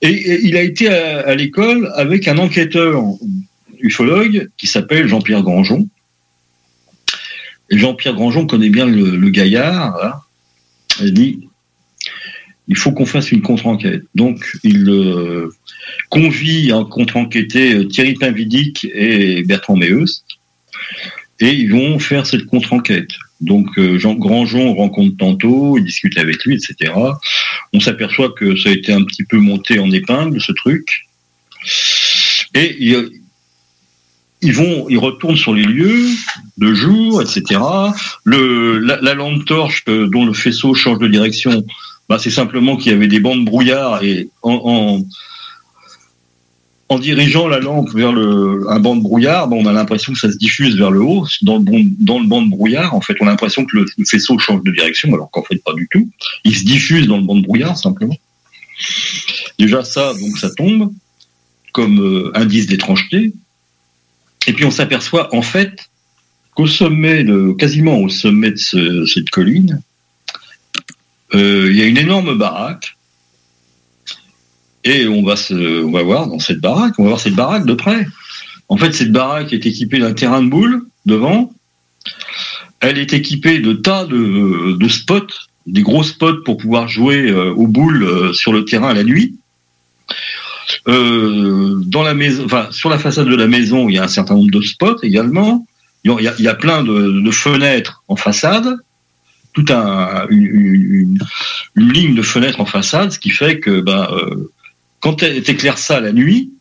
[0.01, 3.01] Et, il a été à, l'école avec un enquêteur
[3.79, 5.87] ufologue qui s'appelle Jean-Pierre Grangeon.
[7.69, 9.95] Jean-Pierre Grangeon connaît bien le, le gaillard.
[10.03, 10.13] hein.
[11.01, 11.47] Il dit
[12.67, 14.03] il faut qu'on fasse une contre-enquête.
[14.15, 15.49] Donc, il euh,
[16.09, 20.23] convie à contre-enquêter euh, Thierry Pinvidic et Bertrand Meus.
[21.39, 23.09] et ils vont faire cette contre-enquête.
[23.41, 26.93] Donc euh, Jean Grandjean rencontre tantôt, il discute avec lui, etc.
[27.73, 31.05] On s'aperçoit que ça a été un petit peu monté en épingle ce truc,
[32.53, 33.09] et il-
[34.41, 36.05] ils vont, ils retournent sur les lieux
[36.57, 37.59] de jour, etc.
[38.25, 41.65] Le, la, la lampe torche euh, dont le faisceau change de direction,
[42.09, 45.03] bah, c'est simplement qu'il y avait des bancs de brouillard et en,
[46.99, 50.37] dirigeant la lampe vers un banc de brouillard, bah, on a l'impression que ça se
[50.37, 51.25] diffuse vers le haut.
[51.41, 54.71] Dans le, banc de brouillard, en fait, on a l'impression que le, faisceau change de
[54.71, 56.07] direction, alors qu'en fait pas du tout.
[56.43, 58.15] Il se diffuse dans le banc de brouillard simplement.
[59.57, 60.91] Déjà ça, donc ça tombe
[61.71, 63.33] comme euh, indice d'étrangeté.
[64.45, 65.89] Et puis on s'aperçoit en fait
[66.53, 67.25] qu'au sommet,
[67.57, 69.81] quasiment au sommet de ce- cette colline,
[71.33, 72.95] il y a une énorme baraque.
[74.83, 77.65] Et on va se, on va voir dans cette baraque, on va voir cette baraque
[77.65, 78.05] de près.
[78.67, 81.53] En fait, cette baraque est équipée d'un terrain de boules devant.
[82.79, 85.27] Elle est équipée de tas de, spots,
[85.67, 89.37] des gros spots pour pouvoir jouer euh, aux boules euh, sur le terrain la nuit.
[90.87, 94.09] Euh, dans la maison, enfin, sur la façade de la maison, il y a un
[94.09, 95.65] certain nombre de spots également.
[96.03, 98.75] Il y a, plein de fenêtres en façade,
[99.53, 101.17] tout un, une,
[101.75, 104.51] ligne de fenêtres en façade, ce qui fait que ben, euh,
[104.99, 106.51] quand tu éclaires ça la nuit,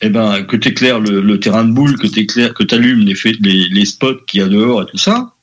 [0.00, 3.68] eh ben, que tu éclaires le, terrain de boule, que tu que allumes les, les,
[3.68, 5.34] les spots qu'il y a dehors et tout ça,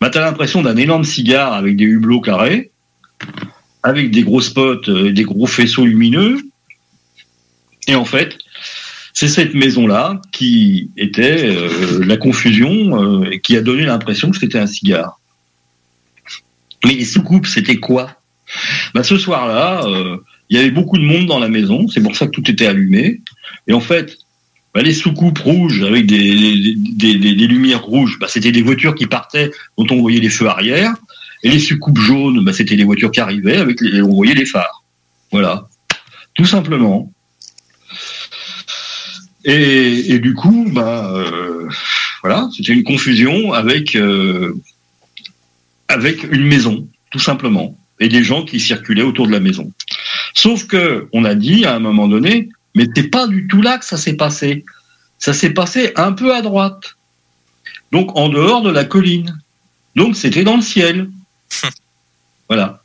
[0.00, 2.70] ben, tu l'impression d'un énorme cigare avec des hublots carrés,
[3.82, 6.40] avec des gros spots euh, des gros faisceaux lumineux.
[7.86, 8.38] Et en fait,
[9.20, 14.38] c'est cette maison-là qui était euh, la confusion euh, et qui a donné l'impression que
[14.38, 15.20] c'était un cigare.
[16.86, 18.16] Mais les soucoupes, c'était quoi?
[18.94, 20.16] Ben, Ce soir-là, euh,
[20.48, 22.64] il y avait beaucoup de monde dans la maison, c'est pour ça que tout était
[22.64, 23.20] allumé.
[23.66, 24.16] Et en fait,
[24.72, 28.94] ben, les soucoupes rouges avec des, des, des- des lumières rouges, ben, c'était des voitures
[28.94, 30.94] qui partaient dont on voyait les feux arrière.
[31.42, 34.82] Et les soucoupes jaunes, c'était les voitures qui arrivaient avec on voyait les phares.
[35.30, 35.68] Voilà.
[36.32, 37.12] Tout simplement.
[39.44, 41.68] Et, et du coup, bah, euh,
[42.22, 44.54] voilà, c'était une confusion avec euh,
[45.88, 49.72] avec une maison, tout simplement, et des gens qui circulaient autour de la maison.
[50.34, 53.78] Sauf que on a dit à un moment donné, mais c'est pas du tout là
[53.78, 54.64] que ça s'est passé.
[55.18, 56.96] Ça s'est passé un peu à droite,
[57.92, 59.38] donc en dehors de la colline.
[59.96, 61.10] Donc c'était dans le ciel.
[62.48, 62.82] Voilà.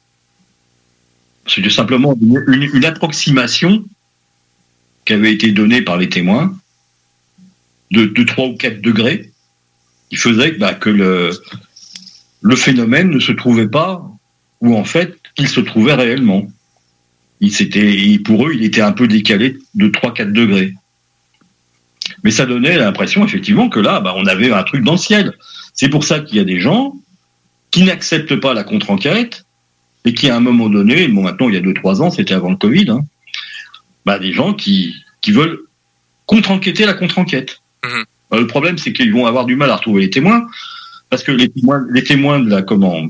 [1.47, 3.83] C'était simplement une, une- une approximation
[5.05, 6.55] qui avait été donnée par les témoins
[7.91, 9.31] de, de 3 ou 4 degrés
[10.09, 10.77] qui faisait que, bah,
[12.41, 14.03] le, phénomène ne se trouvait pas
[14.61, 16.47] où en fait il se trouvait réellement.
[17.41, 20.73] Il s'était, pour eux, il était un peu décalé de 3-4 degrés.
[22.23, 25.33] Mais ça donnait l'impression effectivement que là, bah, on avait un truc dans le ciel.
[25.73, 26.95] C'est pour ça qu'il y a des gens
[27.71, 29.45] qui n'acceptent pas la contre-enquête
[30.05, 32.51] et qui, à un moment donné, bon, maintenant, il y a 2-3 ans, c'était avant
[32.51, 33.01] le Covid, hein,
[34.05, 35.59] bah, des gens qui, qui veulent
[36.25, 37.61] contre-enquêter la contre-enquête.
[38.33, 40.47] Euh, le problème, c'est qu'ils vont avoir du mal à retrouver les témoins,
[41.09, 43.07] parce que les témoins, les témoins de la comment,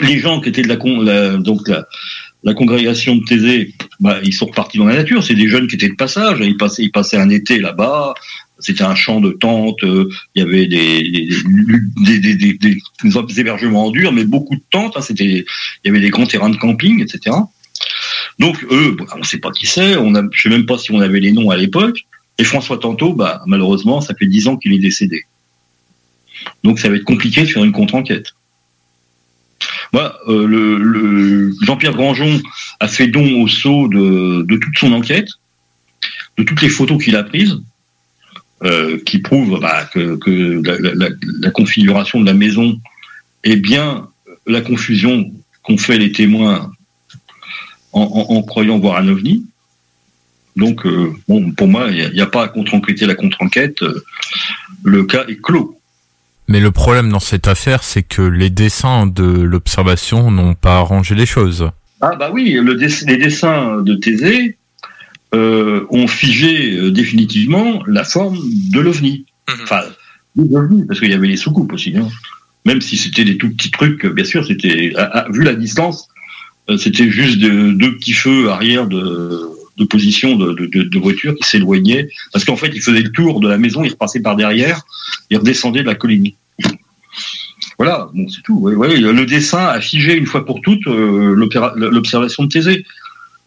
[0.00, 1.86] les gens qui étaient de la, con- la- donc la,
[2.44, 5.24] la congrégation de Thésée, bah, ils sont repartis dans la nature.
[5.24, 6.38] C'est des jeunes qui étaient de passage.
[6.40, 8.14] Ils passaient, ils passaient un été là-bas.
[8.60, 9.82] C'était un champ de tentes.
[9.84, 14.54] euh, Il y avait des, des, des, des, des- des hébergements en dur, mais beaucoup
[14.54, 14.96] de tentes.
[14.96, 15.44] hein, C'était, il
[15.84, 17.34] y avait des grands terrains de camping, etc.
[18.38, 19.96] Donc eux, bah, on ne sait pas qui c'est.
[19.96, 22.06] On a, je sais même pas si on avait les noms à l'époque.
[22.38, 25.22] Et François Tanto, bah, malheureusement, ça fait dix ans qu'il est décédé.
[26.62, 28.34] Donc ça va être compliqué de faire une contre-enquête.
[29.92, 32.40] Moi, euh, Jean-Pierre Grangeon
[32.78, 35.28] a fait don au sceau de, toute son enquête,
[36.36, 37.60] de toutes les photos qu'il a prises,
[38.64, 40.18] euh, qui prouvent bah, que,
[41.40, 42.78] la configuration de la maison
[43.44, 44.08] est bien
[44.46, 45.30] la confusion
[45.62, 46.70] qu'ont fait les témoins
[47.92, 49.44] en, en- en croyant voir un ovni.
[50.56, 53.82] Donc, euh, bon, pour moi, il n'y a, pas à contre-enquêter la contre-enquête.
[53.82, 54.02] euh,
[54.82, 55.78] le cas est clos.
[56.48, 61.14] Mais le problème dans cette affaire, c'est que les dessins de l'observation n'ont pas arrangé
[61.14, 61.70] les choses.
[62.00, 64.56] Ah bah oui, le dess- les dessins de Thésée
[65.34, 68.38] euh, ont figé euh, définitivement la forme
[68.72, 69.26] de l'OVNI.
[69.62, 69.82] Enfin,
[70.36, 71.94] de l'OVNI, parce qu'il y avait les soucoupes aussi.
[71.96, 72.08] hein.
[72.64, 74.92] Même si c'était des tout petits trucs, bien sûr, c'était
[75.30, 76.17] vu la distance, euh,
[76.76, 79.48] c'était juste de- deux petits feux arrière de,
[79.88, 82.08] position de, voitures qui s'éloignaient.
[82.32, 84.82] Parce qu'en fait, ils faisaient le tour de la maison, ils repassaient par derrière,
[85.30, 86.32] ils redescendaient de la colline.
[87.78, 88.66] Voilà, bon, c'est tout.
[88.68, 92.84] Le dessin a figé une fois pour toutes euh, l'observation de Thésée.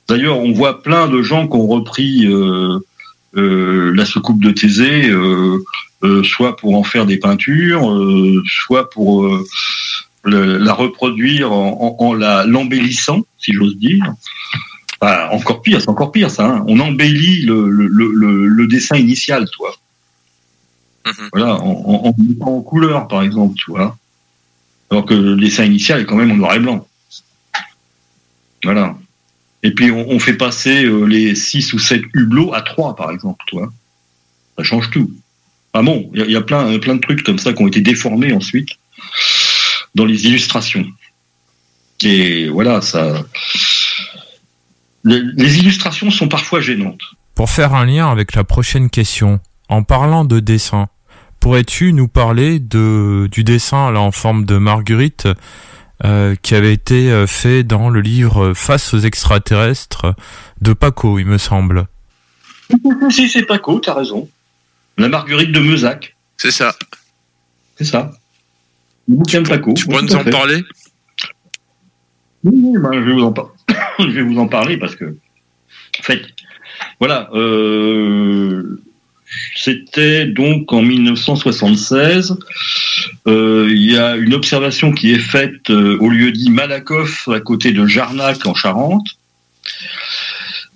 [0.07, 2.79] D'ailleurs, on voit plein de gens qui ont repris euh,
[3.35, 5.59] euh, la soucoupe de Thésée, euh,
[6.03, 9.45] euh, soit pour en faire des peintures, euh, soit pour euh,
[10.23, 14.03] le- la reproduire en, en- en la l'embellissant, si j'ose dire.
[15.01, 16.45] Enfin, encore pire, c'est encore pire ça.
[16.45, 16.63] hein.
[16.67, 19.75] On embellit le, dessin initial, toi.
[21.33, 23.97] Voilà, en, en, en mettant en couleur, par exemple, tu vois.
[24.91, 26.87] Alors que le dessin initial est quand même en noir et blanc.
[28.63, 28.95] Voilà.
[29.63, 33.11] Et puis on, on fait passer euh, les 6 ou 7 hublots à 3, par
[33.11, 33.71] exemple, tu vois.
[34.57, 35.11] Ça change tout.
[35.73, 37.63] Ah bon, il y a, il y a plein, plein de trucs comme ça qui
[37.63, 38.69] ont été déformés ensuite
[39.95, 40.85] dans les illustrations.
[42.03, 43.23] Et voilà, ça.
[45.03, 47.01] Les, les illustrations sont parfois gênantes.
[47.35, 49.39] Pour faire un lien avec la prochaine question,
[49.69, 50.89] en parlant de dessin,
[51.39, 55.27] pourrais-tu nous parler de du dessin là en forme de marguerite
[56.03, 60.15] euh, qui avait été euh, fait dans le livre Face aux extraterrestres
[60.59, 61.87] de Paco, il me semble?
[63.09, 64.27] Si c'est Paco, t'as raison.
[64.97, 66.15] La Marguerite de Meuzac.
[66.37, 66.75] C'est ça.
[67.77, 68.11] C'est ça.
[69.11, 69.73] Le bouquin de Paco.
[69.73, 70.29] Tu pourrais nous en fait.
[70.29, 70.63] parler?
[72.43, 73.53] Oui, oui, ben, je, vais vous en par-
[73.99, 76.21] je vais vous en parler parce que, en fait,
[76.99, 78.81] voilà, euh,
[79.55, 82.37] c'était donc en 1976.
[83.27, 87.39] euh, Il y a une observation qui est faite euh, au lieu dit Malakoff à
[87.41, 89.05] côté de Jarnac en Charente.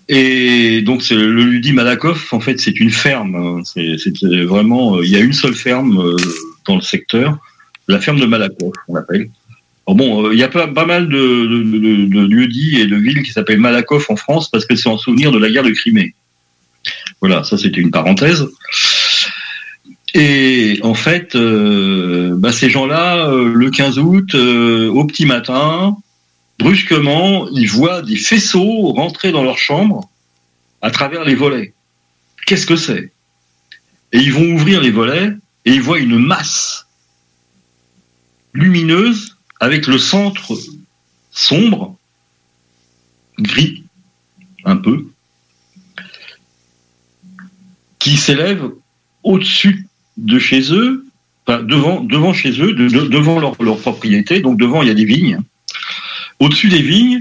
[0.08, 2.32] Et donc c'est le lieu dit Malakoff.
[2.34, 3.36] En fait, c'est une ferme.
[3.36, 3.64] hein.
[4.46, 4.98] Vraiment.
[4.98, 6.16] euh, Il y a une seule ferme
[6.68, 7.38] dans le secteur,
[7.88, 9.30] la ferme de Malakoff, on l'appelle.
[9.88, 14.10] Bon, euh, il y a pas, mal de, lieux-dits et de villes qui s'appellent Malakoff
[14.10, 16.16] en France parce que c'est en souvenir de la guerre de Crimée.
[17.22, 18.48] Voilà, ça c'était une parenthèse.
[20.16, 25.98] Et en fait, euh, bah, ces gens-là, euh, le 15 août, au petit matin,
[26.58, 30.10] brusquement, ils voient des faisceaux rentrer dans leur chambre
[30.82, 31.74] à travers les volets.
[32.48, 33.12] Qu'est-ce que c'est?
[34.14, 35.32] Et ils vont ouvrir les volets
[35.66, 36.85] et ils voient une masse
[38.56, 40.58] lumineuse avec le centre
[41.32, 41.98] sombre,
[43.38, 43.84] gris,
[44.64, 45.06] un peu,
[48.00, 48.72] qui s'élève
[49.24, 49.88] au-dessus
[50.18, 51.06] de chez eux,
[51.46, 54.96] enfin, devant, devant chez eux, de- de- devant leur, propriété, donc devant il y a
[54.96, 55.40] des vignes,
[56.40, 57.20] au-dessus des vignes,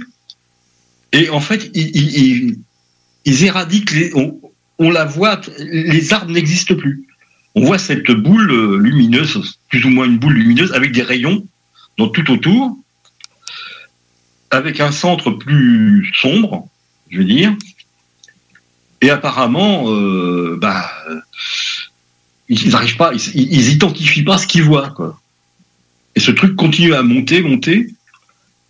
[1.13, 2.57] et en fait, ils,
[3.45, 3.93] éradiquent,
[4.79, 7.05] on la voit, les arbres n'existent plus.
[7.55, 11.47] On voit cette boule euh, lumineuse, plus ou moins une boule lumineuse, avec des rayons
[11.99, 12.77] dans tout autour,
[14.51, 16.69] avec un centre plus sombre,
[17.11, 17.55] je veux dire.
[19.01, 20.91] Et apparemment, euh, bah,
[22.49, 24.95] ils n'arrivent pas, ils, ils identifient pas ce qu'ils voient.
[26.17, 27.89] Et ce truc continue à monter, monter,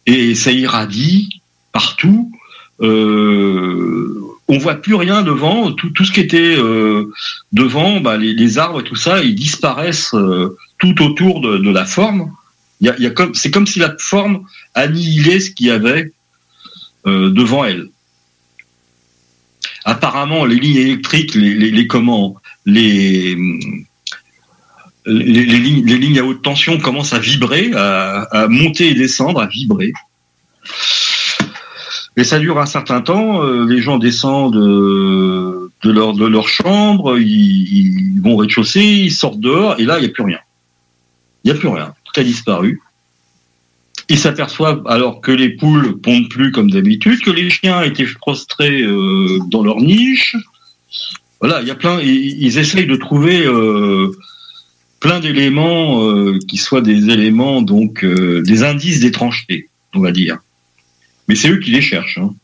[0.07, 1.41] et ça irradie
[1.73, 2.33] partout.
[2.81, 7.11] Euh, on voit plus rien devant, tout, ce qui était euh,
[7.53, 12.31] devant, bah, les, arbres et tout ça, ils disparaissent euh, tout autour de, la forme.
[13.33, 14.45] C'est comme si la forme
[14.75, 16.13] annihilait ce qu'il y avait
[17.07, 17.89] euh, devant elle.
[19.87, 23.37] Apparemment, les lignes électriques, les, comment, les,
[25.07, 29.93] lignes, à haute tension commencent à vibrer, à monter et descendre, à vibrer.
[32.17, 33.43] Et ça dure un certain temps.
[33.43, 39.79] euh, les gens descendent euh, de leur chambre, ils, vont au rez-de-chaussée, ils sortent dehors,
[39.79, 40.39] et là il n'y a plus rien.
[41.43, 41.93] Il n'y a plus rien.
[42.05, 42.81] Tout a disparu.
[44.09, 48.83] Ils s'aperçoivent alors que les poules pondent plus comme d'habitude, que les chiens étaient prostrés
[48.83, 50.37] euh, dans leur niche.
[51.41, 52.01] Voilà, il y a plein.
[52.01, 53.47] Ils, essayent de trouver
[55.01, 60.39] plein d'éléments qui soient des éléments donc des indices d'étrangeté, on va dire.
[61.29, 62.19] Mais c'est eux qui les cherchent.
[62.19, 62.35] hein.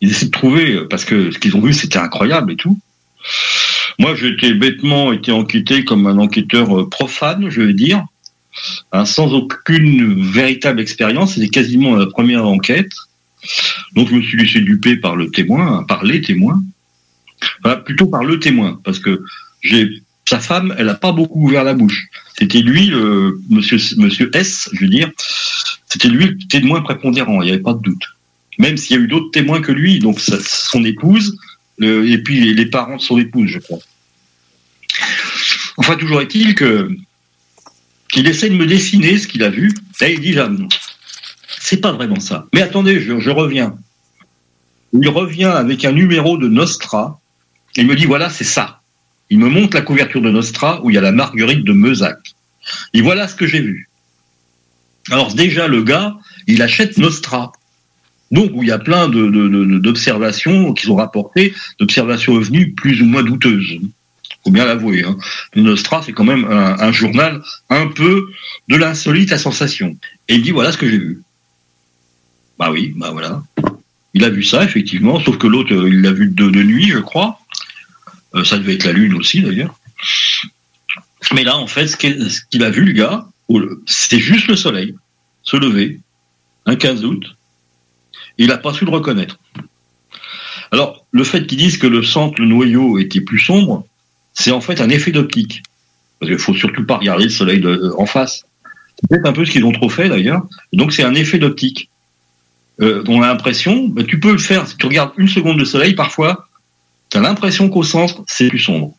[0.00, 2.78] Ils essaient de trouver parce que ce qu'ils ont vu c'était incroyable et tout.
[3.98, 8.04] Moi, j'ai été bêtement été enquêté comme un enquêteur euh, profane, je veux dire,
[8.92, 11.34] hein, sans aucune véritable expérience.
[11.34, 12.90] C'était quasiment la première enquête.
[13.94, 16.60] Donc, je me suis laissé duper par le témoin, par les témoins,
[17.62, 19.22] Enfin, plutôt par le témoin, parce que
[19.62, 22.06] j'ai sa femme, elle a pas beaucoup ouvert la bouche.
[22.38, 25.10] C'était lui, le monsieur S, je veux dire,
[25.88, 27.42] c'était lui le témoin prépondérant.
[27.42, 28.04] Il n'y avait pas de doute.
[28.58, 31.36] Même s'il y a eu d'autres témoins que lui, donc son épouse,
[31.80, 33.80] et puis les, parents de son épouse, je crois.
[35.76, 39.72] Enfin, toujours est-il qu'il essaie de me dessiner ce qu'il a vu.
[40.00, 40.48] Et il dit, ah,
[41.58, 42.46] c'est pas vraiment ça.
[42.54, 43.76] Mais attendez, je, je reviens.
[44.92, 47.20] Il revient avec un numéro de Nostra.
[47.76, 48.80] et Il me dit, voilà, c'est ça.
[49.34, 52.18] Il me montre la couverture de Nostra où il y a la Marguerite de Meuzac.
[52.92, 53.88] Et voilà ce que j'ai vu.
[55.10, 56.14] Alors déjà, le gars,
[56.46, 57.50] il achète Nostra.
[58.30, 62.66] Donc, où il y a plein de- de- de- d'observations qui sont rapportées, d'observations OVNI
[62.66, 63.80] plus ou moins douteuses.
[64.44, 65.02] faut bien l'avouer.
[65.04, 65.16] Hein.
[65.56, 68.28] Nostra, c'est quand même un, journal un peu
[68.68, 69.96] de l'insolite à sensation.
[70.28, 71.22] Et il dit, voilà ce que j'ai vu.
[72.58, 73.42] Bah oui, bah voilà.
[74.12, 76.88] Il a vu ça, effectivement, sauf que l'autre, euh, il l'a vu de, de nuit,
[76.90, 77.40] je crois.
[78.34, 79.74] Euh, ça devait être la Lune aussi, d'ailleurs.
[81.32, 83.26] Mais là, en fait, ce qu'il a vu, le gars,
[83.86, 84.94] c'est juste le soleil
[85.42, 86.00] se lever,
[86.66, 87.36] un 15 août.
[88.38, 89.38] Et il n'a pas su le reconnaître.
[90.72, 93.86] Alors, le fait qu'ils disent que le centre, le noyau, était plus sombre,
[94.32, 95.62] c'est en fait un effet d'optique.
[96.18, 98.44] Parce qu'il faut surtout pas regarder le soleil de- en face.
[98.98, 100.42] C'est peut-être un peu ce qu'ils ont trop fait, d'ailleurs.
[100.72, 101.90] Donc, c'est un effet d'optique.
[102.80, 105.64] Euh, on a l'impression, bah, tu peux le faire, si tu regardes une seconde de
[105.64, 106.48] soleil, parfois,
[107.10, 108.94] tu as l'impression qu'au centre, c'est plus sombre.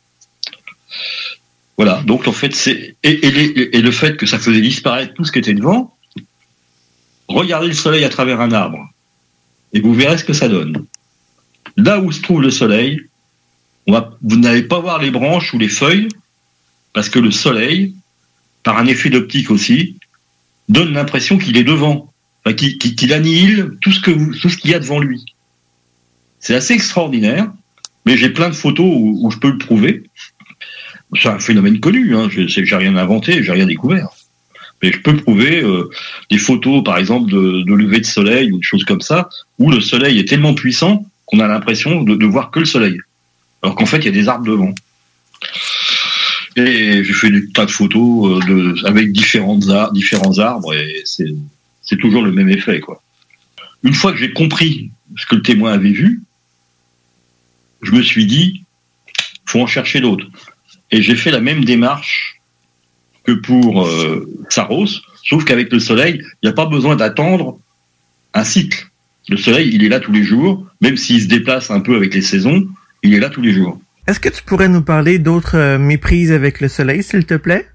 [1.77, 2.95] Voilà, donc en fait, c'est.
[3.03, 5.95] Et, le fait que ça faisait disparaître tout ce qui était devant,
[7.27, 8.89] regardez le soleil à travers un arbre,
[9.73, 10.85] et vous verrez ce que ça donne.
[11.75, 13.01] Là où se trouve le soleil,
[13.87, 16.07] vous n'allez pas voir les branches ou les feuilles,
[16.93, 17.93] parce que le soleil,
[18.63, 19.97] par un effet d'optique aussi,
[20.69, 22.13] donne l'impression qu'il est devant,
[22.55, 25.25] qu'il annihile tout ce qu'il y a devant lui.
[26.39, 27.51] C'est assez extraordinaire,
[28.05, 30.03] mais j'ai plein de photos où, je peux le prouver.
[31.21, 34.09] C'est un phénomène connu, hein, j'ai rien inventé, j'ai rien découvert.
[34.83, 35.89] Mais je peux prouver euh,
[36.29, 39.71] des photos, par exemple, de, de lever de soleil ou de choses comme ça, où
[39.71, 42.99] le soleil est tellement puissant qu'on a l'impression de, voir que le soleil.
[43.63, 44.73] Alors qu'en fait, il y a des arbres devant.
[46.55, 49.59] Et j'ai fait des tas de photos euh, avec différents
[50.39, 52.81] arbres et c'est toujours le même effet.
[53.83, 56.21] Une fois que j'ai compris ce que le témoin avait vu,
[57.85, 58.63] je me suis dit,
[59.45, 60.27] faut en chercher d'autres.
[60.91, 62.39] Et j'ai fait la même démarche
[63.23, 67.59] que pour euh, Saros, sauf qu'avec le soleil, il n'y a pas besoin d'attendre
[68.33, 68.87] un cycle.
[69.27, 72.13] Le soleil, il est là tous les jours, même s'il se déplace un peu avec
[72.13, 72.67] les saisons,
[73.01, 73.79] il est là tous les jours.
[74.07, 77.67] Est-ce que tu pourrais nous parler d'autres euh, méprises avec le soleil, s'il te plaît?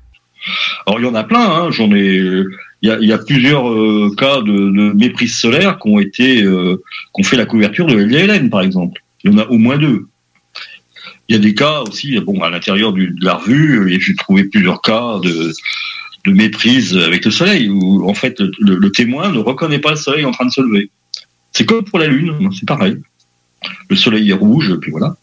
[0.86, 1.70] Alors il y en a plein, hein.
[1.70, 2.44] j'en ai.
[2.82, 5.98] Il y a, il y a plusieurs euh, cas de, de méprise solaire qui ont
[5.98, 6.82] été, euh,
[7.14, 9.02] qui ont fait la couverture de LLN par exemple.
[9.24, 10.06] Il y en a au moins deux.
[11.28, 14.82] Il y a des cas aussi, bon, à l'intérieur de la revue, j'ai trouvé plusieurs
[14.82, 15.52] cas de,
[16.26, 20.32] méprise avec le soleil, où en fait le, témoin ne reconnaît pas le soleil en
[20.32, 20.90] train de se lever.
[21.52, 22.96] C'est comme pour la lune, c'est pareil.
[23.88, 25.16] Le soleil est rouge, puis voilà.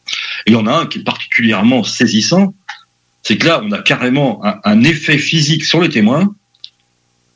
[0.46, 2.54] Et il y en a un qui est particulièrement saisissant,
[3.24, 6.34] c'est que là, on a carrément un, un effet physique sur le témoin,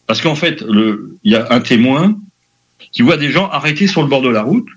[0.07, 0.63] parce qu'en fait,
[1.23, 2.17] il y a un témoin
[2.91, 4.67] qui voit des gens arrêtés sur le bord de la route,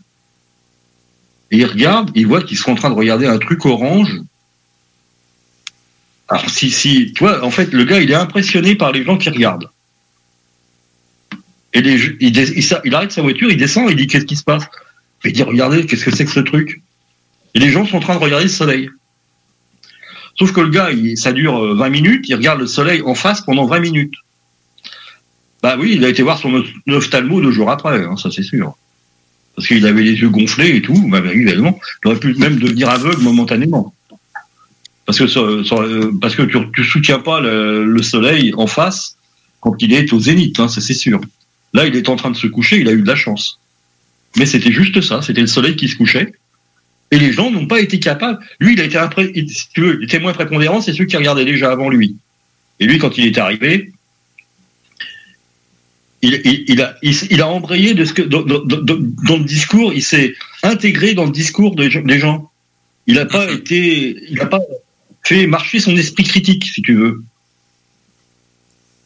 [1.50, 4.20] et il regarde, il voit qu'ils sont en train de regarder un truc orange.
[6.28, 9.18] Alors si, si, tu vois, en fait, le gars, il est impressionné par les gens
[9.18, 9.70] qui regardent.
[11.74, 14.64] Et il, arrête sa voiture, il descend, il dit qu'est-ce qui se passe?
[15.24, 16.82] Il dit regardez, qu'est-ce que c'est que ce truc?
[17.54, 18.90] Et les gens sont en train de regarder le soleil.
[20.38, 23.40] Sauf que le gars, ça dure euh, 20 minutes, il regarde le soleil en face
[23.40, 24.14] pendant 20 minutes.
[25.62, 28.76] Bah oui, il a été voir son ophtalmo deux jours après, hein, ça c'est sûr.
[29.56, 32.90] Parce qu'il avait les yeux gonflés et tout, bah, évidemment, il aurait pu même devenir
[32.90, 33.94] aveugle momentanément.
[35.06, 39.16] Parce que, euh, tu, tu soutiens pas le, le soleil en face
[39.60, 41.20] quand il est au zénith, hein, ça c'est sûr.
[41.72, 43.58] Là, il est en train de se coucher, il a eu de la chance.
[44.36, 46.32] Mais c'était juste ça, c'était le soleil qui se couchait.
[47.10, 48.38] Et les gens n'ont pas été capables.
[48.60, 48.98] Lui, il a été
[49.34, 52.16] il- si tu veux, les témoins prépondérants, c'est ceux qui regardaient déjà avant lui.
[52.80, 53.92] Et lui, quand il est arrivé,
[56.24, 58.96] il, il- il a, il, embrayé de ce que, dans, dans- dans-
[59.28, 62.50] dans le discours, il s'est intégré dans le discours des, gens- des gens.
[63.06, 64.60] Il n'a pas été, il n'a pas
[65.22, 67.22] fait marcher son esprit critique, si tu veux.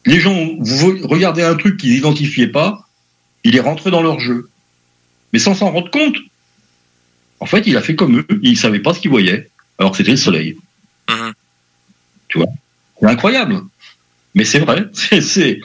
[0.05, 2.87] Les gens, vous regardez un truc qu'ils n'identifiaient pas,
[3.43, 4.49] il est rentré dans leur jeu.
[5.33, 6.15] Mais sans s'en rendre compte.
[7.41, 9.97] En fait, il a fait comme eux, il savait pas ce qu'il voyait, alors que
[9.97, 10.57] c'était le soleil.
[12.27, 12.47] Tu vois?
[12.99, 13.61] C'est incroyable.
[14.35, 14.85] Mais c'est vrai,
[15.21, 15.59] c'est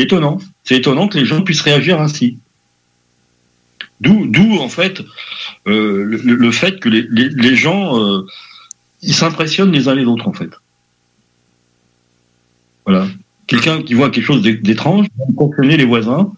[0.00, 0.38] étonnant.
[0.64, 2.38] C'est étonnant que les gens puissent réagir ainsi.
[4.00, 5.02] D'où, en fait,
[5.66, 8.26] euh, le, fait que les, les, gens, euh,
[9.02, 10.50] ils s'impressionnent les uns les autres en fait.
[12.84, 13.06] Voilà.
[13.46, 16.32] Quelqu'un qui voit quelque chose d'é- d'étrange va impressionner les voisins,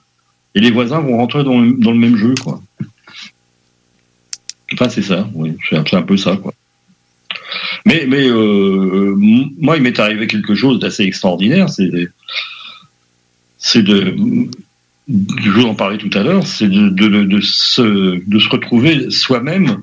[0.54, 2.60] et les voisins vont rentrer dans le, dans le même jeu, quoi.
[4.72, 6.52] Enfin, c'est ça, oui, c'est un, peu ça, quoi.
[7.84, 9.14] Mais, mais euh,
[9.58, 11.90] moi, il m'est arrivé quelque chose d'assez extraordinaire, c'est
[13.68, 14.14] c'est de,
[15.08, 19.10] je vous en parlais tout à l'heure, c'est de, de, de, se, de se retrouver
[19.10, 19.82] soi-même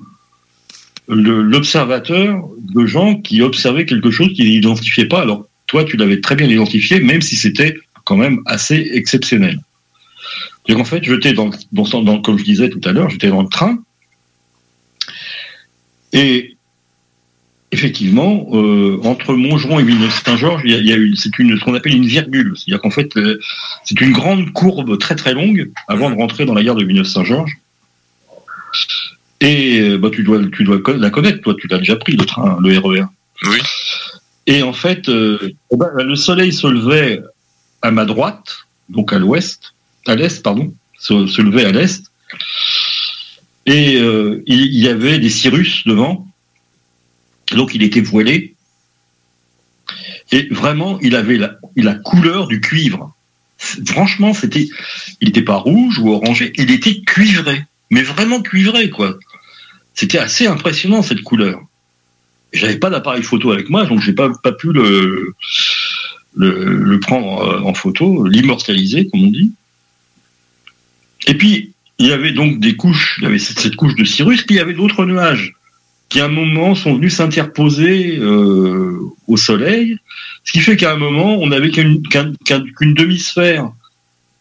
[1.06, 5.20] l'observateur de gens qui observaient quelque chose qu'ils n'identifiaient pas.
[5.20, 9.60] Alors, toi, tu l'avais très bien identifié, même si c'était quand même assez exceptionnel.
[10.66, 11.02] C'est qu'en fait,
[11.34, 13.78] dans, comme je disais tout à l'heure, j'étais dans le train.
[16.14, 16.53] Et
[17.74, 21.58] effectivement, euh, entre Montgeron et Villeneuve-Saint-Georges, il y a, il y a une, c'est une,
[21.58, 22.54] ce qu'on appelle une virgule.
[22.56, 23.40] C'est-à-dire qu'en fait, euh,
[23.84, 27.58] c'est une grande courbe très très longue avant de rentrer dans la gare de Villeneuve-Saint-Georges.
[29.40, 32.24] Et euh, bah, tu dois, tu dois la connaître, toi, tu l'as déjà pris le
[32.24, 33.04] train, le RER.
[33.42, 33.58] Oui.
[34.46, 37.20] Et en fait, euh, eh ben, le soleil se levait
[37.82, 39.74] à ma droite, donc à l'ouest,
[40.06, 42.04] à l'est, pardon, se, se levait à l'est.
[43.66, 46.26] Et il il y avait des cirrus devant,
[47.52, 48.54] donc il était voilé.
[50.32, 53.14] Et vraiment, il avait la, couleur du cuivre.
[53.86, 54.68] Franchement, c'était,
[55.20, 59.18] il n'était pas rouge ou orangé, il était cuivré, mais vraiment cuivré, quoi.
[59.94, 61.62] C'était assez impressionnant cette couleur.
[62.52, 65.34] J'avais pas d'appareil photo avec moi, donc j'ai pas pas pu le
[66.36, 69.52] le, prendre euh, en photo, l'immortaliser, comme on dit.
[71.26, 74.42] Et puis il y avait donc des couches, il y avait cette couche de cirrus,
[74.42, 75.54] puis il y avait d'autres nuages
[76.08, 79.96] qui à un moment sont venus s'interposer euh, au soleil,
[80.44, 83.70] ce qui fait qu'à un moment on n'avait qu'une qu'un- qu'un- qu'une demi-sphère,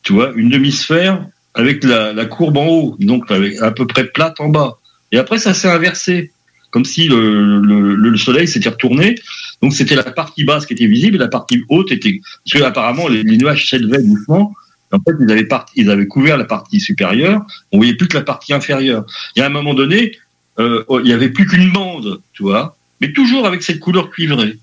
[0.04, 1.26] tu vois, une demi-sphère
[1.56, 4.78] avec la, la courbe en haut, donc avec à peu près plate en bas.
[5.12, 6.32] Et après ça s'est inversé,
[6.72, 9.16] comme si le, le, le soleil s'était retourné.
[9.62, 13.08] Donc c'était la partie basse qui était visible, la partie haute était parce que apparemment
[13.08, 14.54] les, nuages s'élevaient doucement.
[14.92, 17.42] En fait, ils avaient, ils avaient couvert la partie supérieure,
[17.72, 19.06] on voyait plus que la partie inférieure.
[19.36, 20.20] Et à un moment donné,
[20.60, 24.58] euh, il y avait plus qu'une bande, tu vois, mais toujours avec cette couleur cuivrée.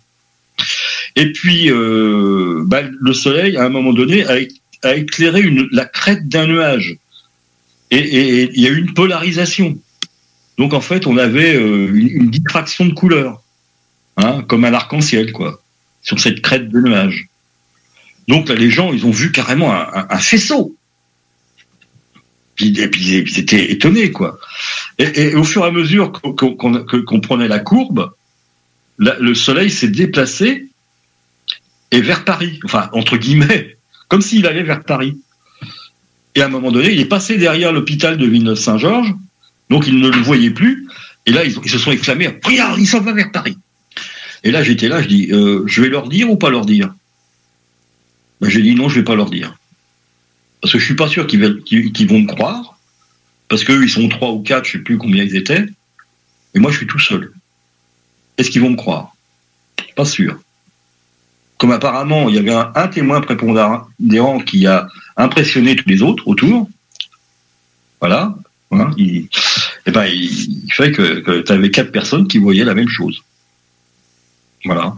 [1.16, 5.42] Et puis, euh, bah, le soleil, à un moment donné, a, éclairé
[5.72, 6.96] la crête d'un nuage.
[7.90, 9.78] Et, il y a eu une polarisation.
[10.58, 13.42] Donc, en fait, on avait euh, une, diffraction de couleurs,
[14.16, 15.60] hein, comme un arc-en-ciel, quoi,
[16.02, 17.26] sur cette crête de nuage.
[18.28, 20.76] Donc, là, les gens, ils ont vu carrément un, faisceau.
[22.60, 24.38] Et puis, ils étaient étonnés, quoi.
[25.00, 28.12] Et, au fur et à mesure qu'on prenait la courbe,
[28.98, 30.68] le soleil s'est déplacé
[31.90, 33.78] et vers Paris, enfin entre guillemets,
[34.08, 35.16] comme s'il allait vers Paris.
[36.34, 39.14] Et à un moment donné, il est passé derrière l'hôpital de Villeneuve-Saint-Georges,
[39.70, 40.86] donc il ne le voyait plus.
[41.24, 43.56] Et là, ils, ils se sont exclamés "Regarde, il s'en va vers Paris."
[44.44, 46.94] Et là, j'étais là, je dis euh, "Je vais leur dire ou pas leur dire?
[48.42, 49.56] Ben, J'ai dit non, je vais pas leur dire,
[50.60, 52.76] parce que je suis pas sûr qu'ils vont me croire
[53.50, 55.66] parce qu'eux, ils sont trois ou quatre, je sais plus combien ils étaient,
[56.54, 57.32] et moi, je suis tout seul.
[58.38, 59.14] Est-ce qu'ils vont me croire?
[59.96, 60.40] Pas sûr.
[61.58, 66.70] Comme apparemment, il y avait un, témoin prépondérant qui a impressionné tous les autres autour,
[67.98, 68.34] voilà,
[68.70, 69.28] hein, il,
[69.84, 73.20] eh ben, il, fait que, tu avais quatre personnes qui voyaient la même chose.
[74.64, 74.96] Voilà.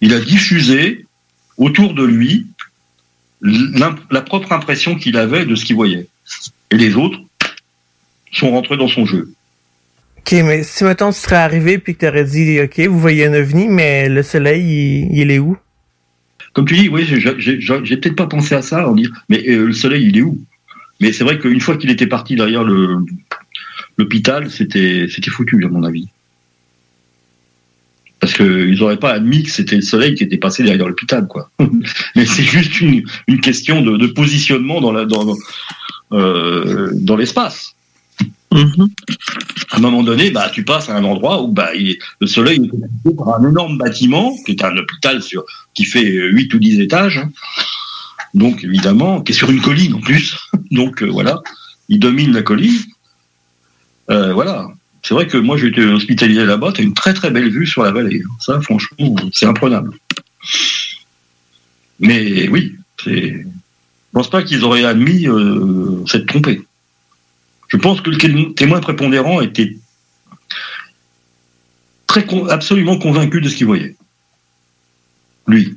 [0.00, 1.06] Il a diffusé
[1.58, 2.46] autour de lui
[3.40, 6.06] la propre impression qu'il avait de ce qu'il voyait.
[6.70, 7.18] Et les autres
[8.32, 9.32] sont rentrés dans son jeu.
[10.18, 13.34] Ok, mais si maintenant tu serais arrivé puis que t'aurais dit, ok, vous voyez un
[13.34, 14.62] ovni, mais le soleil,
[15.10, 15.56] il, il est où?
[16.52, 19.72] Comme tu dis, oui, j'ai- peut-être pas pensé à ça, en dire, mais euh, le
[19.72, 20.38] soleil, il est où?
[21.00, 22.62] Mais c'est vrai qu'une fois qu'il était parti derrière
[23.98, 26.08] l'hôpital, c'était c'était foutu, à mon avis.
[28.20, 31.50] Parce qu'ils n'auraient pas admis que c'était le soleil qui était passé derrière l'hôpital, quoi.
[32.14, 35.34] mais c'est juste une, une question de, de positionnement dans la dans
[36.12, 37.74] euh, dans l'espace.
[39.70, 42.74] À un moment donné, bah, tu passes à un endroit où bah, le soleil est
[42.74, 46.80] occupé par un énorme bâtiment, qui est un hôpital sur, qui fait 8 ou 10
[46.80, 47.18] étages.
[47.18, 47.30] hein.
[48.34, 50.36] Donc, évidemment, qui est sur une colline en plus.
[50.70, 51.42] Donc, euh, voilà,
[51.88, 52.80] il domine la colline.
[54.10, 54.68] Euh, voilà.
[55.02, 56.72] C'est vrai que moi, j'ai été hospitalisé là-bas.
[56.72, 58.22] Tu as une très très belle vue sur la vallée.
[58.38, 59.92] Ça, franchement, c'est imprenable.
[61.98, 62.76] Mais oui.
[63.04, 63.42] Je
[64.12, 66.26] pense pas qu'ils auraient admis euh, s'être.
[67.72, 69.76] Je pense que le témoin prépondérant était
[72.06, 73.96] très con- absolument convaincu de ce qu'il voyait.
[75.46, 75.74] Lui.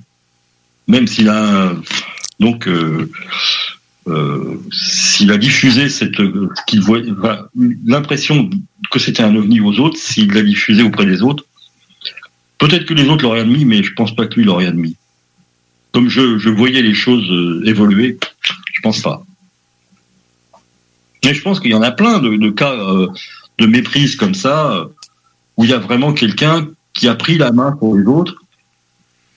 [0.90, 1.74] Même s'il a
[2.42, 3.10] donc euh,
[4.08, 6.18] euh, s'il a diffusé cette
[6.68, 6.84] qu'il
[7.86, 8.50] l'impression
[8.92, 11.46] que c'était un ovni aux autres, s'il l'a diffusé auprès des autres,
[12.58, 14.98] peut-être que les autres l'auraient admis, mais je pense pas que lui l'aurait admis.
[15.94, 18.20] Comme je, je voyais les choses euh, évoluer,
[18.74, 19.26] je pense pas.
[21.26, 23.08] Mais je pense qu'il y en a plein de, de cas euh,
[23.58, 24.86] de méprise comme ça, euh,
[25.58, 28.36] où il y a vraiment quelqu'un qui a pris la main pour les autres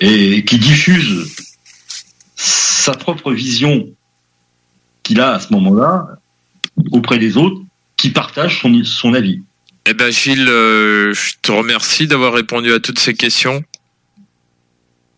[0.01, 1.35] et qui diffuse
[2.37, 3.89] sa propre vision
[5.03, 6.07] qu'il a à ce moment-là
[6.93, 7.61] auprès des autres,
[7.97, 9.41] qui partagent son, son avis.
[9.87, 13.65] Eh ben Gilles, euh, je te remercie d'avoir répondu à toutes ces questions.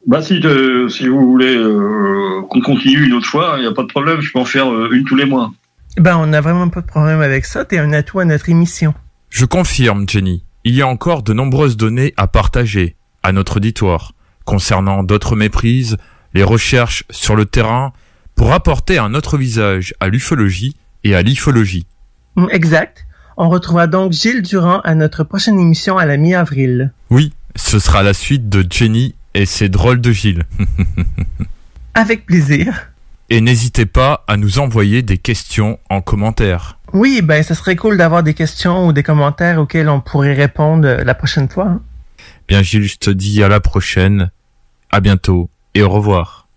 [0.06, 0.40] Bah si,
[0.88, 4.20] si vous voulez euh, qu'on continue une autre fois, il n'y a pas de problème,
[4.20, 5.52] je peux en faire une tous les mois.
[5.96, 7.64] Ben, on n'a vraiment pas de problème avec ça.
[7.64, 8.94] T'es un atout à notre émission.
[9.28, 10.44] Je confirme, Jenny.
[10.64, 14.12] Il y a encore de nombreuses données à partager à notre auditoire
[14.44, 15.96] concernant d'autres méprises,
[16.34, 17.92] les recherches sur le terrain
[18.34, 21.86] pour apporter un autre visage à l'ufologie et à l'ifologie.
[22.36, 23.06] Mm, Exact.
[23.36, 26.92] On retrouvera donc Gilles Durand à notre prochaine émission à la mi-avril.
[27.10, 30.44] Oui, ce sera la suite de Jenny et ses drôles de Gilles.
[31.94, 32.89] Avec plaisir.
[33.30, 36.78] Et n'hésitez pas à nous envoyer des questions en commentaire.
[36.92, 40.86] Oui, ben, ce serait cool d'avoir des questions ou des commentaires auxquels on pourrait répondre
[40.86, 41.68] euh, la prochaine fois.
[41.68, 41.82] hein.
[42.48, 44.30] Bien Gilles, je te dis à la prochaine,
[44.90, 46.48] à bientôt et au revoir.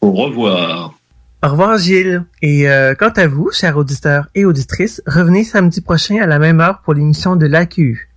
[0.00, 0.94] Au revoir.
[1.42, 2.24] Au revoir, Gilles.
[2.42, 6.60] Et euh, quant à vous, chers auditeurs et auditrices, revenez samedi prochain à la même
[6.60, 8.10] heure pour l'émission de l'AQ.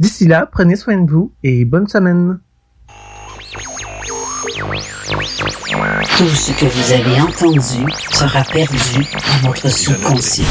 [0.00, 2.40] D'ici là, prenez soin de vous et bonne semaine.
[6.16, 9.06] Tout ce que vous avez entendu sera perdu
[9.42, 10.44] dans votre subconscient.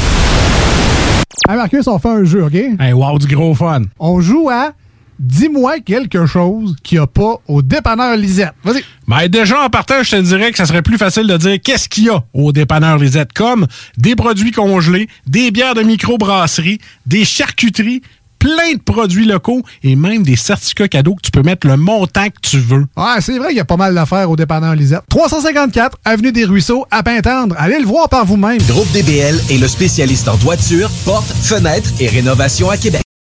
[1.48, 2.54] Hey Marcus, on fait un jeu, OK?
[2.54, 3.82] Hey, wow, du gros fun.
[3.98, 4.72] On joue à
[5.18, 8.52] Dis-moi quelque chose qu'il n'y a pas au dépanneur Lisette.
[8.62, 8.84] Vas-y.
[9.08, 11.88] Ben, déjà, en partant, je te dirais que ça serait plus facile de dire qu'est-ce
[11.88, 13.66] qu'il y a au dépanneur Lisette, comme
[13.96, 18.02] des produits congelés, des bières de microbrasserie, des charcuteries,
[18.38, 22.26] plein de produits locaux et même des certificats cadeaux que tu peux mettre le montant
[22.28, 22.86] que tu veux.
[22.96, 25.02] Ouais, c'est vrai qu'il y a pas mal d'affaires au dépanneur Lisette.
[25.08, 27.54] 354 Avenue des Ruisseaux, à Pintendre.
[27.58, 28.58] Allez le voir par vous-même.
[28.68, 33.07] Groupe DBL est le spécialiste en toiture, portes, fenêtres et rénovation à Québec.